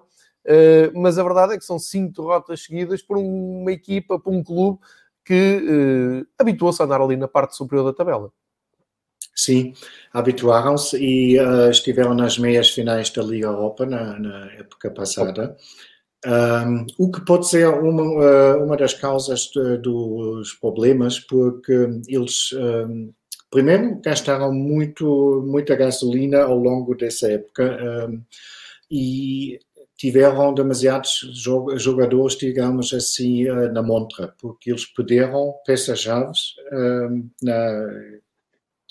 uh, 0.46 1.00
mas 1.00 1.18
a 1.18 1.24
verdade 1.24 1.54
é 1.54 1.58
que 1.58 1.64
são 1.64 1.76
cinco 1.76 2.22
derrotas 2.22 2.62
seguidas 2.62 3.02
por 3.02 3.16
uma 3.16 3.72
equipa, 3.72 4.20
por 4.20 4.32
um 4.32 4.42
clube 4.42 4.78
que 5.24 6.24
habituou-se 6.38 6.80
a 6.82 6.84
andar 6.84 7.00
ali 7.00 7.16
na 7.16 7.28
parte 7.28 7.56
superior 7.56 7.84
da 7.84 7.92
tabela. 7.92 8.30
Sim, 9.34 9.72
habituaram-se 10.12 10.96
e 10.98 11.38
estiveram 11.70 12.14
nas 12.14 12.38
meias 12.38 12.70
finais 12.70 13.08
da 13.10 13.22
Liga 13.22 13.46
Europa 13.46 13.86
na, 13.86 14.18
na 14.18 14.52
época 14.52 14.90
passada. 14.90 15.56
Um, 16.24 16.86
o 16.98 17.10
que 17.10 17.24
pode 17.24 17.48
ser 17.48 17.66
uma, 17.68 18.56
uma 18.56 18.76
das 18.76 18.94
causas 18.94 19.50
de, 19.52 19.78
dos 19.78 20.52
problemas, 20.54 21.18
porque 21.18 21.72
eles 22.06 22.52
um, 22.52 23.12
primeiro, 23.50 24.00
gastaram 24.00 24.52
muito, 24.52 25.42
muita 25.46 25.74
gasolina 25.76 26.42
ao 26.42 26.56
longo 26.56 26.94
dessa 26.94 27.30
época 27.30 28.08
um, 28.08 28.22
e 28.90 29.58
tiveram 30.02 30.52
demasiados 30.52 31.20
jogadores, 31.76 32.36
digamos 32.36 32.92
assim, 32.92 33.48
uh, 33.48 33.72
na 33.72 33.84
montra, 33.84 34.34
porque 34.40 34.70
eles 34.70 34.84
perderam 34.84 35.54
peças-chave 35.64 36.32
um, 36.72 37.30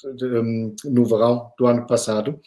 um, 0.05 0.75
no 0.85 1.03
verão 1.03 1.51
do 1.59 1.67
ano 1.67 1.85
passado. 1.85 2.39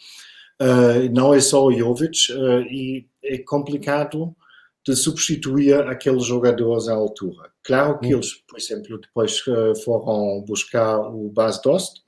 Uh, 0.59 1.13
não 1.13 1.31
é 1.31 1.39
só 1.39 1.63
o 1.63 1.71
Jovic, 1.71 2.33
uh, 2.33 2.61
e 2.61 3.07
é 3.23 3.37
complicado 3.37 4.35
de 4.83 4.95
substituir 4.95 5.75
aqueles 5.87 6.25
jogadores 6.25 6.87
à 6.87 6.95
altura. 6.95 7.51
Claro 7.63 7.99
que 7.99 8.15
hum. 8.15 8.17
eles, 8.17 8.33
por 8.33 8.57
exemplo, 8.57 8.99
depois 8.99 9.43
foram 9.83 10.43
buscar 10.47 10.97
o 11.01 11.29
Bas 11.29 11.61
Dost, 11.61 12.03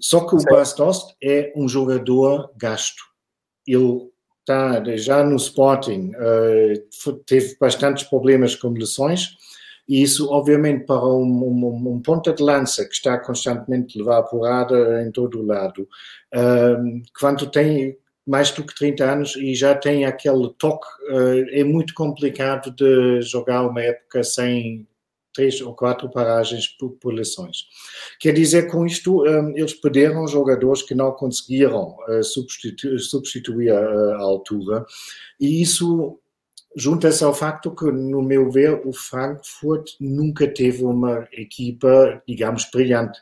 só 0.00 0.26
que 0.26 0.34
o 0.34 0.42
Bastos 0.42 1.14
é 1.22 1.52
um 1.56 1.68
jogador 1.68 2.52
gasto. 2.56 3.02
Ele 3.64 4.10
está 4.48 4.96
já 4.96 5.22
no 5.22 5.36
Sporting, 5.36 6.12
uh, 6.14 7.12
teve 7.26 7.56
bastantes 7.60 8.04
problemas 8.04 8.54
com 8.54 8.70
lesões, 8.70 9.36
e 9.86 10.02
isso, 10.02 10.30
obviamente, 10.30 10.84
para 10.84 11.02
um, 11.06 11.22
um, 11.22 11.94
um, 11.94 12.00
ponta 12.02 12.32
de 12.32 12.42
lança 12.42 12.84
que 12.84 12.94
está 12.94 13.18
constantemente 13.18 13.98
a 13.98 14.02
levar 14.02 14.22
porrada 14.24 15.02
em 15.02 15.10
todo 15.10 15.40
o 15.40 15.46
lado, 15.46 15.88
uh, 16.34 17.02
quando 17.18 17.50
tem 17.50 17.96
mais 18.26 18.50
do 18.50 18.62
que 18.62 18.74
30 18.74 19.04
anos 19.04 19.36
e 19.36 19.54
já 19.54 19.74
tem 19.74 20.04
aquele 20.04 20.50
toque, 20.58 20.86
uh, 21.10 21.46
é 21.50 21.64
muito 21.64 21.94
complicado 21.94 22.70
de 22.70 23.22
jogar 23.22 23.66
uma 23.66 23.82
época 23.82 24.22
sem 24.22 24.86
três 25.38 25.60
ou 25.60 25.72
quatro 25.72 26.10
paragens 26.10 26.66
por, 26.66 26.90
por. 26.90 27.14
Quer 28.18 28.32
dizer, 28.32 28.66
com 28.66 28.84
isto, 28.84 29.22
um, 29.22 29.56
eles 29.56 29.72
perderam 29.72 30.26
jogadores 30.26 30.82
que 30.82 30.96
não 30.96 31.12
conseguiram 31.12 31.96
uh, 32.08 32.24
substitu 32.24 32.98
substituir 32.98 33.70
a, 33.70 33.78
a, 33.78 34.18
altura, 34.18 34.84
e 35.40 35.62
isso 35.62 36.18
junta-se 36.76 37.22
ao 37.22 37.32
facto 37.32 37.74
que, 37.74 37.84
no 37.84 38.20
meu 38.20 38.50
ver, 38.50 38.82
o 38.84 38.92
Frankfurt 38.92 39.92
nunca 40.00 40.48
teve 40.48 40.84
uma 40.84 41.28
equipa, 41.32 42.20
digamos, 42.26 42.68
brilhante 42.72 43.20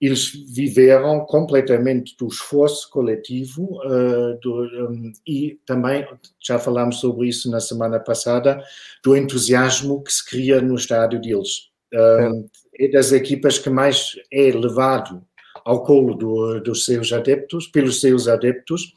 eles 0.00 0.32
viveram 0.48 1.20
completamente 1.26 2.16
do 2.16 2.26
esforço 2.28 2.88
coletivo 2.90 3.78
uh, 3.84 4.38
do, 4.40 4.62
um, 4.88 5.12
e 5.26 5.58
também, 5.66 6.06
já 6.40 6.58
falámos 6.58 7.00
sobre 7.00 7.28
isso 7.28 7.50
na 7.50 7.60
semana 7.60 8.00
passada, 8.00 8.62
do 9.04 9.14
entusiasmo 9.14 10.02
que 10.02 10.12
se 10.12 10.24
cria 10.24 10.60
no 10.60 10.74
estádio 10.74 11.20
deles. 11.20 11.68
Um, 11.92 12.48
é 12.78 12.88
das 12.88 13.12
equipas 13.12 13.58
que 13.58 13.68
mais 13.68 14.12
é 14.32 14.50
levado 14.52 15.22
ao 15.64 15.82
colo 15.82 16.14
do, 16.14 16.60
dos 16.60 16.86
seus 16.86 17.12
adeptos, 17.12 17.66
pelos 17.66 18.00
seus 18.00 18.26
adeptos, 18.26 18.94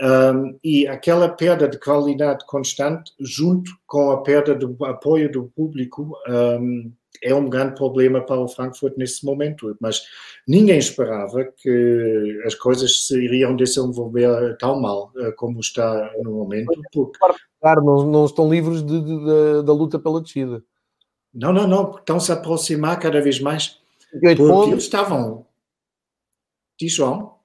um, 0.00 0.58
e 0.62 0.86
aquela 0.86 1.28
perda 1.28 1.68
de 1.68 1.78
qualidade 1.78 2.46
constante, 2.46 3.12
junto 3.20 3.70
com 3.86 4.10
a 4.10 4.22
perda 4.22 4.54
do 4.54 4.76
apoio 4.84 5.30
do 5.30 5.52
público, 5.54 6.16
um, 6.28 6.92
é 7.22 7.34
um 7.34 7.48
grande 7.48 7.74
problema 7.74 8.20
para 8.20 8.40
o 8.40 8.48
Frankfurt 8.48 8.94
nesse 8.96 9.24
momento, 9.24 9.76
mas 9.80 10.02
ninguém 10.46 10.78
esperava 10.78 11.44
que 11.56 12.40
as 12.44 12.54
coisas 12.54 13.06
se 13.06 13.18
iriam 13.18 13.56
desenvolver 13.56 14.56
tão 14.58 14.80
mal 14.80 15.12
uh, 15.16 15.34
como 15.36 15.60
está 15.60 16.12
no 16.22 16.32
momento. 16.32 16.80
Porque... 16.92 17.18
Não, 17.62 18.06
não 18.06 18.24
estão 18.24 18.50
livres 18.50 18.82
de, 18.82 19.00
de, 19.00 19.18
de, 19.18 19.62
da 19.64 19.72
luta 19.72 19.98
pela 19.98 20.20
descida. 20.20 20.62
Não, 21.34 21.52
não, 21.52 21.66
não, 21.66 21.90
estão-se 21.96 22.32
a 22.32 22.34
aproximar 22.34 22.98
cada 22.98 23.20
vez 23.20 23.40
mais. 23.40 23.78
Porque 24.10 24.36
pontos. 24.36 24.72
eles 24.72 24.84
estavam. 24.84 25.46
Diz 26.78 26.92
João? 26.92 27.38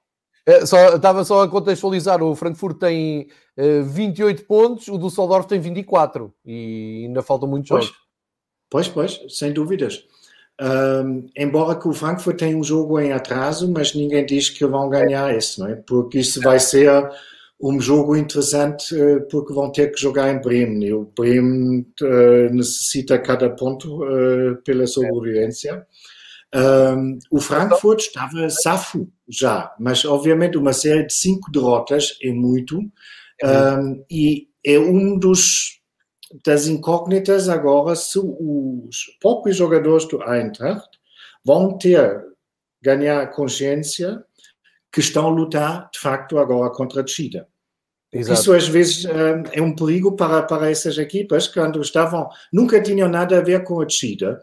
É, 0.46 0.66
só, 0.66 0.96
estava 0.96 1.24
só 1.24 1.42
a 1.42 1.48
contextualizar, 1.48 2.22
o 2.22 2.34
Frankfurt 2.34 2.78
tem 2.78 3.28
uh, 3.56 3.82
28 3.84 4.44
pontos, 4.44 4.88
o 4.88 4.98
Düsseldorf 4.98 5.46
tem 5.48 5.58
24 5.58 6.32
e 6.44 7.04
ainda 7.06 7.22
faltam 7.22 7.48
muitos 7.48 7.68
jogos. 7.68 8.03
Pois, 8.74 8.88
pois, 8.88 9.20
sem 9.28 9.52
dúvidas. 9.52 10.04
Um, 10.60 11.28
embora 11.36 11.78
que 11.78 11.86
o 11.86 11.92
Frankfurt 11.92 12.36
tenha 12.36 12.56
um 12.56 12.64
jogo 12.64 12.98
em 12.98 13.12
atraso, 13.12 13.70
mas 13.70 13.94
ninguém 13.94 14.26
diz 14.26 14.50
que 14.50 14.66
vão 14.66 14.88
ganhar 14.88 15.32
esse, 15.32 15.60
não 15.60 15.68
é? 15.68 15.76
Porque 15.76 16.18
isso 16.18 16.40
vai 16.40 16.58
ser 16.58 17.08
um 17.62 17.80
jogo 17.80 18.16
interessante 18.16 18.92
uh, 18.96 19.24
porque 19.30 19.52
vão 19.52 19.70
ter 19.70 19.92
que 19.92 20.00
jogar 20.00 20.28
em 20.28 20.40
Bremen 20.40 20.88
e 20.88 20.92
o 20.92 21.08
Bremen 21.16 21.86
uh, 22.02 22.52
necessita 22.52 23.16
cada 23.16 23.48
ponto 23.48 24.02
uh, 24.02 24.56
pela 24.64 24.88
sobrevivência. 24.88 25.86
Um, 26.52 27.16
o 27.30 27.40
Frankfurt 27.40 28.00
estava 28.00 28.50
safo 28.50 29.08
já, 29.28 29.72
mas 29.78 30.04
obviamente 30.04 30.58
uma 30.58 30.72
série 30.72 31.06
de 31.06 31.14
cinco 31.14 31.48
derrotas 31.52 32.18
é 32.20 32.32
muito 32.32 32.80
um, 32.80 34.04
e 34.10 34.48
é 34.66 34.80
um 34.80 35.16
dos 35.16 35.83
das 36.44 36.66
incógnitas 36.66 37.48
agora 37.48 37.94
se 37.94 38.18
os 38.18 39.16
próprios 39.20 39.56
jogadores 39.56 40.06
do 40.08 40.22
Eintracht 40.22 40.88
vão 41.44 41.76
ter 41.78 42.24
ganhar 42.82 43.30
consciência 43.30 44.22
que 44.92 45.00
estão 45.00 45.26
a 45.26 45.30
lutar 45.30 45.90
de 45.92 45.98
facto 45.98 46.38
agora 46.38 46.70
contra 46.70 47.00
a 47.00 47.04
descida. 47.04 47.46
Exato. 48.12 48.40
Isso 48.40 48.52
às 48.52 48.68
vezes 48.68 49.04
é 49.52 49.60
um 49.60 49.74
perigo 49.74 50.14
para, 50.16 50.42
para 50.42 50.70
essas 50.70 50.98
equipas 50.98 51.48
quando 51.48 51.80
estavam, 51.80 52.28
nunca 52.52 52.80
tinham 52.80 53.08
nada 53.08 53.38
a 53.38 53.42
ver 53.42 53.64
com 53.64 53.80
a 53.80 53.84
descida 53.84 54.40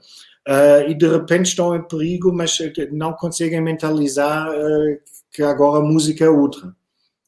uh, 0.48 0.90
e 0.90 0.94
de 0.94 1.08
repente 1.08 1.48
estão 1.48 1.74
em 1.74 1.88
perigo, 1.88 2.34
mas 2.34 2.58
não 2.92 3.14
conseguem 3.14 3.62
mentalizar 3.62 4.50
uh, 4.50 5.00
que 5.32 5.42
agora 5.42 5.80
a 5.80 5.86
música 5.86 6.26
é 6.26 6.30
outra. 6.30 6.76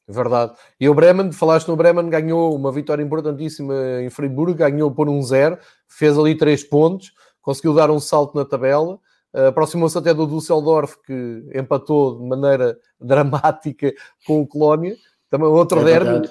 Verdade. 0.06 0.52
E 0.78 0.88
o 0.88 0.94
Bremen, 0.94 1.32
falaste 1.32 1.66
no 1.68 1.76
Bremen, 1.76 2.10
ganhou 2.10 2.54
uma 2.54 2.70
vitória 2.70 3.02
importantíssima 3.02 3.74
em 4.02 4.10
Friburgo, 4.10 4.54
ganhou 4.54 4.90
por 4.90 5.08
um 5.08 5.22
zero, 5.22 5.58
fez 5.88 6.18
ali 6.18 6.36
três 6.36 6.62
pontos, 6.62 7.12
conseguiu 7.40 7.72
dar 7.72 7.90
um 7.90 7.98
salto 7.98 8.36
na 8.36 8.44
tabela, 8.44 8.98
uh, 9.34 9.46
aproximou-se 9.48 9.96
até 9.96 10.12
do 10.12 10.26
Düsseldorf, 10.26 10.96
que 11.06 11.42
empatou 11.54 12.18
de 12.18 12.26
maneira 12.26 12.76
dramática 13.00 13.92
com 14.26 14.42
o 14.42 14.46
Colónia, 14.46 14.94
também 15.30 15.48
outro 15.48 15.80
é 15.80 15.84
derby. 15.84 16.28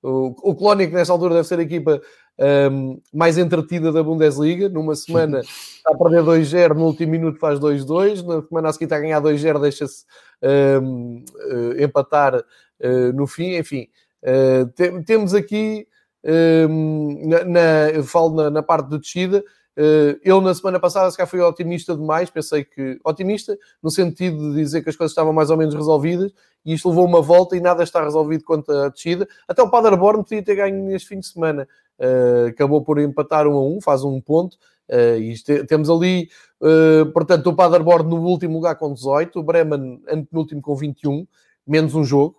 O, 0.00 0.50
o 0.50 0.54
Colónia, 0.54 0.86
que 0.86 0.94
nesta 0.94 1.12
altura 1.12 1.34
deve 1.34 1.48
ser 1.48 1.58
a 1.58 1.62
equipa 1.62 2.00
um, 2.70 3.00
mais 3.12 3.36
entretida 3.36 3.90
da 3.90 4.02
Bundesliga. 4.02 4.68
Numa 4.68 4.94
semana 4.94 5.40
está 5.42 5.90
a 5.92 5.98
perder 5.98 6.22
2-0, 6.22 6.74
no 6.74 6.86
último 6.86 7.10
minuto 7.10 7.38
faz 7.38 7.58
2-2, 7.58 8.24
na 8.24 8.42
semana 8.46 8.68
a 8.68 8.72
seguir 8.72 8.84
está 8.84 8.96
a 8.96 9.00
ganhar 9.00 9.20
2-0, 9.20 9.60
deixa-se 9.60 10.04
eh, 10.04 10.08
empatar 11.78 12.36
uh, 12.36 13.12
no 13.14 13.26
fim. 13.26 13.56
Enfim, 13.56 13.88
te 14.74 15.02
temos 15.04 15.34
aqui, 15.34 15.86
na, 16.24 17.44
na, 17.44 17.90
eu 17.90 18.04
falo 18.04 18.34
na, 18.34 18.50
na 18.50 18.62
parte 18.62 18.88
de 18.88 18.98
descida, 18.98 19.44
eh, 19.80 20.18
eu, 20.24 20.40
na 20.40 20.52
semana 20.52 20.80
passada, 20.80 21.08
se 21.08 21.16
calhar 21.16 21.30
fui 21.30 21.40
otimista 21.40 21.94
demais. 21.94 22.28
Pensei 22.28 22.64
que. 22.64 22.98
Otimista, 23.04 23.56
no 23.80 23.90
sentido 23.90 24.50
de 24.50 24.56
dizer 24.56 24.82
que 24.82 24.90
as 24.90 24.96
coisas 24.96 25.12
estavam 25.12 25.32
mais 25.32 25.50
ou 25.50 25.56
menos 25.56 25.72
resolvidas, 25.72 26.32
e 26.66 26.74
isto 26.74 26.88
levou 26.88 27.06
uma 27.06 27.22
volta 27.22 27.56
e 27.56 27.60
nada 27.60 27.84
está 27.84 28.02
resolvido 28.02 28.42
quanto 28.42 28.72
à 28.72 28.88
descida. 28.88 29.28
Até 29.46 29.62
o 29.62 29.70
Paderborn 29.70 30.24
podia 30.24 30.42
ter 30.42 30.56
ganho 30.56 30.84
neste 30.84 31.08
fim 31.08 31.20
de 31.20 31.28
semana. 31.28 31.68
Acabou 32.48 32.82
por 32.82 32.98
empatar 32.98 33.46
um 33.46 33.52
a 33.52 33.62
um, 33.62 33.80
faz 33.80 34.02
um 34.02 34.20
ponto. 34.20 34.58
E 34.90 35.34
temos 35.66 35.88
ali, 35.88 36.28
uh, 36.60 37.10
portanto, 37.12 37.48
o 37.48 37.56
Paderborn 37.56 38.08
no 38.08 38.22
último 38.22 38.54
lugar 38.54 38.76
com 38.76 38.92
18, 38.92 39.38
o 39.38 39.42
Bremen 39.42 40.02
antepenúltimo 40.08 40.62
com 40.62 40.74
21, 40.74 41.26
menos 41.66 41.94
um 41.94 42.04
jogo, 42.04 42.36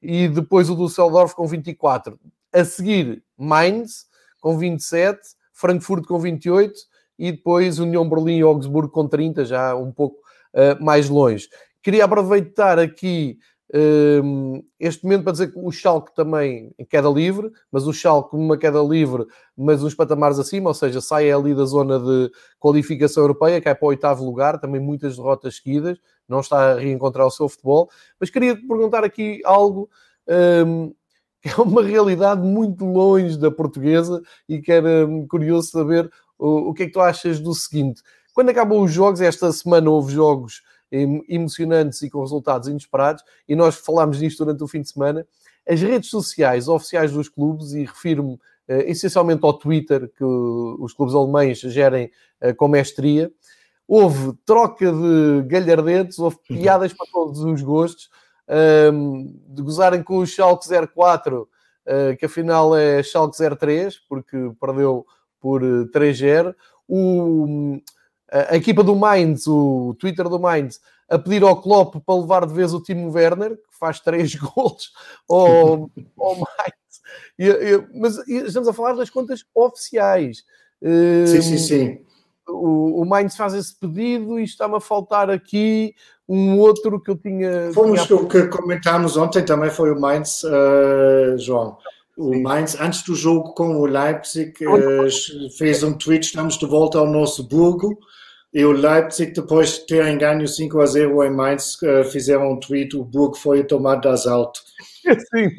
e 0.00 0.28
depois 0.28 0.70
o 0.70 0.76
Düsseldorf 0.76 1.34
com 1.34 1.46
24. 1.46 2.18
A 2.52 2.64
seguir, 2.64 3.22
Mainz 3.36 4.06
com 4.40 4.56
27, 4.56 5.18
Frankfurt 5.52 6.06
com 6.06 6.18
28 6.18 6.74
e 7.18 7.32
depois 7.32 7.78
União 7.78 8.08
Berlim 8.08 8.38
e 8.38 8.42
Augsburgo 8.42 8.92
com 8.92 9.08
30, 9.08 9.44
já 9.44 9.74
um 9.74 9.90
pouco 9.90 10.18
uh, 10.54 10.82
mais 10.82 11.08
longe. 11.08 11.48
Queria 11.82 12.04
aproveitar 12.04 12.78
aqui 12.78 13.38
este 14.80 15.04
momento 15.04 15.24
para 15.24 15.32
dizer 15.32 15.52
que 15.52 15.58
o 15.58 15.70
Schalke 15.70 16.14
também 16.14 16.72
em 16.78 16.84
queda 16.86 17.08
livre, 17.08 17.50
mas 17.70 17.86
o 17.86 17.92
Schalke 17.92 18.34
numa 18.34 18.56
queda 18.56 18.80
livre, 18.80 19.26
mas 19.56 19.82
uns 19.82 19.94
patamares 19.94 20.38
acima, 20.38 20.70
ou 20.70 20.74
seja, 20.74 21.00
sai 21.00 21.30
ali 21.30 21.54
da 21.54 21.64
zona 21.64 21.98
de 21.98 22.30
qualificação 22.58 23.22
europeia, 23.22 23.60
cai 23.60 23.74
para 23.74 23.84
o 23.84 23.88
oitavo 23.88 24.24
lugar, 24.24 24.58
também 24.58 24.80
muitas 24.80 25.16
derrotas 25.16 25.56
seguidas, 25.56 25.98
não 26.26 26.40
está 26.40 26.72
a 26.72 26.78
reencontrar 26.78 27.26
o 27.26 27.30
seu 27.30 27.48
futebol. 27.48 27.90
Mas 28.18 28.30
queria 28.30 28.56
perguntar 28.56 29.04
aqui 29.04 29.40
algo 29.44 29.90
um, 30.66 30.94
que 31.42 31.48
é 31.48 31.56
uma 31.56 31.82
realidade 31.82 32.40
muito 32.40 32.84
longe 32.84 33.38
da 33.38 33.50
portuguesa 33.50 34.22
e 34.48 34.60
que 34.60 34.72
era 34.72 35.06
hum, 35.06 35.26
curioso 35.28 35.70
saber 35.70 36.10
o, 36.38 36.70
o 36.70 36.74
que 36.74 36.84
é 36.84 36.86
que 36.86 36.92
tu 36.92 37.00
achas 37.00 37.38
do 37.38 37.54
seguinte. 37.54 38.02
Quando 38.34 38.48
acabam 38.48 38.80
os 38.82 38.92
jogos, 38.92 39.20
esta 39.20 39.52
semana 39.52 39.90
houve 39.90 40.12
jogos 40.14 40.62
emocionantes 40.90 42.02
e 42.02 42.10
com 42.10 42.20
resultados 42.20 42.68
inesperados, 42.68 43.22
e 43.48 43.54
nós 43.54 43.76
falámos 43.76 44.18
disto 44.18 44.44
durante 44.44 44.62
o 44.62 44.68
fim 44.68 44.82
de 44.82 44.90
semana. 44.90 45.26
As 45.68 45.80
redes 45.80 46.08
sociais 46.08 46.68
oficiais 46.68 47.12
dos 47.12 47.28
clubes, 47.28 47.72
e 47.72 47.84
refiro-me 47.84 48.34
uh, 48.34 48.40
essencialmente 48.86 49.44
ao 49.44 49.52
Twitter, 49.52 50.10
que 50.16 50.24
os 50.24 50.92
clubes 50.94 51.14
alemães 51.14 51.60
gerem 51.60 52.10
uh, 52.42 52.54
com 52.54 52.68
mestria, 52.68 53.30
houve 53.86 54.34
troca 54.44 54.92
de 54.92 55.42
galhardetes, 55.46 56.18
houve 56.18 56.38
piadas 56.46 56.92
para 56.92 57.06
todos 57.10 57.40
os 57.40 57.62
gostos 57.62 58.10
um, 58.92 59.34
de 59.48 59.62
gozarem 59.62 60.02
com 60.02 60.18
o 60.18 60.26
Schalke 60.26 60.66
04, 60.94 61.42
uh, 61.42 61.48
ah, 61.86 62.16
que 62.16 62.26
afinal 62.26 62.76
é 62.76 63.02
Schalke 63.02 63.36
03, 63.36 63.98
porque 64.08 64.36
perdeu 64.60 65.06
por 65.40 65.62
3-0. 65.62 66.54
Uh, 66.88 67.80
a, 68.30 68.56
equipa 68.56 68.82
do 68.82 68.94
Mainz, 68.94 69.46
o 69.46 69.94
Twitter 69.98 70.28
do 70.28 70.38
Mainz, 70.38 70.80
a 71.08 71.18
pedir 71.18 71.42
ao 71.42 71.60
Klopp 71.60 71.96
para 72.04 72.20
levar 72.20 72.46
de 72.46 72.52
vez 72.52 72.74
o 72.74 72.82
Timo 72.82 73.10
Werner, 73.10 73.56
que 73.56 73.78
faz 73.78 74.00
3 74.00 74.34
gols 74.36 74.92
ao, 75.28 75.90
ao 76.18 76.34
Mainz. 76.34 76.78
E, 77.38 77.46
e, 77.46 77.88
mas 77.94 78.18
estamos 78.28 78.68
a 78.68 78.72
falar 78.72 78.94
das 78.94 79.10
contas 79.10 79.44
oficiais. 79.54 80.44
sim, 81.26 81.42
sim, 81.42 81.58
sim. 81.58 81.98
O, 82.48 83.02
o 83.02 83.04
Mainz 83.04 83.36
faz 83.36 83.52
esse 83.54 83.78
pedido 83.78 84.38
e 84.38 84.44
está-me 84.44 84.76
a 84.76 84.80
faltar 84.80 85.30
aqui 85.30 85.94
um 86.28 86.58
outro 86.58 87.00
que 87.00 87.10
eu 87.10 87.16
tinha. 87.16 87.70
Fomos 87.72 88.06
tinha... 88.06 88.18
o 88.18 88.28
que 88.28 88.46
comentámos 88.48 89.16
ontem 89.16 89.44
também 89.44 89.70
foi 89.70 89.90
o 89.92 90.00
Mainz, 90.00 90.42
uh, 90.44 91.38
João. 91.38 91.78
O 92.16 92.36
Mainz, 92.42 92.78
antes 92.80 93.02
do 93.02 93.14
jogo 93.14 93.54
com 93.54 93.76
o 93.76 93.86
Leipzig, 93.86 94.52
uh, 94.66 95.56
fez 95.56 95.82
um 95.82 95.92
tweet: 95.92 96.26
estamos 96.26 96.58
de 96.58 96.66
volta 96.66 96.98
ao 96.98 97.06
nosso 97.06 97.46
burgo. 97.46 97.98
E 98.52 98.64
o 98.64 98.72
Leipzig, 98.72 99.32
depois 99.32 99.74
de 99.74 99.86
terem 99.86 100.16
ganho 100.16 100.48
5 100.48 100.80
a 100.80 100.86
0 100.86 101.24
em 101.24 101.30
Mainz, 101.30 101.80
uh, 101.82 102.04
fizeram 102.04 102.52
um 102.52 102.60
tweet: 102.60 102.96
o 102.96 103.04
burgo 103.04 103.36
foi 103.36 103.62
tomado 103.62 104.02
de 104.02 104.08
assalto. 104.08 104.60
Sim, 105.04 105.50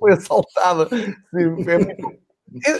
foi 0.00 0.12
assaltada. 0.12 0.88
Sim, 0.88 1.64
foi 1.64 1.78
muito... 1.78 2.26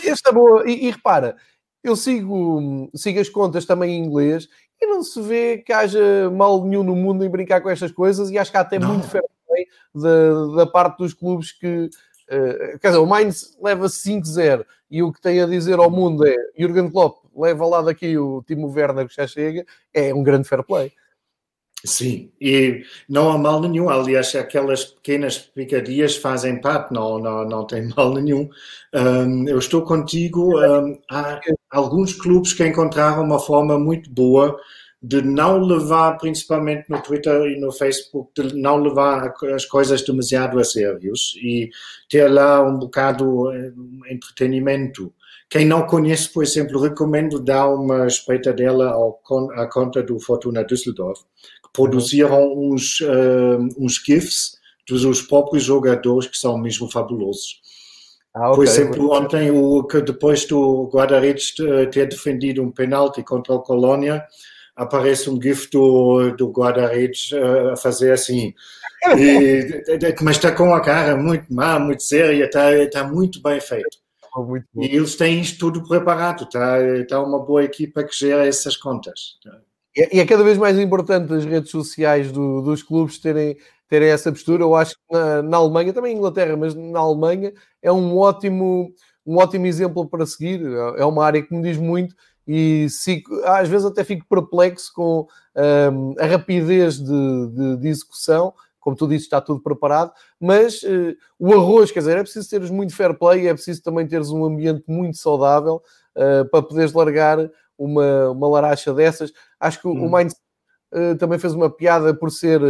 Esta 0.05 0.33
boa. 0.33 0.69
E, 0.69 0.87
e 0.87 0.91
repara, 0.91 1.37
eu 1.85 1.95
sigo, 1.95 2.91
sigo 2.95 3.21
as 3.21 3.29
contas 3.29 3.65
também 3.65 3.93
em 3.93 4.05
inglês 4.05 4.49
e 4.81 4.87
não 4.87 5.03
se 5.03 5.21
vê 5.21 5.59
que 5.59 5.73
haja 5.73 6.31
mal 6.31 6.65
nenhum 6.65 6.83
no 6.83 6.97
mundo 6.97 7.25
em 7.25 7.31
brincar 7.31 7.61
com 7.61 7.71
estas 7.71 7.93
coisas 7.93 8.31
e 8.31 8.39
acho 8.39 8.51
que 8.51 8.57
há 8.57 8.61
até 8.61 8.79
não. 8.79 8.89
muito 8.89 9.07
fair 9.07 9.23
play 9.47 9.67
da, 9.95 10.57
da 10.57 10.67
parte 10.67 10.99
dos 10.99 11.15
clubes 11.15 11.53
que 11.53 11.85
uh, 12.31 12.79
quer 12.81 12.89
dizer, 12.89 12.99
o 12.99 13.07
Mainz 13.07 13.57
leva 13.63 13.87
5-0 13.87 14.65
e 14.91 15.03
o 15.03 15.13
que 15.13 15.21
tem 15.21 15.41
a 15.41 15.47
dizer 15.47 15.79
ao 15.79 15.91
mundo 15.91 16.27
é 16.27 16.35
Jurgen 16.59 16.91
Klopp 16.91 17.26
leva 17.37 17.67
lá 17.67 17.83
daqui 17.83 18.17
o 18.19 18.43
Timo 18.47 18.69
Werner 18.69 19.07
que 19.09 19.15
já 19.15 19.27
chega, 19.27 19.65
é 19.93 20.15
um 20.15 20.23
grande 20.23 20.49
fair 20.49 20.65
play. 20.65 20.93
Sim, 21.85 22.33
e 22.41 22.83
não 23.09 23.31
há 23.31 23.39
mal 23.39 23.61
nenhum. 23.61 23.89
Aliás, 23.89 24.35
aquelas 24.35 24.85
pequenas 24.85 25.39
picadias 25.39 26.17
fazem 26.17 26.61
parte, 26.61 26.93
não, 26.93 27.19
não, 27.19 27.49
não 27.49 27.67
tem 27.67 27.89
mal 27.97 28.13
nenhum. 28.15 28.49
Um, 28.93 29.49
eu 29.49 29.59
estou 29.59 29.83
contigo. 29.83 30.59
Um, 30.59 30.99
há 31.11 31.41
alguns 31.71 32.13
clubes 32.15 32.53
que 32.53 32.67
encontraram 32.67 33.23
uma 33.23 33.39
forma 33.39 33.79
muito 33.79 34.11
boa 34.11 34.59
de 35.03 35.23
não 35.23 35.61
levar, 35.61 36.19
principalmente 36.19 36.91
no 36.91 37.01
Twitter 37.01 37.43
e 37.47 37.61
no 37.61 37.71
Facebook, 37.71 38.33
de 38.35 38.57
não 38.57 38.77
levar 38.79 39.33
as 39.55 39.65
coisas 39.65 40.03
demasiado 40.03 40.59
a 40.59 40.65
sérios 40.65 41.35
e 41.41 41.71
ter 42.09 42.29
lá 42.29 42.63
um 42.63 42.79
bocado 42.79 43.53
de 43.53 44.11
eh, 44.11 44.15
entretenimento. 44.15 45.15
Quem 45.49 45.65
não 45.65 45.87
conhece, 45.87 46.29
por 46.29 46.43
exemplo, 46.43 46.81
recomendo 46.81 47.39
dar 47.39 47.69
uma 47.69 48.07
espreitadela 48.07 48.91
ao, 48.91 49.21
à 49.55 49.67
conta 49.67 50.03
do 50.03 50.19
Fortuna 50.19 50.65
Düsseldorf, 50.65 51.21
produziram 51.73 52.53
uns, 52.53 53.01
uh, 53.01 53.69
uns 53.79 54.03
GIFs 54.05 54.57
dos 54.89 55.23
próprios 55.23 55.65
jogadores 55.65 56.29
que 56.29 56.39
são 56.39 56.59
mesmo 56.59 56.91
fabulosos. 56.91 57.61
Ah, 58.35 58.51
okay. 58.51 58.57
Por 58.57 58.65
exemplo, 58.65 59.13
ontem, 59.13 59.51
o, 59.51 59.85
que 59.85 60.01
depois 60.01 60.45
do 60.45 60.91
Guarda-Redes 60.93 61.55
ter 61.91 62.07
defendido 62.07 62.63
um 62.63 62.71
penalti 62.71 63.23
contra 63.23 63.55
o 63.55 63.63
Colônia, 63.63 64.25
aparece 64.77 65.31
um 65.31 65.41
GIF 65.41 65.71
do, 65.71 66.31
do 66.37 66.51
Guarda-Redes 66.51 67.33
uh, 67.33 67.71
a 67.73 67.77
fazer 67.77 68.13
assim. 68.13 68.55
E, 69.17 69.85
mas 70.21 70.37
está 70.37 70.51
com 70.51 70.75
a 70.75 70.81
cara 70.81 71.17
muito 71.17 71.53
má, 71.55 71.79
muito 71.79 72.03
séria, 72.03 72.47
está, 72.47 72.73
está 72.77 73.05
muito 73.05 73.41
bem 73.41 73.61
feito. 73.61 73.99
Muito 74.45 74.67
e 74.77 74.97
eles 74.97 75.17
têm 75.17 75.41
isto 75.41 75.59
tudo 75.59 75.87
preparado, 75.87 76.45
está, 76.45 76.81
está 76.99 77.23
uma 77.23 77.39
boa 77.39 77.65
equipa 77.65 78.05
que 78.05 78.17
gera 78.17 78.47
essas 78.47 78.77
contas. 78.77 79.39
E 79.97 80.21
é 80.21 80.27
cada 80.27 80.45
vez 80.45 80.59
mais 80.59 80.79
importante 80.79 81.33
as 81.33 81.45
redes 81.45 81.71
sociais 81.71 82.31
do, 82.31 82.61
dos 82.61 82.83
clubes 82.83 83.19
terem, 83.19 83.57
terem 83.89 84.11
essa 84.11 84.31
postura. 84.31 84.63
Eu 84.63 84.75
acho 84.75 84.95
que 84.95 85.01
na, 85.11 85.43
na, 85.43 85.57
Alemanha, 85.57 85.93
também 85.93 86.13
em 86.13 86.19
Inglaterra, 86.19 86.57
mas 86.57 86.75
na 86.75 86.99
Alemanha 86.99 87.53
é 87.81 87.91
um 87.91 88.19
ótimo, 88.19 88.93
um 89.25 89.39
ótimo 89.39 89.67
exemplo 89.67 90.07
para 90.07 90.27
seguir. 90.27 90.61
É 90.99 91.05
uma 91.05 91.25
área 91.25 91.43
que 91.43 91.55
me 91.55 91.63
diz 91.63 91.79
muito 91.79 92.15
e 92.47 92.89
sigo, 92.89 93.43
às 93.45 93.69
vezes 93.69 93.87
até 93.87 94.05
fico 94.05 94.25
perplexo 94.29 94.93
com 94.95 95.27
um, 95.93 96.15
a 96.19 96.27
rapidez 96.27 96.99
de, 96.99 97.49
de, 97.49 97.77
de, 97.79 97.89
execução. 97.89 98.55
Como 98.87 98.95
tu 98.95 99.09
disse, 99.09 99.25
está 99.25 99.41
tudo 99.41 99.61
preparado, 99.61 100.13
mas 100.39 100.81
uh, 100.85 101.13
o 101.41 101.53
arroz, 101.53 101.91
quer 101.91 101.99
dizer, 101.99 102.19
é 102.19 102.23
preciso 102.23 102.49
teres 102.49 102.71
muito 102.71 102.95
fair 102.95 103.19
play, 103.19 103.49
é 103.49 103.53
preciso 103.53 103.83
também 103.83 104.07
teres 104.07 104.31
um 104.31 104.45
ambiente 104.45 104.85
muito 104.87 105.17
saudável 105.17 105.83
uh, 106.15 106.49
para 106.49 106.63
poderes 106.63 106.93
largar 106.93 107.51
uma, 107.77 108.31
uma 108.31 108.49
laracha 108.49 108.95
dessas. 108.95 109.33
Acho 109.59 109.81
que 109.81 109.89
hum. 109.89 110.07
o 110.07 110.09
Mainz 110.09 110.35
uh, 110.95 111.17
também 111.19 111.37
fez 111.37 111.53
uma 111.53 111.69
piada 111.69 112.15
por 112.15 112.31
ser. 112.31 112.61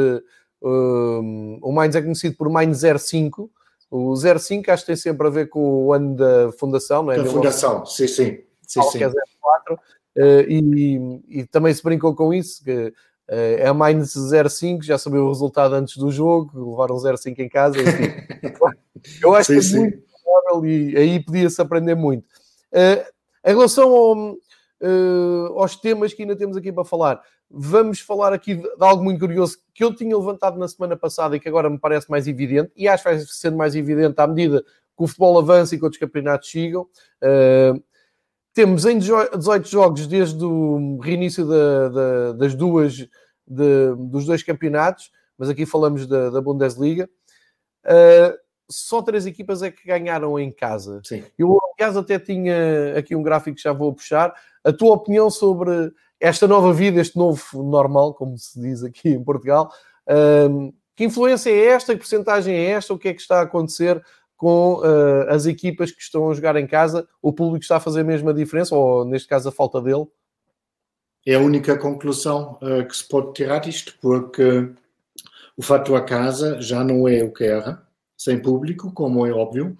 O 0.62 1.70
Mainz 1.70 1.94
é 1.94 2.00
conhecido 2.00 2.34
por 2.34 2.48
Mainz 2.48 2.80
05. 2.80 3.50
O 3.90 4.16
05 4.16 4.70
acho 4.70 4.84
que 4.84 4.86
tem 4.86 4.96
sempre 4.96 5.26
a 5.26 5.30
ver 5.30 5.50
com 5.50 5.84
o 5.84 5.92
ano 5.92 6.16
da 6.16 6.50
fundação, 6.52 7.02
não 7.02 7.12
é? 7.12 7.18
Da 7.18 7.26
fundação, 7.26 7.84
sim, 7.84 8.08
sim. 8.08 8.38
sim, 8.66 8.82
sim. 8.84 9.04
É 9.04 9.10
04. 9.10 9.74
Uh, 9.74 10.48
e, 10.48 11.22
e, 11.28 11.44
também 11.44 11.74
se 11.74 11.82
brincou 11.82 12.14
com 12.14 12.32
isso, 12.32 12.64
que 12.64 12.90
é 13.28 13.66
a 13.66 13.74
Mainz 13.74 14.14
05, 14.14 14.82
já 14.82 14.98
sabia 14.98 15.20
o 15.20 15.28
resultado 15.28 15.74
antes 15.74 15.96
do 15.96 16.10
jogo, 16.10 16.70
levaram 16.70 16.96
05 16.98 17.40
em 17.42 17.48
casa. 17.48 17.76
eu 19.22 19.34
acho 19.34 19.46
sim, 19.46 19.52
que 19.52 19.58
é 19.58 19.62
sim. 19.62 19.78
muito 19.80 20.02
provável 20.22 20.66
e 20.66 20.96
aí 20.96 21.20
podia-se 21.20 21.60
aprender 21.60 21.94
muito. 21.94 22.24
Uh, 22.72 23.04
em 23.44 23.54
relação 23.54 23.90
ao, 23.90 24.32
uh, 24.32 25.58
aos 25.58 25.76
temas 25.76 26.12
que 26.12 26.22
ainda 26.22 26.36
temos 26.36 26.56
aqui 26.56 26.72
para 26.72 26.84
falar. 26.84 27.20
Vamos 27.50 28.00
falar 28.00 28.32
aqui 28.32 28.54
de, 28.54 28.62
de, 28.62 28.84
algo 28.84 29.04
muito 29.04 29.20
curioso 29.20 29.58
que 29.72 29.84
eu 29.84 29.94
tinha 29.94 30.16
levantado 30.16 30.58
na 30.58 30.66
semana 30.66 30.96
passada 30.96 31.36
e 31.36 31.40
que 31.40 31.48
agora 31.48 31.70
me 31.70 31.78
parece 31.78 32.10
mais 32.10 32.26
evidente, 32.26 32.72
e 32.76 32.88
acho 32.88 33.04
que 33.04 33.10
vai 33.10 33.18
sendo 33.20 33.56
mais 33.56 33.76
evidente 33.76 34.20
à 34.20 34.26
medida 34.26 34.62
que 34.62 35.04
o 35.04 35.06
futebol 35.06 35.38
avance 35.38 35.74
e 35.74 35.78
que 35.78 35.84
outros 35.84 36.00
campeonatos 36.00 36.50
sigam. 36.50 36.82
Uh, 37.22 37.82
temos 38.56 38.86
em 38.86 38.98
18 38.98 39.68
jogos 39.68 40.06
desde 40.06 40.42
o 40.42 40.98
reinício 40.98 41.46
da, 41.46 41.88
da, 41.90 42.32
das 42.32 42.54
duas, 42.54 43.06
de, 43.46 43.94
dos 43.98 44.24
dois 44.24 44.42
campeonatos, 44.42 45.12
mas 45.36 45.50
aqui 45.50 45.66
falamos 45.66 46.06
da, 46.06 46.30
da 46.30 46.40
Bundesliga. 46.40 47.06
Uh, 47.84 48.34
só 48.66 49.02
três 49.02 49.26
equipas 49.26 49.62
é 49.62 49.70
que 49.70 49.86
ganharam 49.86 50.40
em 50.40 50.50
casa. 50.50 51.02
Sim. 51.04 51.22
Eu, 51.38 51.58
aliás, 51.78 51.98
até 51.98 52.18
tinha 52.18 52.96
aqui 52.96 53.14
um 53.14 53.22
gráfico 53.22 53.56
que 53.56 53.62
já 53.62 53.74
vou 53.74 53.92
puxar. 53.92 54.34
A 54.64 54.72
tua 54.72 54.94
opinião 54.94 55.28
sobre 55.28 55.92
esta 56.18 56.48
nova 56.48 56.72
vida, 56.72 56.98
este 56.98 57.18
novo 57.18 57.62
normal, 57.62 58.14
como 58.14 58.38
se 58.38 58.58
diz 58.58 58.82
aqui 58.82 59.10
em 59.10 59.22
Portugal. 59.22 59.70
Uh, 60.08 60.72
que 60.94 61.04
influência 61.04 61.50
é 61.50 61.66
esta? 61.66 61.92
Que 61.92 61.98
porcentagem 61.98 62.56
é 62.56 62.70
esta? 62.70 62.94
O 62.94 62.98
que 62.98 63.08
é 63.08 63.12
que 63.12 63.20
está 63.20 63.40
a 63.40 63.42
acontecer 63.42 64.02
com 64.36 64.80
uh, 64.80 65.28
as 65.28 65.46
equipas 65.46 65.90
que 65.90 66.02
estão 66.02 66.30
a 66.30 66.34
jogar 66.34 66.56
em 66.56 66.66
casa, 66.66 67.08
o 67.22 67.32
público 67.32 67.62
está 67.62 67.76
a 67.76 67.80
fazer 67.80 68.00
a 68.00 68.04
mesma 68.04 68.34
diferença, 68.34 68.74
ou 68.74 69.04
neste 69.04 69.28
caso 69.28 69.48
a 69.48 69.52
falta 69.52 69.80
dele? 69.80 70.06
É 71.26 71.34
a 71.34 71.40
única 71.40 71.76
conclusão 71.78 72.58
uh, 72.62 72.86
que 72.86 72.96
se 72.96 73.06
pode 73.08 73.32
tirar 73.32 73.58
disto, 73.58 73.94
porque 74.00 74.70
o 75.56 75.62
fator 75.62 76.04
casa 76.04 76.60
já 76.60 76.84
não 76.84 77.08
é 77.08 77.24
o 77.24 77.32
que 77.32 77.44
era, 77.44 77.82
sem 78.16 78.40
público, 78.40 78.92
como 78.92 79.26
é 79.26 79.32
óbvio. 79.32 79.76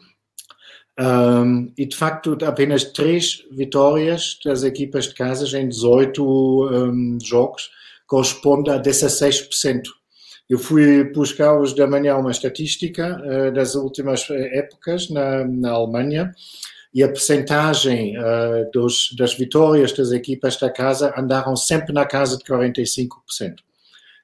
Um, 0.99 1.71
e 1.77 1.85
de 1.85 1.95
facto, 1.95 2.39
apenas 2.43 2.85
três 2.85 3.45
vitórias 3.51 4.39
das 4.43 4.63
equipas 4.63 5.05
de 5.05 5.15
casa 5.15 5.59
em 5.59 5.69
18 5.69 6.25
um, 6.25 7.19
jogos 7.23 7.71
corresponde 8.07 8.71
a 8.71 8.81
16% 8.81 9.83
eu 10.49 10.59
fui 10.59 11.05
buscar 11.13 11.59
hoje 11.59 11.75
da 11.75 11.87
manhã 11.87 12.17
uma 12.17 12.31
estatística 12.31 13.21
uh, 13.21 13.53
das 13.53 13.75
últimas 13.75 14.29
épocas 14.31 15.11
na, 15.11 15.45
na 15.45 15.73
Alemanha 15.73 16.33
e 16.95 17.03
a 17.03 17.09
percentagem 17.09 18.17
uh, 18.17 18.71
dos, 18.73 19.15
das 19.19 19.35
vitórias 19.35 19.93
das 19.93 20.13
equipas 20.13 20.57
da 20.57 20.71
casa 20.71 21.13
andaram 21.17 21.57
sempre 21.57 21.93
na 21.93 22.07
casa 22.07 22.39
de 22.39 22.45
45%. 22.45 23.09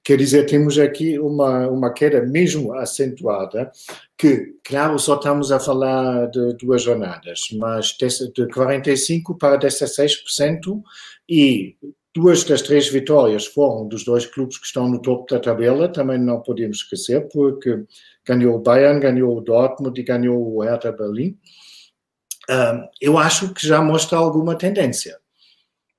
Quer 0.04 0.16
dizer, 0.16 0.46
temos 0.46 0.78
aqui 0.78 1.16
uma, 1.18 1.68
uma 1.68 1.92
queda 1.92 2.22
mesmo 2.22 2.72
acentuada, 2.74 3.70
que, 4.18 4.56
claro, 4.64 4.98
só 4.98 5.14
estamos 5.14 5.52
a 5.52 5.60
falar 5.60 6.26
de 6.28 6.54
duas 6.54 6.82
jornadas, 6.82 7.40
mas 7.52 7.96
de 7.96 8.46
45% 8.46 9.38
para 9.38 9.58
16%, 9.58 10.82
e 11.28 11.76
Duas 12.14 12.44
das 12.44 12.60
três 12.60 12.88
vitórias 12.88 13.46
foram 13.46 13.88
dos 13.88 14.04
dois 14.04 14.26
clubes 14.26 14.58
que 14.58 14.66
estão 14.66 14.86
no 14.88 15.00
topo 15.00 15.32
da 15.32 15.40
tabela, 15.40 15.88
também 15.88 16.18
não 16.18 16.40
podemos 16.40 16.78
esquecer, 16.78 17.26
porque 17.32 17.84
ganhou 18.26 18.56
o 18.56 18.58
Bayern, 18.58 19.00
ganhou 19.00 19.36
o 19.36 19.40
Dortmund 19.40 19.98
e 19.98 20.04
ganhou 20.04 20.54
o 20.54 20.62
Hertha 20.62 20.92
Berlim. 20.92 21.38
eu 23.00 23.16
acho 23.16 23.54
que 23.54 23.66
já 23.66 23.80
mostra 23.80 24.18
alguma 24.18 24.54
tendência. 24.56 25.18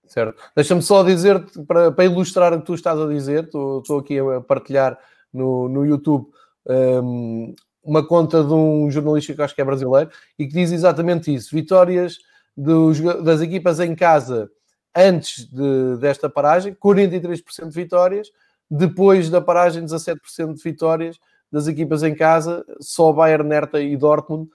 Certo. 0.05 0.39
Deixa-me 0.55 0.83
só 0.83 1.01
dizer, 1.01 1.43
para, 1.67 1.91
para, 1.91 2.05
ilustrar 2.05 2.53
o 2.53 2.59
que 2.59 2.65
tu 2.67 2.75
estás 2.75 2.99
a 2.99 3.07
dizer, 3.07 3.45
estou, 3.45 3.79
estou 3.79 3.97
aqui 3.97 4.19
a 4.19 4.39
partilhar 4.41 4.99
no, 5.33 5.67
no 5.67 5.83
YouTube 5.83 6.27
um, 6.67 7.55
uma 7.83 8.05
conta 8.05 8.43
de 8.43 8.53
um 8.53 8.89
jornalista 8.89 9.33
que 9.33 9.41
acho 9.41 9.55
que 9.55 9.61
é 9.61 9.65
brasileiro 9.65 10.11
e 10.37 10.47
que 10.47 10.53
diz 10.53 10.71
exatamente 10.71 11.33
isso: 11.33 11.53
vitórias 11.53 12.19
dos, 12.55 12.99
das 13.23 13.41
equipas 13.41 13.79
em 13.79 13.95
casa 13.95 14.49
antes 14.95 15.45
de, 15.45 15.97
desta 15.97 16.29
paragem, 16.29 16.73
43% 16.73 17.67
de 17.67 17.75
vitórias, 17.75 18.31
depois 18.69 19.29
da 19.29 19.41
paragem, 19.41 19.85
17% 19.85 20.53
de 20.53 20.63
vitórias 20.63 21.19
das 21.51 21.67
equipas 21.67 22.01
em 22.03 22.15
casa, 22.15 22.65
só 22.79 23.11
Bayern, 23.11 23.49
Hertha 23.49 23.79
e 23.79 23.95
Dortmund 23.95 24.49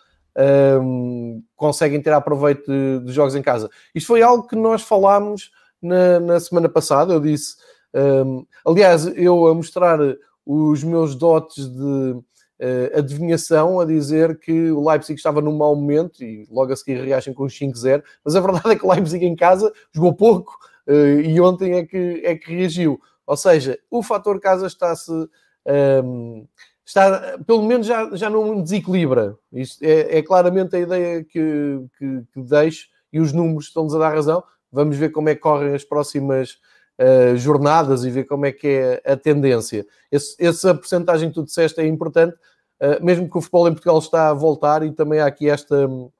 um, 0.82 1.43
conseguem 1.57 2.01
ter 2.01 2.12
aproveito 2.12 2.66
de, 3.05 3.12
jogos 3.12 3.34
em 3.34 3.43
casa. 3.43 3.68
Isto 3.95 4.07
foi 4.07 4.22
algo 4.22 4.47
que 4.47 4.57
nós 4.57 4.82
falámos 4.82 5.51
na, 5.80 6.20
na 6.20 6.41
semana 6.41 6.68
passada, 6.68 7.12
eu 7.12 7.20
disse, 7.20 7.57
um, 7.95 8.45
aliás, 8.66 9.07
eu 9.16 9.47
a 9.47 9.55
mostrar 9.55 9.99
os 10.45 10.82
meus 10.82 11.14
dotes 11.14 11.68
de 11.68 12.16
uh, 12.61 12.98
adivinhação 12.98 13.80
a 13.80 13.84
dizer 13.84 14.38
que 14.38 14.70
o 14.70 14.88
Leipzig 14.88 15.18
estava 15.18 15.40
num 15.40 15.56
mau 15.56 15.74
momento 15.74 16.22
e 16.22 16.46
logo 16.50 16.72
a 16.72 16.76
seguir 16.76 17.02
reagem 17.02 17.34
com 17.34 17.44
os 17.44 17.59
5-0, 17.59 18.02
mas 18.24 18.36
a 18.36 18.40
verdade 18.40 18.70
é 18.70 18.76
que 18.76 18.84
o 18.84 18.92
Leipzig 18.92 19.24
em 19.24 19.36
casa 19.36 19.72
jogou 19.92 20.14
pouco 20.14 20.59
uh, 20.86 21.20
e 21.20 21.40
ontem 21.40 21.74
é 21.74 21.84
que, 21.84 22.22
é 22.24 22.34
que 22.34 22.54
reagiu. 22.54 23.00
Ou 23.26 23.36
seja, 23.36 23.78
o 23.90 24.02
fator 24.02 24.40
casa 24.40 24.66
está-se. 24.66 25.12
Um, 25.12 25.26
ehm, 25.66 26.46
está, 26.88 27.38
pelo 27.46 27.62
menos 27.62 27.86
já, 27.86 28.09
já 28.16 28.30
não 28.30 28.62
desequilibra. 28.62 29.36
Isto 29.52 29.82
é, 29.82 30.18
é 30.18 30.22
claramente 30.22 30.74
a 30.74 30.78
ideia 30.78 31.22
que, 31.22 31.84
que, 31.98 32.22
que 32.32 32.40
deixo 32.40 32.88
e 33.12 33.20
os 33.20 33.32
números 33.32 33.66
estão-nos 33.66 33.94
a 33.94 33.98
dar 33.98 34.14
razão. 34.14 34.42
Vamos 34.72 34.96
ver 34.96 35.11
como 35.11 35.28
é 35.28 35.34
que 35.34 35.40
correm 35.42 35.74
as 35.74 35.84
próximas 35.84 36.59
uh, 36.99 37.36
jornadas 37.36 38.05
e 38.05 38.11
ver 38.11 38.24
como 38.24 38.46
é 38.46 38.53
que 38.53 38.66
é 38.66 39.03
a 39.12 39.16
tendência. 39.16 39.86
Esse, 40.11 40.34
essa 40.38 40.74
porcentagem 40.74 41.28
que 41.28 41.34
tu 41.34 41.44
disseste 41.44 41.80
é 41.80 41.86
importante, 41.86 42.36
uh, 42.80 43.05
mesmo 43.05 43.30
que 43.30 43.38
o 43.38 43.40
futebol 43.40 43.68
em 43.68 43.72
Portugal 43.72 43.99
está 43.99 44.30
a 44.30 44.34
voltar 44.34 44.82
e 44.82 44.92
também 44.92 45.20
há 45.20 45.26
aqui 45.26 45.49
esta 45.49 45.86
hum, 45.86 46.11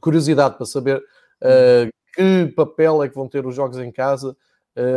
curiosidade 0.00 0.56
para 0.56 0.66
saber 0.66 0.98
uh, 0.98 1.90
que 2.14 2.52
papel 2.54 3.02
é 3.02 3.08
que 3.08 3.14
vão 3.14 3.28
ter 3.28 3.46
os 3.46 3.54
jogos 3.54 3.78
em 3.78 3.90
casa 3.90 4.36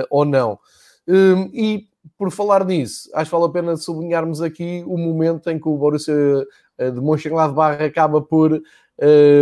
ou 0.09 0.23
não. 0.23 0.57
Um, 1.05 1.49
e 1.51 1.89
por 2.17 2.31
falar 2.31 2.63
nisso, 2.63 3.09
acho 3.13 3.29
que 3.29 3.35
vale 3.35 3.49
a 3.49 3.53
pena 3.53 3.75
sublinharmos 3.75 4.41
aqui 4.41 4.81
o 4.87 4.97
momento 4.97 5.49
em 5.49 5.59
que 5.59 5.67
o 5.67 5.75
Borussia 5.75 6.45
de 6.79 7.01
Mönchengladbach 7.01 7.83
acaba 7.83 8.21
por 8.21 8.53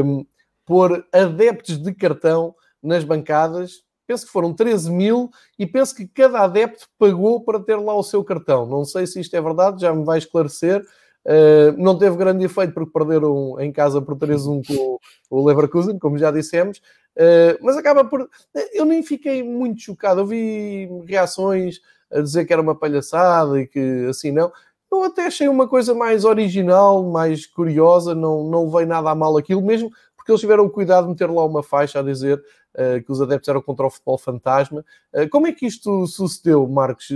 um, 0.01 0.25
pôr 0.65 1.05
adeptos 1.11 1.77
de 1.77 1.93
cartão 1.93 2.55
nas 2.81 3.03
bancadas 3.03 3.83
penso 4.11 4.25
que 4.25 4.31
foram 4.31 4.53
13 4.53 4.91
mil 4.91 5.29
e 5.57 5.65
penso 5.65 5.95
que 5.95 6.05
cada 6.05 6.41
adepto 6.41 6.89
pagou 6.99 7.41
para 7.41 7.61
ter 7.61 7.77
lá 7.77 7.95
o 7.95 8.03
seu 8.03 8.21
cartão. 8.25 8.65
Não 8.65 8.83
sei 8.83 9.07
se 9.07 9.21
isto 9.21 9.33
é 9.33 9.41
verdade, 9.41 9.81
já 9.81 9.93
me 9.93 10.03
vai 10.03 10.17
esclarecer. 10.17 10.81
Uh, 11.25 11.71
não 11.77 11.97
teve 11.97 12.17
grande 12.17 12.43
efeito 12.43 12.73
porque 12.73 12.91
perderam 12.91 13.57
em 13.59 13.71
casa 13.71 14.01
por 14.01 14.17
3-1 14.17 14.67
com 14.67 14.99
o 15.29 15.45
Leverkusen, 15.47 15.97
como 15.97 16.17
já 16.17 16.29
dissemos, 16.29 16.79
uh, 17.15 17.57
mas 17.61 17.77
acaba 17.77 18.03
por. 18.03 18.27
Eu 18.73 18.83
nem 18.83 19.01
fiquei 19.01 19.41
muito 19.43 19.81
chocado. 19.81 20.21
Eu 20.21 20.25
vi 20.25 20.89
reações 21.05 21.79
a 22.11 22.19
dizer 22.19 22.43
que 22.43 22.51
era 22.51 22.61
uma 22.61 22.75
palhaçada 22.75 23.61
e 23.61 23.67
que 23.67 24.07
assim 24.09 24.31
não. 24.31 24.51
Eu 24.91 25.05
até 25.05 25.27
achei 25.27 25.47
uma 25.47 25.69
coisa 25.69 25.93
mais 25.95 26.25
original, 26.25 27.01
mais 27.09 27.45
curiosa, 27.45 28.13
não, 28.13 28.43
não 28.43 28.69
veio 28.69 28.87
nada 28.87 29.09
a 29.09 29.15
mal 29.15 29.37
aquilo, 29.37 29.61
mesmo 29.61 29.89
porque 30.21 30.31
eles 30.31 30.41
tiveram 30.41 30.69
cuidado 30.69 31.05
de 31.05 31.09
meter 31.09 31.29
lá 31.29 31.43
uma 31.43 31.63
faixa 31.63 31.99
a 31.99 32.03
dizer 32.03 32.37
uh, 32.75 33.03
que 33.03 33.11
os 33.11 33.19
adeptos 33.19 33.49
eram 33.49 33.61
contra 33.61 33.87
o 33.87 33.89
futebol 33.89 34.19
fantasma. 34.19 34.85
Uh, 35.11 35.27
como 35.31 35.47
é 35.47 35.51
que 35.51 35.65
isto 35.65 36.05
sucedeu, 36.05 36.67
Marcos? 36.67 37.07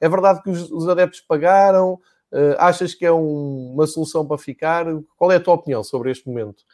É 0.00 0.08
verdade 0.08 0.42
que 0.42 0.48
os, 0.48 0.70
os 0.70 0.88
adeptos 0.88 1.20
pagaram? 1.20 2.00
Uh, 2.32 2.56
achas 2.58 2.94
que 2.94 3.04
é 3.04 3.12
um, 3.12 3.74
uma 3.74 3.86
solução 3.86 4.26
para 4.26 4.38
ficar? 4.38 4.86
Qual 5.14 5.30
é 5.30 5.36
a 5.36 5.40
tua 5.40 5.54
opinião 5.54 5.84
sobre 5.84 6.10
este 6.10 6.26
momento? 6.26 6.64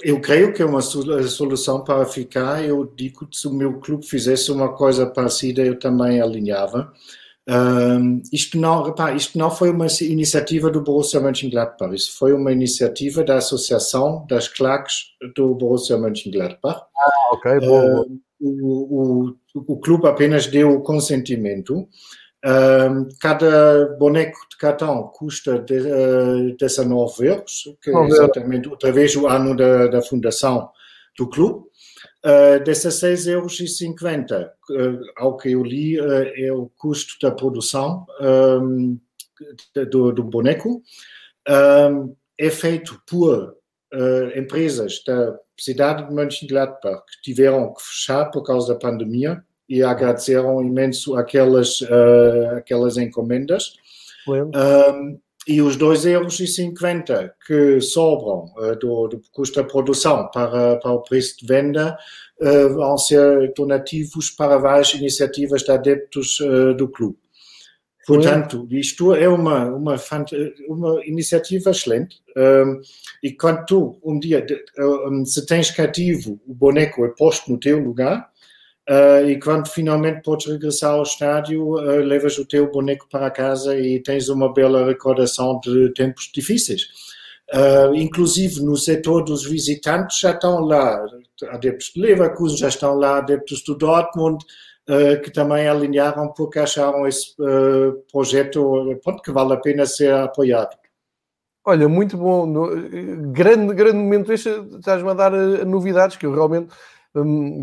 Eu 0.00 0.20
creio 0.20 0.52
que 0.54 0.62
é 0.62 0.64
uma 0.64 0.80
solução 0.80 1.82
para 1.82 2.06
ficar. 2.06 2.64
Eu 2.64 2.86
digo 2.86 3.26
que 3.26 3.36
se 3.36 3.48
o 3.48 3.52
meu 3.52 3.80
clube 3.80 4.06
fizesse 4.06 4.52
uma 4.52 4.72
coisa 4.72 5.06
parecida, 5.06 5.60
eu 5.60 5.76
também 5.76 6.20
alinhava. 6.20 6.92
Um, 7.48 8.22
isto, 8.32 8.58
não, 8.58 8.82
repá, 8.82 9.12
isto 9.12 9.36
não 9.38 9.50
foi 9.50 9.70
uma 9.70 9.86
iniciativa 10.02 10.70
do 10.70 10.82
Borussia 10.82 11.20
Mönchengladbach, 11.20 11.94
isso 11.94 12.16
foi 12.16 12.32
uma 12.32 12.52
iniciativa 12.52 13.24
da 13.24 13.38
Associação 13.38 14.24
das 14.28 14.46
Claques 14.46 15.06
do 15.34 15.54
Borussia 15.54 15.96
Mönchengladbach. 15.96 16.82
Ah, 16.96 17.34
ok, 17.34 17.60
bom. 17.60 18.02
Uh, 18.02 18.20
o, 18.40 19.26
o, 19.26 19.36
o 19.54 19.80
clube 19.80 20.06
apenas 20.06 20.46
deu 20.46 20.70
o 20.70 20.82
consentimento. 20.82 21.88
Um, 22.42 23.08
cada 23.20 23.96
boneco 23.98 24.38
de 24.50 24.56
cartão 24.56 25.10
custa 25.14 25.58
de, 25.58 25.78
uh, 25.78 26.56
19 26.58 27.26
euros, 27.26 27.64
que 27.82 27.90
é 27.90 28.06
exatamente 28.06 28.68
outra 28.68 28.90
vez 28.90 29.14
o 29.14 29.26
ano 29.26 29.54
da, 29.54 29.88
da 29.88 30.00
fundação 30.00 30.70
do 31.18 31.28
clube. 31.28 31.69
Uh, 32.22 32.62
dessas 32.62 33.00
6,50 33.00 33.28
euros, 33.30 33.58
uh, 33.58 35.00
ao 35.16 35.38
que 35.38 35.52
eu 35.52 35.62
li, 35.62 35.98
uh, 35.98 36.30
é 36.36 36.52
o 36.52 36.70
custo 36.76 37.14
da 37.22 37.34
produção 37.34 38.04
um, 38.20 38.98
do, 39.90 40.12
do, 40.12 40.22
boneco. 40.22 40.82
Um, 41.48 42.14
é 42.38 42.50
feito 42.50 43.00
por 43.06 43.56
empresas 44.36 45.02
da 45.04 45.36
cidade 45.58 46.06
de 46.06 46.14
Mönchengladbach 46.14 47.02
que 47.06 47.22
tiveram 47.22 47.74
que 47.74 47.82
fechar 47.82 48.26
por 48.26 48.42
causa 48.44 48.72
da 48.72 48.78
pandemia 48.78 49.42
e 49.68 49.82
agradeceram 49.82 50.62
imenso 50.62 51.16
aquelas, 51.16 51.80
aquelas 52.56 52.96
encomendas. 52.96 53.74
Um, 54.28 55.18
e 55.46 55.62
os 55.62 55.76
2,50 55.76 56.06
euros 56.06 57.32
que 57.46 57.80
sobram 57.80 58.44
uh, 58.56 58.78
do, 58.78 59.08
do, 59.08 59.22
custo 59.32 59.62
da 59.62 59.66
produção 59.66 60.28
para, 60.30 60.76
para 60.76 60.92
o 60.92 61.02
preço 61.02 61.38
de 61.38 61.46
venda 61.46 61.96
uh, 62.40 62.74
vão 62.74 62.98
ser 62.98 63.52
donativos 63.56 64.30
para 64.30 64.58
várias 64.58 64.92
iniciativas 64.94 65.62
de 65.62 65.72
adeptos 65.72 66.40
uh, 66.40 66.74
do 66.74 66.88
clube. 66.88 67.18
Portanto, 68.06 68.66
isto 68.70 69.14
é 69.14 69.28
uma, 69.28 69.66
uma, 69.66 69.94
uma 70.68 71.06
iniciativa 71.06 71.70
excelente. 71.70 72.20
Um, 72.36 72.80
e 73.22 73.32
quando 73.32 73.64
tu, 73.66 74.00
um 74.02 74.18
dia, 74.18 74.44
se 75.24 75.46
tens 75.46 75.70
cativo, 75.70 76.40
o 76.44 76.52
boneco 76.52 77.04
é 77.04 77.08
posto 77.10 77.52
no 77.52 77.60
teu 77.60 77.78
lugar, 77.78 78.28
uh, 78.90 79.24
e 79.24 79.38
quando 79.38 79.68
finalmente 79.68 80.22
podes 80.22 80.46
regressar 80.46 80.92
ao 80.92 81.04
estádio, 81.04 81.74
uh, 81.74 82.02
levas 82.02 82.36
o 82.38 82.44
teu 82.44 82.70
boneco 82.70 83.06
para 83.08 83.30
casa 83.30 83.78
e 83.78 84.02
tens 84.02 84.28
uma 84.28 84.52
bela 84.52 84.84
recordação 84.84 85.60
de 85.60 85.92
tempos 85.94 86.30
difíceis. 86.34 86.88
Uh, 87.52 87.94
inclusive 87.94 88.60
no 88.62 88.76
setor 88.76 89.24
dos 89.24 89.44
visitantes 89.44 90.20
já 90.20 90.32
estão 90.32 90.60
lá, 90.60 91.04
adeptos 91.48 91.92
de 91.94 92.00
Leverkusen 92.00 92.56
já 92.58 92.68
estão 92.68 92.94
lá, 92.94 93.18
adeptos 93.18 93.62
do 93.64 93.74
Dortmund, 93.74 94.44
que 95.22 95.30
também 95.30 95.68
alinharam 95.68 96.32
porque 96.32 96.58
acharam 96.58 97.06
esse 97.06 97.36
projeto 98.10 98.98
pronto, 99.04 99.22
que 99.22 99.30
vale 99.30 99.52
a 99.52 99.56
pena 99.56 99.86
ser 99.86 100.12
apoiado. 100.12 100.76
Olha, 101.64 101.88
muito 101.88 102.16
bom, 102.16 102.44
no, 102.44 102.68
grande, 103.30 103.72
grande 103.72 103.98
momento 103.98 104.32
estás-me 104.32 105.10
a 105.10 105.14
dar 105.14 105.30
novidades 105.64 106.16
que 106.16 106.26
eu 106.26 106.34
realmente... 106.34 106.72
Um, 107.14 107.62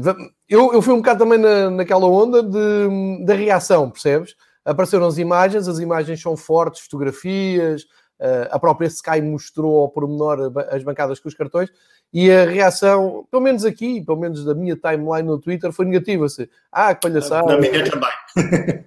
eu, 0.50 0.74
eu 0.74 0.82
fui 0.82 0.94
um 0.94 0.98
bocado 0.98 1.24
também 1.24 1.40
na, 1.40 1.70
naquela 1.70 2.06
onda 2.06 2.44
de, 2.44 3.26
da 3.26 3.34
reação, 3.34 3.90
percebes? 3.90 4.36
Apareceram 4.64 5.06
as 5.06 5.18
imagens, 5.18 5.68
as 5.68 5.80
imagens 5.80 6.22
são 6.22 6.36
fortes, 6.36 6.82
fotografias, 6.82 7.86
Uh, 8.20 8.50
a 8.50 8.58
própria 8.58 8.88
Sky 8.88 9.22
mostrou 9.22 9.78
ao 9.78 9.90
pormenor 9.90 10.52
as 10.72 10.82
bancadas 10.82 11.20
com 11.20 11.30
os 11.30 11.36
cartões 11.36 11.70
e 12.12 12.32
a 12.32 12.46
reação, 12.46 13.28
pelo 13.30 13.44
menos 13.44 13.64
aqui, 13.64 14.04
pelo 14.04 14.20
menos 14.20 14.44
da 14.44 14.56
minha 14.56 14.76
timeline 14.76 15.28
no 15.28 15.40
Twitter, 15.40 15.72
foi 15.72 15.86
negativa. 15.86 16.26
Assim, 16.26 16.48
ah, 16.72 16.96
que 16.96 17.02
palhaçada. 17.02 17.54
Na 17.54 17.60
minha 17.60 17.84
também. 17.88 18.10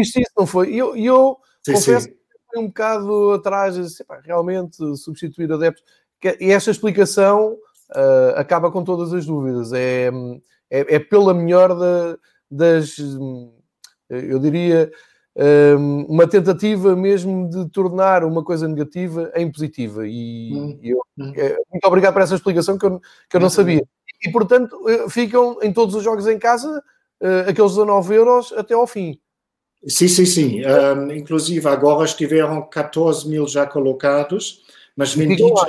Isto, 0.00 0.20
isso 0.20 0.30
não 0.36 0.46
foi. 0.46 0.72
E 0.72 0.78
eu, 0.78 0.96
eu 0.96 1.36
sim, 1.62 1.72
confesso 1.72 2.06
sim. 2.06 2.12
que 2.12 2.16
fui 2.48 2.62
um 2.62 2.66
bocado 2.68 3.32
atrás, 3.32 3.76
assim, 3.76 4.04
realmente 4.24 4.76
substituir 4.96 5.52
adeptos. 5.52 5.82
E 6.40 6.52
esta 6.52 6.70
explicação 6.70 7.56
uh, 7.94 8.36
acaba 8.36 8.70
com 8.70 8.82
todas 8.84 9.12
as 9.12 9.26
dúvidas. 9.26 9.72
É, 9.72 10.10
é, 10.70 10.96
é 10.96 10.98
pela 10.98 11.34
melhor 11.34 11.74
da, 11.78 12.18
das, 12.50 12.96
eu 14.08 14.38
diria, 14.38 14.90
uma 16.08 16.26
tentativa 16.26 16.94
mesmo 16.94 17.48
de 17.48 17.68
tornar 17.70 18.24
uma 18.24 18.44
coisa 18.44 18.68
negativa 18.68 19.30
em 19.34 19.50
positiva. 19.50 20.06
E, 20.06 20.52
hum. 20.52 20.78
eu. 20.82 21.02
É, 21.36 21.56
muito 21.70 21.84
obrigado 21.84 22.12
por 22.12 22.22
essa 22.22 22.34
explicação 22.34 22.78
que 22.78 22.86
eu, 22.86 23.00
que 23.28 23.36
eu 23.36 23.40
não 23.40 23.50
sabia. 23.50 23.86
E, 24.24 24.30
portanto, 24.30 24.88
eh, 24.88 25.08
ficam 25.08 25.58
em 25.62 25.72
todos 25.72 25.94
os 25.94 26.04
jogos 26.04 26.26
em 26.28 26.38
casa 26.38 26.82
uh, 27.20 27.50
aqueles 27.50 27.72
19 27.72 28.14
euros 28.14 28.52
até 28.52 28.74
ao 28.74 28.86
fim. 28.86 29.18
Sim, 29.86 30.06
sim, 30.06 30.24
sim. 30.24 30.62
Um, 30.64 31.10
inclusive, 31.10 31.66
agora 31.68 32.04
estiveram 32.04 32.62
14 32.62 33.28
mil 33.28 33.48
já 33.48 33.66
colocados, 33.66 34.62
mas 34.96 35.12
vendidos. 35.12 35.60
Já, 35.60 35.66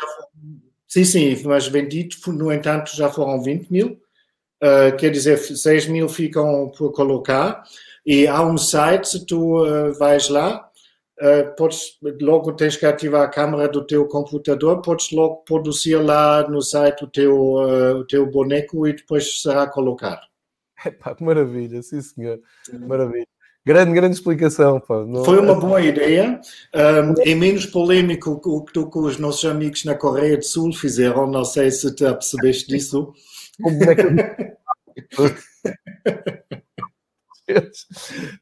sim, 0.93 1.03
sim, 1.03 1.43
mas 1.45 1.67
vendidos, 1.67 2.19
no 2.27 2.51
entanto, 2.51 2.95
já 2.95 3.09
foram 3.09 3.41
20 3.41 3.71
mil. 3.71 3.99
Uh, 4.61 4.95
quer 4.97 5.09
dizer, 5.09 5.37
6 5.37 5.87
mil 5.87 6.07
ficam 6.07 6.71
por 6.77 6.91
colocar. 6.93 7.63
E 8.05 8.27
há 8.27 8.43
um 8.43 8.57
site, 8.57 9.09
se 9.09 9.25
tu 9.25 9.65
uh, 9.65 9.91
vais 9.93 10.29
lá, 10.29 10.69
uh, 11.19 11.55
podes, 11.57 11.97
logo 12.21 12.53
tens 12.53 12.77
que 12.77 12.85
ativar 12.85 13.23
a 13.23 13.27
câmera 13.27 13.67
do 13.67 13.85
teu 13.85 14.05
computador, 14.07 14.81
podes 14.81 15.11
logo 15.11 15.37
produzir 15.37 15.95
lá 15.95 16.47
no 16.47 16.61
site 16.61 17.03
o 17.03 17.07
teu, 17.07 17.35
uh, 17.35 17.97
o 17.97 18.05
teu 18.05 18.29
boneco 18.29 18.87
e 18.87 18.93
depois 18.93 19.41
será 19.41 19.65
colocado. 19.65 20.21
Epá, 20.85 21.15
maravilha, 21.19 21.81
sim 21.81 22.01
senhor, 22.01 22.39
maravilha. 22.87 23.32
Grande, 23.65 23.93
grande 23.93 24.15
explicação. 24.15 24.81
Não... 25.07 25.23
Foi 25.23 25.39
uma 25.39 25.55
boa 25.55 25.81
ideia. 25.81 26.41
Um, 26.75 27.13
é 27.21 27.33
menos 27.33 27.65
polémico 27.65 28.41
o 28.43 28.65
que 28.65 28.73
tu 28.73 28.87
com 28.87 28.99
os 28.99 29.17
nossos 29.17 29.45
amigos 29.49 29.85
na 29.85 29.95
Coreia 29.95 30.37
do 30.37 30.43
Sul 30.43 30.73
fizeram. 30.73 31.27
Não 31.27 31.45
sei 31.45 31.71
se 31.71 31.95
te 31.95 32.05
apercebeste 32.05 32.67
disso. 32.67 33.13
Como 33.61 33.83
é 33.83 33.95
que... 33.95 34.03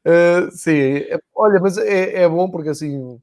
uh, 0.08 0.50
sim, 0.50 0.78
é, 0.78 1.20
olha, 1.34 1.60
mas 1.60 1.78
é, 1.78 2.22
é, 2.22 2.28
bom 2.28 2.50
porque 2.50 2.70
assim, 2.70 3.20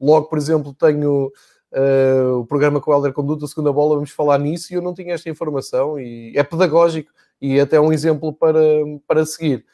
logo, 0.00 0.28
por 0.28 0.38
exemplo, 0.38 0.74
tenho 0.74 1.32
uh, 1.72 2.38
o 2.38 2.46
programa 2.46 2.80
com 2.80 2.90
o 2.90 2.94
Helder 2.94 3.12
Conduta, 3.12 3.44
a 3.44 3.48
segunda 3.48 3.72
bola, 3.72 3.94
vamos 3.94 4.10
falar 4.10 4.38
nisso 4.38 4.72
e 4.72 4.76
eu 4.76 4.82
não 4.82 4.94
tinha 4.94 5.14
esta 5.14 5.30
informação 5.30 5.98
e 5.98 6.32
é 6.36 6.42
pedagógico 6.42 7.12
e 7.40 7.60
até 7.60 7.80
um 7.80 7.92
exemplo 7.92 8.32
para, 8.32 8.60
para 9.06 9.24
seguir. 9.24 9.64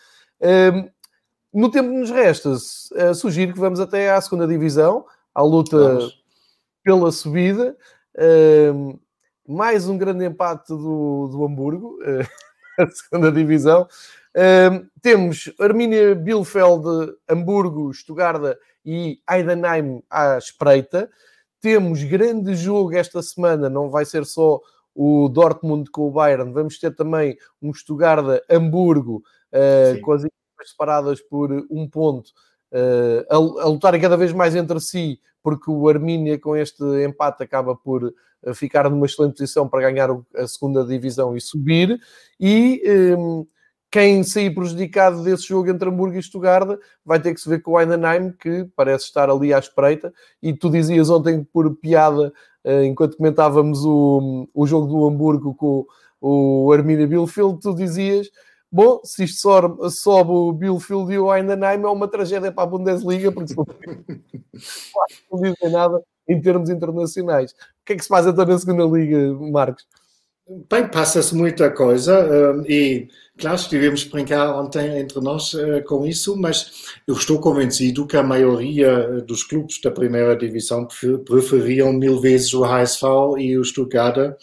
No 1.52 1.70
tempo 1.70 1.90
que 1.90 1.96
nos 1.96 2.10
resta, 2.10 2.50
uh, 2.50 3.14
sugiro 3.14 3.52
que 3.52 3.60
vamos 3.60 3.78
até 3.78 4.10
à 4.10 4.20
segunda 4.20 4.46
divisão, 4.46 5.04
à 5.34 5.42
luta 5.42 5.76
vamos. 5.76 6.22
pela 6.82 7.12
subida. 7.12 7.76
Mais 9.46 9.88
um 9.88 9.98
grande 9.98 10.24
empate 10.24 10.68
do, 10.68 11.28
do 11.28 11.44
Hamburgo, 11.44 11.98
a 12.78 12.86
segunda 12.90 13.30
divisão 13.30 13.86
temos 15.00 15.52
Arminia 15.58 16.14
Bielefeld, 16.14 17.14
Hamburgo, 17.28 17.92
Stuttgart 17.92 18.56
e 18.84 19.20
Heidenheim 19.30 20.02
à 20.10 20.38
espreita. 20.38 21.10
Temos 21.60 22.02
grande 22.02 22.54
jogo 22.54 22.94
esta 22.94 23.22
semana, 23.22 23.68
não 23.68 23.90
vai 23.90 24.04
ser 24.04 24.24
só 24.24 24.60
o 24.94 25.28
Dortmund 25.28 25.90
com 25.90 26.08
o 26.08 26.10
Bayern, 26.10 26.52
vamos 26.52 26.78
ter 26.78 26.94
também 26.94 27.36
um 27.60 27.72
Stuttgart 27.72 28.42
Hamburgo 28.50 29.22
uh, 29.52 30.00
com 30.00 30.12
as 30.12 30.24
equipas 30.24 30.70
separadas 30.70 31.20
por 31.20 31.50
um 31.70 31.88
ponto 31.88 32.28
uh, 32.72 33.26
a, 33.30 33.64
a 33.64 33.68
lutarem 33.68 34.00
cada 34.00 34.16
vez 34.16 34.32
mais 34.32 34.54
entre 34.54 34.80
si, 34.80 35.20
porque 35.42 35.70
o 35.70 35.88
Arminia 35.88 36.38
com 36.38 36.56
este 36.56 36.82
empate 37.04 37.42
acaba 37.42 37.74
por 37.74 38.12
ah, 38.44 38.54
ficar 38.54 38.88
numa 38.88 39.06
excelente 39.06 39.34
posição 39.34 39.68
para 39.68 39.80
ganhar 39.82 40.08
a 40.36 40.46
segunda 40.46 40.84
divisão 40.84 41.36
e 41.36 41.40
subir. 41.40 42.00
E 42.38 42.82
um, 43.18 43.46
quem 43.90 44.22
sair 44.24 44.54
prejudicado 44.54 45.22
desse 45.22 45.46
jogo 45.48 45.68
entre 45.68 45.88
Hamburgo 45.88 46.16
e 46.16 46.22
Stuttgart 46.22 46.78
vai 47.04 47.20
ter 47.20 47.34
que 47.34 47.40
se 47.40 47.48
ver 47.48 47.60
com 47.60 47.72
o 47.72 47.80
Heidenheim, 47.80 48.32
que 48.32 48.66
parece 48.74 49.04
estar 49.04 49.28
ali 49.28 49.52
à 49.52 49.58
espreita. 49.58 50.12
E 50.42 50.52
tu 50.54 50.70
dizias 50.70 51.10
ontem, 51.10 51.44
por 51.44 51.76
piada, 51.76 52.32
eh, 52.64 52.86
enquanto 52.86 53.18
comentávamos 53.18 53.84
o, 53.84 54.48
o 54.54 54.66
jogo 54.66 54.86
do 54.86 55.06
Hamburgo 55.06 55.54
com 55.54 55.86
o 56.20 56.72
Arminia 56.72 57.06
Bielefeld, 57.06 57.60
tu 57.60 57.74
dizias 57.74 58.30
Bom, 58.74 59.02
se 59.04 59.24
isto 59.24 59.38
sobe, 59.38 59.90
sobe 59.90 60.30
o 60.30 60.50
Bielefeld 60.50 61.12
e 61.12 61.18
o 61.18 61.34
Heidenheim 61.34 61.82
é 61.82 61.86
uma 61.86 62.08
tragédia 62.08 62.50
para 62.50 62.64
a 62.64 62.66
Bundesliga, 62.66 63.30
porque 63.30 63.54
não 65.30 65.40
dizem 65.42 65.70
nada 65.70 66.02
em 66.26 66.40
termos 66.40 66.70
internacionais. 66.70 67.52
O 67.52 67.84
que 67.84 67.92
é 67.92 67.96
que 67.96 68.02
se 68.02 68.08
faz 68.08 68.26
então 68.26 68.46
na 68.46 68.58
segunda 68.58 68.84
liga, 68.84 69.34
Marcos? 69.34 69.86
Bem, 70.70 70.88
passa-se 70.88 71.34
muita 71.34 71.70
coisa 71.70 72.18
uh, 72.24 72.64
e, 72.66 73.08
claro, 73.38 73.56
estivemos 73.56 74.06
a 74.06 74.10
brincar 74.10 74.58
ontem 74.58 74.98
entre 74.98 75.20
nós 75.20 75.52
uh, 75.52 75.84
com 75.86 76.06
isso, 76.06 76.34
mas 76.34 76.86
eu 77.06 77.14
estou 77.14 77.38
convencido 77.40 78.06
que 78.06 78.16
a 78.16 78.22
maioria 78.22 79.20
dos 79.20 79.44
clubes 79.44 79.82
da 79.82 79.90
primeira 79.90 80.34
divisão 80.34 80.88
preferiam 81.26 81.92
mil 81.92 82.20
vezes 82.20 82.54
o 82.54 82.64
HSV 82.64 83.38
e 83.38 83.58
o 83.58 83.64
Stuttgart 83.64 84.34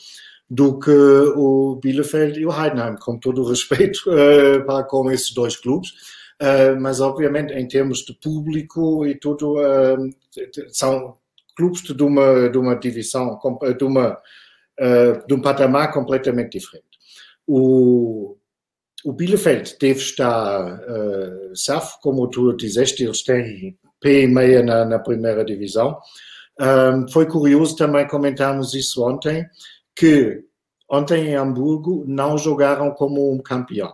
do 0.50 0.80
que 0.80 0.92
o 0.92 1.80
Bielefeld 1.82 2.40
e 2.40 2.46
o 2.46 2.52
Heidenheim, 2.52 2.96
com 2.96 3.18
todo 3.18 3.44
o 3.44 3.50
respeito 3.50 4.00
uh, 4.10 4.66
para 4.66 4.84
com 4.84 5.12
esses 5.12 5.32
dois 5.32 5.56
clubes. 5.56 5.94
mas, 6.80 7.02
obviamente, 7.02 7.54
em 7.54 7.68
termos 7.68 8.00
de 8.00 8.14
público 8.14 9.06
e 9.06 9.14
tudo, 9.16 9.56
são 10.72 11.18
clubes 11.56 11.82
de 11.82 12.02
uma, 12.02 12.50
de 12.50 12.58
uma 12.58 12.76
divisão, 12.76 13.38
de 13.78 13.84
uma 13.84 14.18
uh, 14.80 15.28
de 15.28 15.34
um 15.34 15.42
patamar 15.42 15.92
completamente 15.92 16.58
diferente. 16.58 16.86
O, 17.46 18.38
o 19.04 19.14
Bielefeld 19.14 19.76
deve 19.80 20.00
estar 20.00 20.80
uh, 20.80 21.56
safo, 21.56 22.00
como 22.02 22.30
tu 22.30 22.56
dizeste, 22.56 23.04
eles 23.04 23.24
têm 23.24 23.78
P 24.00 24.24
e 24.24 24.28
meia 24.28 24.64
na, 24.64 24.86
na 24.86 25.00
primeira 25.00 25.44
divisão. 25.44 26.00
Um, 26.60 27.08
foi 27.10 27.26
curioso 27.26 27.76
também 27.76 28.08
comentarmos 28.08 28.74
isso 28.74 29.06
ontem, 29.06 29.46
que 30.00 30.46
ontem 30.90 31.28
em 31.28 31.36
Hamburgo 31.36 32.06
não 32.08 32.38
jogaram 32.38 32.92
como 32.92 33.34
um 33.34 33.38
campeão. 33.40 33.94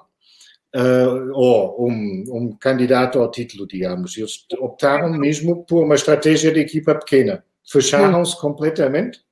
Uh, 0.75 1.31
ou 1.33 1.89
um, 1.89 2.23
um, 2.31 2.57
candidato 2.57 3.17
ao 3.17 3.31
título, 3.31 3.65
digamos. 3.65 4.17
Eles 4.17 4.45
optaram 4.59 5.09
mesmo 5.09 5.65
por 5.65 5.83
uma 5.83 5.95
estratégia 5.95 6.51
de 6.51 6.59
equipa 6.59 6.93
pequena. 6.93 7.43
Fecharam-se 7.65 8.39
completamente 8.39 9.25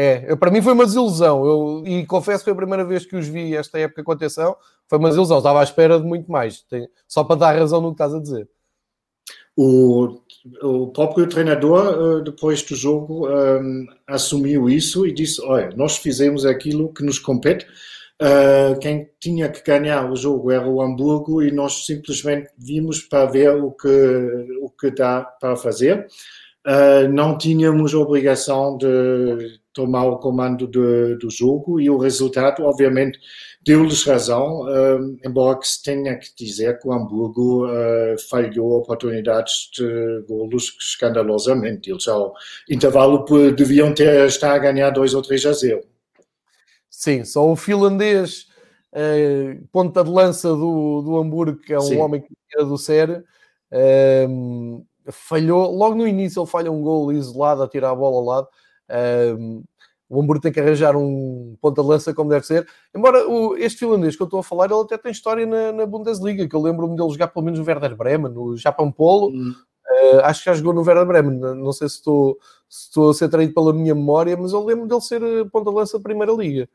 é, 0.00 0.36
para 0.36 0.52
mim 0.52 0.62
foi 0.62 0.74
uma 0.74 0.86
desilusão. 0.86 1.44
Eu, 1.44 1.82
e 1.84 2.06
confesso 2.06 2.38
que 2.38 2.44
foi 2.44 2.52
a 2.52 2.56
primeira 2.56 2.84
vez 2.84 3.04
que 3.04 3.16
os 3.16 3.26
vi 3.26 3.56
esta 3.56 3.80
época 3.80 4.04
com 4.04 4.12
atenção. 4.12 4.56
Foi 4.86 4.96
uma 4.96 5.08
desilusão. 5.08 5.38
Estava 5.38 5.58
à 5.58 5.64
espera 5.64 5.98
de 5.98 6.06
muito 6.06 6.30
mais. 6.30 6.62
Tem, 6.62 6.88
só 7.08 7.24
para 7.24 7.34
dar 7.34 7.58
razão 7.58 7.80
no 7.80 7.88
que 7.88 7.94
estás 7.94 8.14
a 8.14 8.20
dizer. 8.20 8.48
O, 9.60 10.20
o 10.62 10.86
próprio 10.92 11.28
treinador, 11.28 12.20
eh, 12.20 12.22
depois 12.22 12.62
do 12.62 12.76
jogo, 12.76 13.28
ehm, 13.28 13.86
assumiu 14.06 14.70
isso 14.70 15.04
e 15.04 15.12
disse: 15.12 15.42
Olha, 15.42 15.70
nós 15.74 15.96
fizemos 15.96 16.46
aquilo 16.46 16.94
que 16.94 17.02
nos 17.02 17.18
compete. 17.18 17.66
Uh, 18.20 18.78
quem 18.80 19.08
tinha 19.20 19.48
que 19.48 19.62
ganhar 19.62 20.10
o 20.10 20.16
jogo 20.16 20.50
era 20.50 20.68
o 20.68 20.80
Hamburgo 20.82 21.40
e 21.40 21.52
nós 21.52 21.86
simplesmente 21.86 22.48
vimos 22.58 23.00
para 23.00 23.26
ver 23.26 23.50
o 23.50 23.70
que, 23.70 23.88
o 24.60 24.70
que 24.70 24.90
dá 24.92 25.22
para 25.22 25.56
fazer. 25.56 26.06
Uh, 26.66 27.08
não 27.10 27.38
tínhamos 27.38 27.94
obrigação 27.94 28.76
de 28.76 29.58
tomar 29.72 30.06
o 30.06 30.18
comando 30.18 30.66
de, 30.66 31.16
do 31.16 31.30
jogo 31.30 31.80
e 31.80 31.88
o 31.88 31.98
resultado, 31.98 32.64
obviamente, 32.64 33.18
deu-lhes 33.62 34.02
razão, 34.02 34.62
uh, 34.62 35.16
embora 35.24 35.58
que 35.58 35.68
se 35.68 35.82
tenha 35.82 36.18
que 36.18 36.34
dizer 36.36 36.78
que 36.80 36.88
o 36.88 36.92
Hamburgo 36.92 37.66
uh, 37.66 38.18
falhou 38.28 38.72
oportunidades 38.72 39.70
de 39.72 40.24
golos 40.26 40.76
escandalosamente. 40.80 41.90
Eles 41.90 42.08
ao 42.08 42.34
intervalo 42.68 43.24
deviam 43.52 43.94
ter, 43.94 44.26
estar 44.26 44.52
a 44.52 44.58
ganhar 44.58 44.90
2 44.90 45.14
ou 45.14 45.22
3 45.22 45.46
a 45.46 45.52
0. 45.52 45.80
Sim, 46.90 47.24
só 47.24 47.48
o 47.48 47.54
finlandês, 47.54 48.48
uh, 48.92 49.64
ponta 49.70 50.02
de 50.02 50.10
lança 50.10 50.48
do, 50.48 51.02
do 51.02 51.16
Hamburgo, 51.18 51.60
que 51.60 51.72
é 51.72 51.78
um 51.78 51.82
Sim. 51.82 51.98
homem 51.98 52.20
que 52.20 52.34
era 52.52 52.64
do 52.64 52.76
sério, 52.76 53.22
falhou, 55.10 55.70
logo 55.70 55.94
no 55.94 56.06
início 56.06 56.40
ele 56.40 56.50
falha 56.50 56.70
um 56.70 56.82
gol 56.82 57.12
isolado 57.12 57.62
a 57.62 57.68
tirar 57.68 57.90
a 57.90 57.94
bola 57.94 58.16
ao 58.16 58.24
lado. 58.24 58.48
Um, 59.38 59.62
o 60.08 60.22
Hamburgo 60.22 60.42
tem 60.42 60.52
que 60.52 60.58
arranjar 60.58 60.96
um 60.96 61.56
ponta 61.60 61.82
de 61.82 61.88
lança 61.88 62.14
como 62.14 62.30
deve 62.30 62.46
ser. 62.46 62.66
Embora 62.94 63.28
o, 63.28 63.56
este 63.56 63.80
finlandês 63.80 64.16
que 64.16 64.22
eu 64.22 64.26
estou 64.26 64.40
a 64.40 64.42
falar, 64.42 64.66
ele 64.66 64.80
até 64.80 64.96
tem 64.96 65.12
história 65.12 65.44
na, 65.44 65.72
na 65.72 65.86
Bundesliga, 65.86 66.48
que 66.48 66.56
eu 66.56 66.62
lembro-me 66.62 66.96
dele 66.96 67.10
jogar 67.10 67.28
pelo 67.28 67.44
menos 67.44 67.60
no 67.60 67.66
Werder 67.66 67.94
Bremen, 67.94 68.32
no 68.32 68.56
Japão 68.56 68.90
Polo. 68.90 69.28
Hum. 69.28 69.54
Uh, 69.90 70.20
acho 70.24 70.40
que 70.40 70.50
já 70.50 70.54
jogou 70.54 70.72
no 70.72 70.82
Werder 70.82 71.06
Bremen. 71.06 71.38
Não 71.38 71.72
sei 71.72 71.88
se 71.88 71.96
estou, 71.96 72.38
se 72.68 72.86
estou 72.86 73.10
a 73.10 73.14
ser 73.14 73.28
traído 73.28 73.52
pela 73.52 73.72
minha 73.72 73.94
memória, 73.94 74.36
mas 74.36 74.52
eu 74.52 74.64
lembro 74.64 74.86
dele 74.86 75.00
ser 75.00 75.22
eh, 75.22 75.44
ponta 75.52 75.70
de 75.70 75.76
lança 75.76 75.98
da 75.98 76.02
Primeira 76.02 76.32
Liga. 76.32 76.68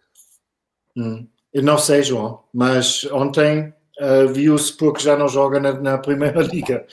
Hum. 0.95 1.27
Eu 1.51 1.63
não 1.63 1.77
sei, 1.77 2.03
João, 2.03 2.43
mas 2.51 3.05
ontem 3.11 3.73
uh, 3.99 4.27
viu-se 4.31 4.75
porque 4.75 5.01
já 5.01 5.15
não 5.15 5.27
joga 5.27 5.59
na, 5.59 5.73
na 5.73 5.97
Primeira 5.97 6.41
Liga. 6.45 6.85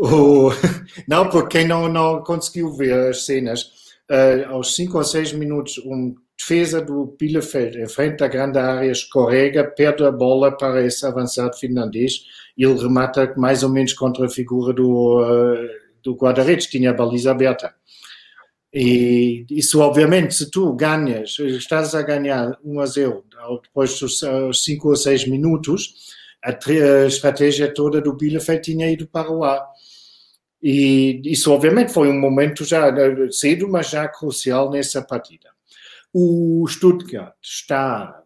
O... 0.00 0.50
Não, 1.06 1.28
porque 1.28 1.58
quem 1.58 1.68
não, 1.68 1.86
não 1.86 2.22
conseguiu 2.22 2.72
ver 2.72 3.10
as 3.10 3.26
cenas, 3.26 3.64
uh, 4.10 4.48
aos 4.48 4.74
5 4.74 4.96
ou 4.96 5.04
6 5.04 5.34
minutos, 5.34 5.76
um 5.84 6.14
defesa 6.38 6.80
do 6.80 7.14
Bielefeld 7.20 7.78
em 7.78 7.86
frente 7.86 8.16
da 8.16 8.26
grande 8.26 8.58
área 8.58 8.90
escorrega, 8.90 9.62
perde 9.62 10.02
a 10.02 10.10
bola 10.10 10.56
para 10.56 10.82
esse 10.82 11.04
avançado 11.04 11.54
finlandês 11.58 12.22
e 12.56 12.64
ele 12.64 12.80
remata 12.80 13.34
mais 13.36 13.62
ou 13.62 13.68
menos 13.68 13.92
contra 13.92 14.24
a 14.24 14.30
figura 14.30 14.72
do, 14.72 15.20
uh, 15.20 15.68
do 16.02 16.14
guarda-redes, 16.14 16.66
tinha 16.66 16.90
a 16.90 16.94
baliza 16.94 17.30
aberta. 17.30 17.74
E 18.72 19.44
isso, 19.50 19.80
obviamente, 19.80 20.34
se 20.34 20.50
tu 20.50 20.72
ganhas, 20.72 21.38
estás 21.40 21.94
a 21.94 22.00
ganhar 22.00 22.56
1 22.64 22.80
a 22.80 22.86
0 22.86 23.24
depois 23.64 23.98
dos 23.98 24.20
5 24.64 24.88
ou 24.88 24.96
6 24.96 25.26
minutos, 25.26 25.92
a, 26.42 27.06
estratégia 27.06 27.72
toda 27.72 28.00
do 28.00 28.14
Bielefeld 28.14 28.62
tinha 28.62 28.90
ido 28.90 29.06
para 29.06 29.30
o 29.30 29.44
ar. 29.44 29.64
E 30.62 31.22
isso, 31.24 31.52
obviamente, 31.52 31.92
foi 31.92 32.08
um 32.08 32.18
momento 32.18 32.64
já 32.64 32.92
cedo, 33.30 33.68
mas 33.68 33.90
já 33.90 34.06
crucial 34.08 34.70
nessa 34.70 35.02
partida. 35.02 35.48
O 36.12 36.66
Stuttgart 36.68 37.34
está 37.42 38.22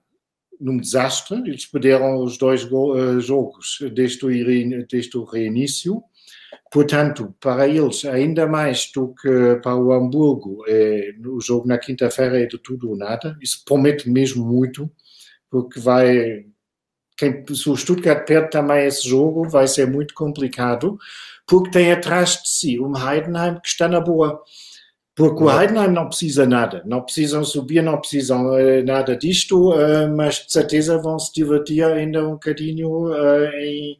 num 0.61 0.79
desastre, 0.79 1.37
eles 1.47 1.67
perderam 1.67 2.23
os 2.23 2.39
dois 2.39 2.62
eh, 2.62 3.21
jogos 3.21 3.79
desde 3.93 4.25
o, 4.25 4.87
desde 4.87 5.19
o 5.19 5.25
reinício. 5.25 6.03
Portanto, 6.73 7.35
para 7.41 7.69
eles, 7.69 8.05
ainda 8.05 8.47
mais 8.47 8.91
do 8.93 9.15
que 9.15 9.61
para 9.62 9.77
o 9.77 9.93
Hamburgo, 9.93 10.65
é, 10.67 11.12
o 11.25 11.41
jogo 11.41 11.69
na 11.69 11.79
quinta-feira 11.79 12.43
é 12.43 12.47
de 12.47 12.59
tudo 12.59 12.91
ou 12.91 12.97
nada. 12.97 13.37
Isso 13.41 13.62
promete 13.65 14.11
mesmo 14.11 14.45
muito, 14.45 14.91
porque 15.49 15.79
vai. 15.79 16.47
Quem, 17.17 17.45
se 17.47 17.69
o 17.69 17.77
Stuttgart 17.77 18.27
perde 18.27 18.51
também 18.51 18.87
esse 18.87 19.09
jogo, 19.09 19.49
vai 19.49 19.69
ser 19.69 19.87
muito 19.87 20.15
complicado 20.15 20.99
porque 21.47 21.71
tem 21.71 21.93
atrás 21.93 22.43
de 22.43 22.49
si 22.49 22.81
um 22.81 22.93
Heidenheim 22.97 23.61
que 23.61 23.69
está 23.69 23.89
na 23.89 24.01
boa. 24.01 24.43
Porque 25.15 25.45
o 25.45 25.51
Heidenheim 25.51 25.93
não 25.93 26.09
precisa 26.09 26.45
nada, 26.45 26.83
não 26.85 27.03
precisam 27.03 27.45
subir, 27.45 27.83
não 27.83 28.01
precisam 28.01 28.47
uh, 28.47 28.85
nada 28.85 29.17
disto, 29.17 29.71
uh, 29.73 30.09
mas 30.17 30.45
de 30.45 30.53
certeza 30.53 30.99
vão 30.99 31.19
se 31.21 31.33
divertir 31.33 31.85
ainda 31.85 32.27
um 32.27 32.33
bocadinho 32.33 33.12
uh, 33.12 33.47
em 33.61 33.97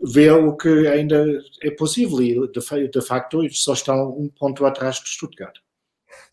ver 0.00 0.32
o 0.32 0.56
que 0.56 0.86
ainda 0.86 1.24
é 1.62 1.70
possível. 1.70 2.22
E 2.22 2.48
de, 2.48 3.00
facto, 3.00 3.42
só 3.50 3.72
estão 3.72 4.10
um 4.10 4.28
ponto 4.28 4.64
atrás 4.64 4.96
de 4.96 5.08
Stuttgart. 5.08 5.56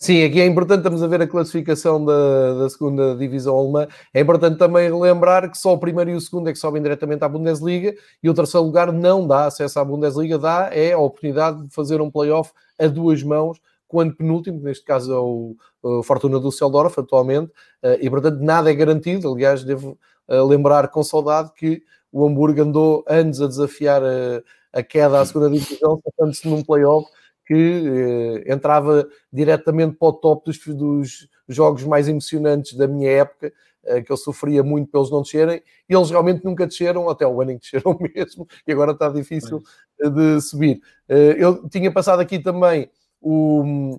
Sim, 0.01 0.23
aqui 0.23 0.39
é 0.39 0.45
importante, 0.45 0.77
estamos 0.77 1.03
a 1.03 1.07
ver 1.07 1.21
a 1.21 1.27
classificação 1.27 2.03
da, 2.05 2.53
da 2.53 2.69
segunda 2.69 3.17
divisão 3.17 3.57
alemã. 3.57 3.85
É 4.13 4.21
importante 4.21 4.57
também 4.57 4.89
relembrar 4.89 5.51
que 5.51 5.57
só 5.57 5.73
o 5.73 5.77
primeiro 5.77 6.11
e 6.11 6.15
o 6.15 6.21
segundo 6.21 6.47
é 6.49 6.53
que 6.53 6.57
sobem 6.57 6.81
diretamente 6.81 7.21
à 7.25 7.27
Bundesliga 7.27 7.93
e 8.23 8.29
o 8.29 8.33
terceiro 8.33 8.65
lugar 8.65 8.93
não 8.93 9.27
dá 9.27 9.47
acesso 9.47 9.77
à 9.77 9.83
Bundesliga, 9.83 10.37
dá 10.37 10.69
é 10.71 10.93
a 10.93 10.97
oportunidade 10.97 11.63
de 11.67 11.73
fazer 11.73 11.99
um 11.99 12.09
playoff 12.09 12.53
a 12.79 12.87
duas 12.87 13.21
mãos 13.23 13.59
quando 13.89 14.15
penúltimo, 14.15 14.61
neste 14.61 14.85
caso 14.85 15.11
é 15.13 15.19
o, 15.19 15.55
o 15.83 16.03
Fortuna 16.03 16.39
do 16.39 16.49
Seldorf 16.51 16.97
atualmente, 16.97 17.51
eh, 17.83 17.99
e 18.01 18.09
portanto 18.09 18.39
nada 18.39 18.71
é 18.71 18.73
garantido. 18.73 19.33
Aliás, 19.33 19.63
devo 19.65 19.97
eh, 20.29 20.41
lembrar 20.41 20.87
com 20.89 21.03
saudade 21.03 21.51
que 21.53 21.83
o 22.11 22.25
Hamburgo 22.25 22.61
andou 22.61 23.03
anos 23.05 23.41
a 23.41 23.47
desafiar 23.47 24.01
a, 24.03 24.41
a 24.71 24.81
queda 24.83 25.19
à 25.19 25.25
segunda 25.25 25.49
divisão, 25.49 25.99
tratando-se 26.01 26.47
num 26.47 26.63
playoff 26.63 27.05
que 27.49 28.43
eh, 28.45 28.53
entrava 28.53 29.09
diretamente 29.33 29.97
para 29.97 30.09
o 30.09 30.13
top 30.13 30.45
dos, 30.45 30.59
dos, 30.67 31.27
jogos 31.47 31.83
mais 31.83 32.07
emocionantes 32.07 32.77
da 32.77 32.87
minha 32.87 33.09
época, 33.09 33.51
eh, 33.85 34.03
que 34.03 34.11
eu 34.11 34.17
sofria 34.17 34.61
muito 34.61 34.91
pelos 34.91 35.09
não 35.09 35.23
descerem, 35.23 35.59
e 35.89 35.95
eles 35.95 36.11
realmente 36.11 36.45
nunca 36.45 36.67
desceram, 36.67 37.09
até 37.09 37.25
o 37.25 37.41
ano 37.41 37.53
em 37.53 37.57
que 37.57 37.63
desceram 37.63 37.97
mesmo, 38.15 38.47
e 38.67 38.71
agora 38.71 38.91
está 38.91 39.09
difícil 39.09 39.63
de 39.99 40.39
subir. 40.41 40.79
Eh, 41.09 41.37
eu 41.39 41.67
tinha 41.67 41.91
passado 41.91 42.19
aqui 42.19 42.37
também 42.37 42.87
o, 43.19 43.97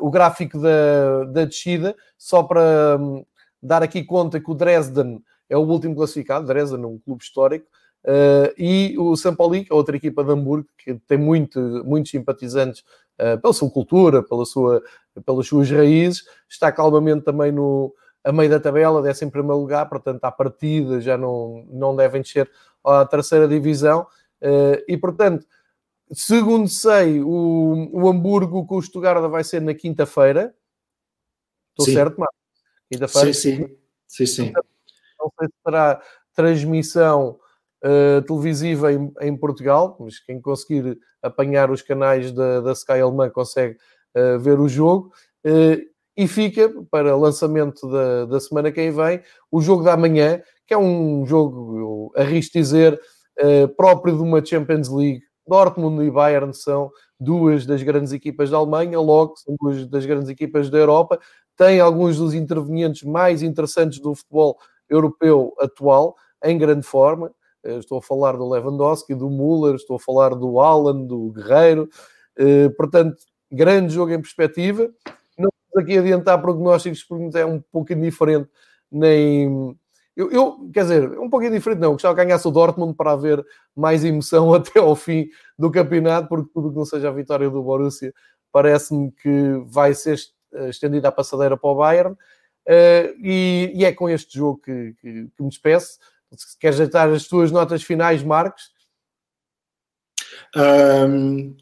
o 0.00 0.10
gráfico 0.10 0.58
da, 0.58 1.22
da 1.22 1.44
descida, 1.44 1.94
só 2.18 2.42
para 2.42 2.98
um, 3.00 3.24
dar 3.62 3.80
aqui 3.80 4.02
conta 4.02 4.40
que 4.40 4.50
o 4.50 4.54
Dresden 4.54 5.22
é 5.48 5.56
o 5.56 5.60
último 5.60 5.94
classificado, 5.94 6.46
Dresden 6.48 6.82
é 6.82 6.86
um 6.86 6.98
clube 6.98 7.22
histórico, 7.22 7.68
Uh, 8.06 8.54
e 8.56 8.96
o 8.98 9.16
São 9.16 9.34
Paulo, 9.34 9.54
que 9.64 9.72
é 9.72 9.74
outra 9.74 9.96
equipa 9.96 10.22
de 10.22 10.30
Hamburgo, 10.30 10.68
que 10.78 10.94
tem 11.08 11.18
muito, 11.18 11.58
muitos 11.84 12.12
simpatizantes 12.12 12.84
uh, 13.18 13.40
pela 13.40 13.52
sua 13.52 13.68
cultura, 13.68 14.22
pela 14.22 14.46
sua, 14.46 14.80
pelas 15.24 15.48
suas 15.48 15.68
raízes, 15.68 16.24
está 16.48 16.70
calmamente 16.70 17.24
também 17.24 17.50
no, 17.50 17.92
a 18.22 18.30
meio 18.30 18.48
da 18.48 18.60
tabela, 18.60 19.02
desce 19.02 19.24
em 19.24 19.30
primeiro 19.30 19.58
lugar, 19.58 19.88
portanto, 19.88 20.24
à 20.24 20.30
partida 20.30 21.00
já 21.00 21.18
não, 21.18 21.66
não 21.68 21.96
devem 21.96 22.22
descer 22.22 22.48
à 22.84 23.04
terceira 23.04 23.48
divisão. 23.48 24.06
Uh, 24.40 24.78
e, 24.86 24.96
portanto, 24.96 25.44
segundo 26.12 26.68
sei, 26.68 27.20
o, 27.20 27.90
o 27.92 28.08
Hamburgo 28.08 28.64
com 28.66 28.76
o 28.76 28.82
Stuttgart 28.82 29.28
vai 29.28 29.42
ser 29.42 29.60
na 29.60 29.74
quinta-feira. 29.74 30.54
Estou 31.70 31.92
certo, 31.92 32.20
Marcos? 32.20 32.38
Quinta-feira? 32.88 33.34
Sim, 33.34 33.56
sim. 33.56 33.76
sim, 34.06 34.26
sim. 34.26 34.52
Não 35.18 35.32
sei 35.40 35.48
se 35.48 35.54
terá 35.64 36.00
transmissão 36.34 37.40
uh, 37.84 38.22
televisiva 38.22 38.92
em, 38.92 39.12
em, 39.20 39.36
Portugal, 39.36 39.96
mas 40.00 40.18
quem 40.18 40.40
conseguir 40.40 40.98
apanhar 41.22 41.70
os 41.70 41.82
canais 41.82 42.32
da, 42.32 42.60
da 42.60 42.72
Sky 42.72 43.00
alemã 43.00 43.30
consegue 43.30 43.76
uh, 44.16 44.38
ver 44.38 44.58
o 44.60 44.68
jogo. 44.68 45.12
Uh, 45.44 45.80
e 46.16 46.26
fica 46.26 46.72
para 46.90 47.14
lançamento 47.14 47.86
da, 47.90 48.24
da 48.24 48.40
semana 48.40 48.72
que 48.72 48.90
vem 48.90 49.20
o 49.50 49.60
jogo 49.60 49.82
da 49.82 49.96
manhã, 49.96 50.40
que 50.66 50.72
é 50.72 50.78
um 50.78 51.26
jogo, 51.26 52.10
arrisco 52.16 52.54
dizer, 52.54 52.98
próprio 53.76 54.16
de 54.16 54.22
uma 54.22 54.42
Champions 54.42 54.88
League. 54.88 55.20
Dortmund 55.46 56.02
e 56.02 56.10
Bayern 56.10 56.54
são 56.54 56.90
duas 57.20 57.66
das 57.66 57.82
grandes 57.82 58.12
equipas 58.12 58.50
da 58.50 58.56
Alemanha, 58.56 58.98
logo 58.98 59.36
são 59.36 59.54
duas 59.60 59.86
das 59.86 60.06
grandes 60.06 60.30
equipas 60.30 60.70
da 60.70 60.78
Europa. 60.78 61.20
Tem 61.56 61.80
alguns 61.80 62.16
dos 62.16 62.32
intervenientes 62.34 63.02
mais 63.02 63.42
interessantes 63.42 64.00
do 64.00 64.14
futebol 64.14 64.58
europeu 64.88 65.54
atual, 65.60 66.16
em 66.44 66.58
grande 66.58 66.86
forma. 66.86 67.32
Eh, 67.66 67.78
estou 67.78 67.98
a 67.98 68.02
falar 68.02 68.36
do 68.36 68.48
Lewandowski, 68.48 69.14
do 69.14 69.28
Müller, 69.28 69.74
estou 69.74 69.96
a 69.96 70.00
falar 70.00 70.34
do 70.34 70.60
Alan, 70.60 71.04
do 71.04 71.32
Guerreiro. 71.32 71.88
Eh, 72.36 72.68
portanto, 72.70 73.16
grande 73.50 73.92
jogo 73.92 74.12
em 74.12 74.20
perspectiva. 74.20 74.90
Não 75.36 75.50
vamos 75.72 75.84
aqui 75.84 75.98
adiantar 75.98 76.40
prognósticos 76.40 77.02
porque 77.02 77.38
é 77.38 77.44
um 77.44 77.60
pouco 77.60 77.92
indiferente, 77.92 78.48
nem. 78.90 79.76
Eu, 80.16 80.30
eu, 80.30 80.70
quer 80.72 80.82
dizer, 80.82 81.18
um 81.18 81.28
pouquinho 81.28 81.52
diferente, 81.52 81.80
não. 81.80 81.88
Eu 81.88 81.92
gostava 81.92 82.14
que 82.14 82.24
ganhasse 82.24 82.48
o 82.48 82.50
Dortmund 82.50 82.94
para 82.94 83.12
haver 83.12 83.44
mais 83.74 84.04
emoção 84.04 84.52
até 84.54 84.78
ao 84.78 84.94
fim 84.96 85.28
do 85.58 85.70
campeonato, 85.70 86.28
porque 86.28 86.50
tudo 86.54 86.70
que 86.70 86.76
não 86.76 86.84
seja 86.86 87.08
a 87.08 87.12
vitória 87.12 87.50
do 87.50 87.62
Borussia 87.62 88.14
parece-me 88.52 89.12
que 89.12 89.62
vai 89.66 89.92
ser 89.92 90.18
eh, 90.54 90.70
estendida 90.70 91.08
a 91.08 91.12
passadeira 91.12 91.56
para 91.56 91.70
o 91.70 91.74
Bayern. 91.74 92.16
Uh, 92.68 93.14
e, 93.22 93.70
e, 93.76 93.84
é 93.84 93.92
com 93.92 94.08
este 94.08 94.38
jogo 94.38 94.60
que, 94.60 94.94
que, 95.00 95.28
que 95.36 95.42
me 95.42 95.48
despeço. 95.48 95.98
Se 96.34 96.58
queres 96.58 96.88
dar 96.88 97.08
as 97.10 97.26
tuas 97.26 97.52
notas 97.52 97.82
finais, 97.82 98.22
Marcos? 98.22 98.70
Um, 100.56 101.56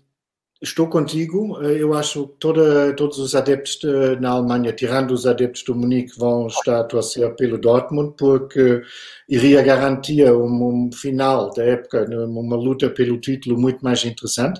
Estou 0.65 0.89
contigo. 0.89 1.61
Eu 1.63 1.93
acho 1.93 2.27
que 2.27 2.39
toda, 2.39 2.95
todos 2.95 3.19
os 3.19 3.35
adeptos 3.35 3.77
de, 3.77 4.19
na 4.19 4.31
Alemanha, 4.31 4.73
tirando 4.73 5.11
os 5.11 5.27
adeptos 5.27 5.63
do 5.63 5.75
Munique, 5.75 6.19
vão 6.19 6.47
estar 6.47 6.81
a 6.81 6.85
torcer 6.85 7.37
pelo 7.37 7.59
Dortmund, 7.59 8.15
porque 8.17 8.81
iria 9.29 9.61
garantir 9.63 10.25
um, 10.33 10.87
um 10.87 10.91
final 10.91 11.51
da 11.53 11.63
época, 11.63 12.07
uma 12.27 12.57
luta 12.57 12.89
pelo 12.89 13.21
título 13.21 13.61
muito 13.61 13.85
mais 13.85 14.07
interessante. 14.07 14.59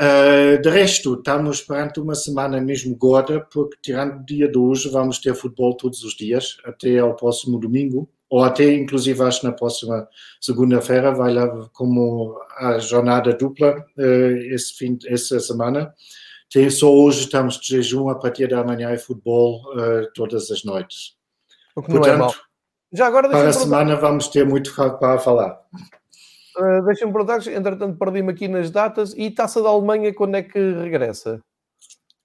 Uh, 0.00 0.60
de 0.60 0.70
resto, 0.70 1.14
estamos 1.14 1.60
perante 1.60 2.00
uma 2.00 2.16
semana 2.16 2.60
mesmo 2.60 2.96
gorda, 2.96 3.40
porque 3.52 3.76
tirando 3.80 4.20
o 4.20 4.24
dia 4.24 4.48
de 4.50 4.58
hoje, 4.58 4.88
vamos 4.88 5.20
ter 5.20 5.36
futebol 5.36 5.76
todos 5.76 6.02
os 6.02 6.16
dias, 6.16 6.56
até 6.64 6.98
ao 6.98 7.14
próximo 7.14 7.60
domingo 7.60 8.10
ou 8.30 8.44
até 8.44 8.72
inclusive 8.72 9.22
acho 9.22 9.44
na 9.44 9.52
próxima 9.52 10.06
segunda-feira 10.40 11.12
vai 11.12 11.32
lá 11.32 11.48
como 11.72 12.38
a 12.58 12.78
jornada 12.78 13.32
dupla 13.32 13.84
uh, 13.96 14.36
esse 14.52 14.74
fim, 14.74 14.98
essa 15.06 15.40
semana. 15.40 15.92
Tem, 16.50 16.68
só 16.70 16.92
hoje 16.92 17.20
estamos 17.20 17.58
de 17.60 17.76
jejum 17.76 18.08
a 18.08 18.14
partir 18.14 18.48
da 18.48 18.64
manhã 18.64 18.92
e 18.92 18.98
futebol 18.98 19.62
uh, 19.74 20.10
todas 20.14 20.50
as 20.50 20.64
noites. 20.64 21.16
O 21.76 21.82
que 21.82 21.90
Portanto, 21.90 22.18
não 22.18 22.28
é 22.28 22.32
Já 22.92 23.06
agora 23.06 23.28
para 23.28 23.48
a 23.48 23.52
semana 23.52 23.96
vamos 23.96 24.28
ter 24.28 24.46
muito 24.46 24.74
para 24.74 25.18
falar. 25.18 25.60
Uh, 26.58 26.82
Deixa-me 26.84 27.12
perguntar, 27.12 27.46
entretanto 27.46 27.98
perdi-me 27.98 28.32
aqui 28.32 28.48
nas 28.48 28.70
datas 28.70 29.14
e 29.16 29.30
Taça 29.30 29.62
da 29.62 29.68
Alemanha 29.68 30.12
quando 30.12 30.36
é 30.36 30.42
que 30.42 30.58
regressa? 30.58 31.40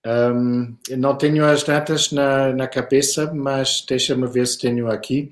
Um, 0.06 0.76
não 0.98 1.16
tenho 1.16 1.46
as 1.46 1.64
datas 1.64 2.12
na, 2.12 2.52
na 2.52 2.68
cabeça, 2.68 3.32
mas 3.34 3.86
deixa-me 3.88 4.28
ver 4.28 4.48
se 4.48 4.60
tenho 4.60 4.90
aqui. 4.90 5.32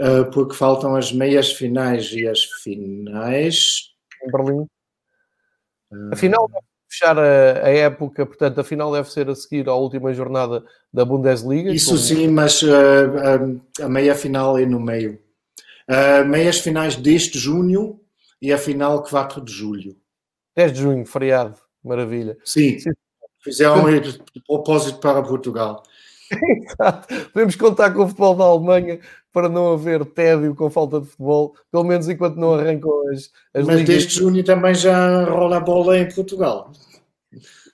Ah, 0.00 0.24
porque 0.32 0.54
faltam 0.54 0.94
as 0.94 1.12
meias 1.12 1.52
finais 1.52 2.12
e 2.12 2.26
as 2.26 2.44
finais. 2.44 3.90
Em 4.22 4.30
Berlim. 4.30 4.66
Uh... 5.90 6.12
A 6.12 6.16
final 6.16 6.48
deve 6.48 6.64
fechar 6.88 7.18
a, 7.18 7.66
a, 7.66 7.70
época, 7.70 8.24
portanto, 8.24 8.60
a 8.60 8.64
final 8.64 8.92
deve 8.92 9.10
ser 9.10 9.28
a 9.28 9.34
seguir 9.34 9.68
à 9.68 9.74
última 9.74 10.12
jornada 10.14 10.64
da 10.92 11.04
Bundesliga. 11.04 11.70
Isso 11.70 11.90
como... 11.90 11.98
sim, 11.98 12.28
mas 12.28 12.62
uh, 12.62 13.60
a 13.80 13.88
meia 13.88 14.14
final 14.14 14.58
é 14.58 14.64
no 14.64 14.80
meio. 14.80 15.18
meias 16.26 16.60
finais 16.60 16.96
deste 16.96 17.38
junho 17.38 18.00
e 18.40 18.52
a 18.52 18.58
final 18.58 19.02
4 19.02 19.40
de 19.40 19.52
julho. 19.52 19.96
10 20.56 20.72
de 20.72 20.80
junho, 20.80 21.06
feriado, 21.06 21.58
maravilha. 21.84 22.36
Sim, 22.44 22.78
sim. 22.78 22.90
fizeram 23.42 23.84
de 24.00 24.18
propósito 24.46 24.98
para 24.98 25.22
Portugal. 25.22 25.82
Exato. 26.64 27.08
Podemos 27.32 27.56
contar 27.56 27.92
com 27.92 28.02
o 28.02 28.08
futebol 28.08 28.34
da 28.34 28.44
Alemanha 28.44 29.00
para 29.32 29.48
não 29.48 29.72
haver 29.72 30.04
tédio 30.04 30.54
com 30.54 30.70
falta 30.70 31.00
de 31.00 31.06
futebol, 31.06 31.54
pelo 31.70 31.84
menos 31.84 32.08
enquanto 32.08 32.36
não 32.36 32.54
arrancam 32.54 32.90
as, 33.10 33.30
as 33.54 33.66
Mas 33.66 33.78
ligas. 33.78 33.86
desde 33.86 34.14
junho 34.14 34.44
também 34.44 34.74
já 34.74 35.24
rola 35.24 35.58
a 35.58 35.60
bola 35.60 35.98
em 35.98 36.12
Portugal. 36.12 36.72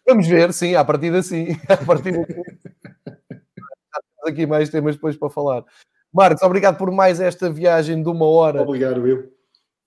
Vamos 0.06 0.26
ver, 0.26 0.52
sim, 0.52 0.74
a 0.74 0.84
partir 0.84 1.22
sim. 1.22 1.56
A 1.68 1.76
partir 1.78 2.12
sim. 2.12 2.42
aqui 4.26 4.46
mais 4.46 4.68
temas 4.68 4.96
depois 4.96 5.16
para 5.16 5.30
falar. 5.30 5.64
Marcos, 6.12 6.42
obrigado 6.42 6.76
por 6.76 6.90
mais 6.90 7.20
esta 7.20 7.50
viagem 7.50 8.02
de 8.02 8.08
uma 8.08 8.26
hora. 8.26 8.62
Obrigado, 8.62 9.06
eu. 9.06 9.32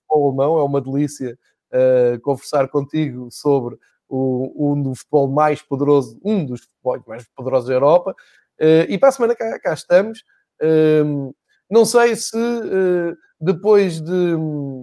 O 0.10 0.28
alemão, 0.28 0.58
é 0.58 0.64
uma 0.64 0.82
delícia 0.82 1.38
uh, 1.72 2.20
conversar 2.22 2.68
contigo 2.70 3.28
sobre 3.32 3.78
o, 4.10 4.72
um 4.72 4.82
do 4.82 4.96
futebol 4.96 5.28
mais 5.28 5.62
poderoso, 5.62 6.20
um 6.24 6.46
dos 6.46 6.62
futebols 6.62 7.04
mais 7.08 7.28
poderosos 7.36 7.68
da 7.68 7.76
Europa. 7.76 8.16
Uh, 8.60 8.90
e 8.90 8.98
para 8.98 9.10
a 9.10 9.12
semana 9.12 9.36
cá, 9.36 9.60
cá 9.60 9.74
estamos. 9.74 10.20
Uh, 10.62 11.34
não 11.70 11.86
sei 11.86 12.16
se 12.16 12.38
uh, 12.38 13.16
depois 13.40 14.02
de, 14.02 14.36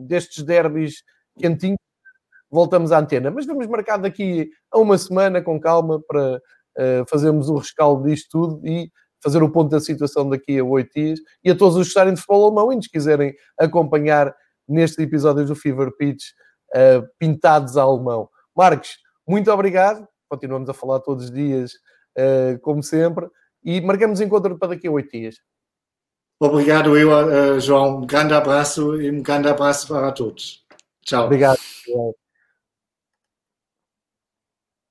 destes 0.06 0.44
derbys 0.44 1.02
quentinhos 1.38 1.78
voltamos 2.50 2.92
à 2.92 3.00
antena, 3.00 3.30
mas 3.30 3.46
vamos 3.46 3.66
marcar 3.66 3.96
daqui 3.96 4.48
a 4.70 4.78
uma 4.78 4.96
semana 4.96 5.42
com 5.42 5.60
calma 5.60 6.00
para 6.06 6.40
fazermos 7.08 7.48
o 7.48 7.56
rescaldo 7.56 8.08
disto 8.08 8.28
tudo 8.30 8.66
e 8.66 8.90
fazer 9.22 9.42
o 9.42 9.50
ponto 9.50 9.70
da 9.70 9.80
situação 9.80 10.28
daqui 10.28 10.58
a 10.58 10.64
oito 10.64 10.90
dias. 10.94 11.18
E 11.42 11.50
a 11.50 11.56
todos 11.56 11.76
os 11.76 11.82
que 11.84 11.88
estarem 11.88 12.14
de 12.14 12.20
futebol 12.20 12.46
alemão 12.46 12.72
e 12.72 12.76
nos 12.76 12.86
quiserem 12.86 13.34
acompanhar 13.58 14.32
neste 14.68 15.02
episódio 15.02 15.44
do 15.44 15.56
Fever 15.56 15.90
Pitch 15.96 16.22
pintados 17.18 17.76
a 17.76 17.82
alemão. 17.82 18.28
Marcos, 18.56 18.98
muito 19.26 19.50
obrigado. 19.50 20.06
Continuamos 20.28 20.68
a 20.68 20.74
falar 20.74 21.00
todos 21.00 21.24
os 21.24 21.30
dias, 21.32 21.72
como 22.62 22.82
sempre 22.82 23.28
e 23.64 23.80
marcamos 23.80 24.20
encontro 24.20 24.58
para 24.58 24.68
daqui 24.68 24.86
a 24.86 24.90
oito 24.90 25.10
dias. 25.10 25.36
Obrigado, 26.40 26.96
eu, 26.98 27.10
uh, 27.10 27.60
João. 27.60 27.98
Um 27.98 28.06
grande 28.06 28.34
abraço 28.34 29.00
e 29.00 29.10
um 29.10 29.22
grande 29.22 29.48
abraço 29.48 29.88
para 29.88 30.12
todos. 30.12 30.64
Tchau. 31.02 31.26
Obrigado. 31.26 31.58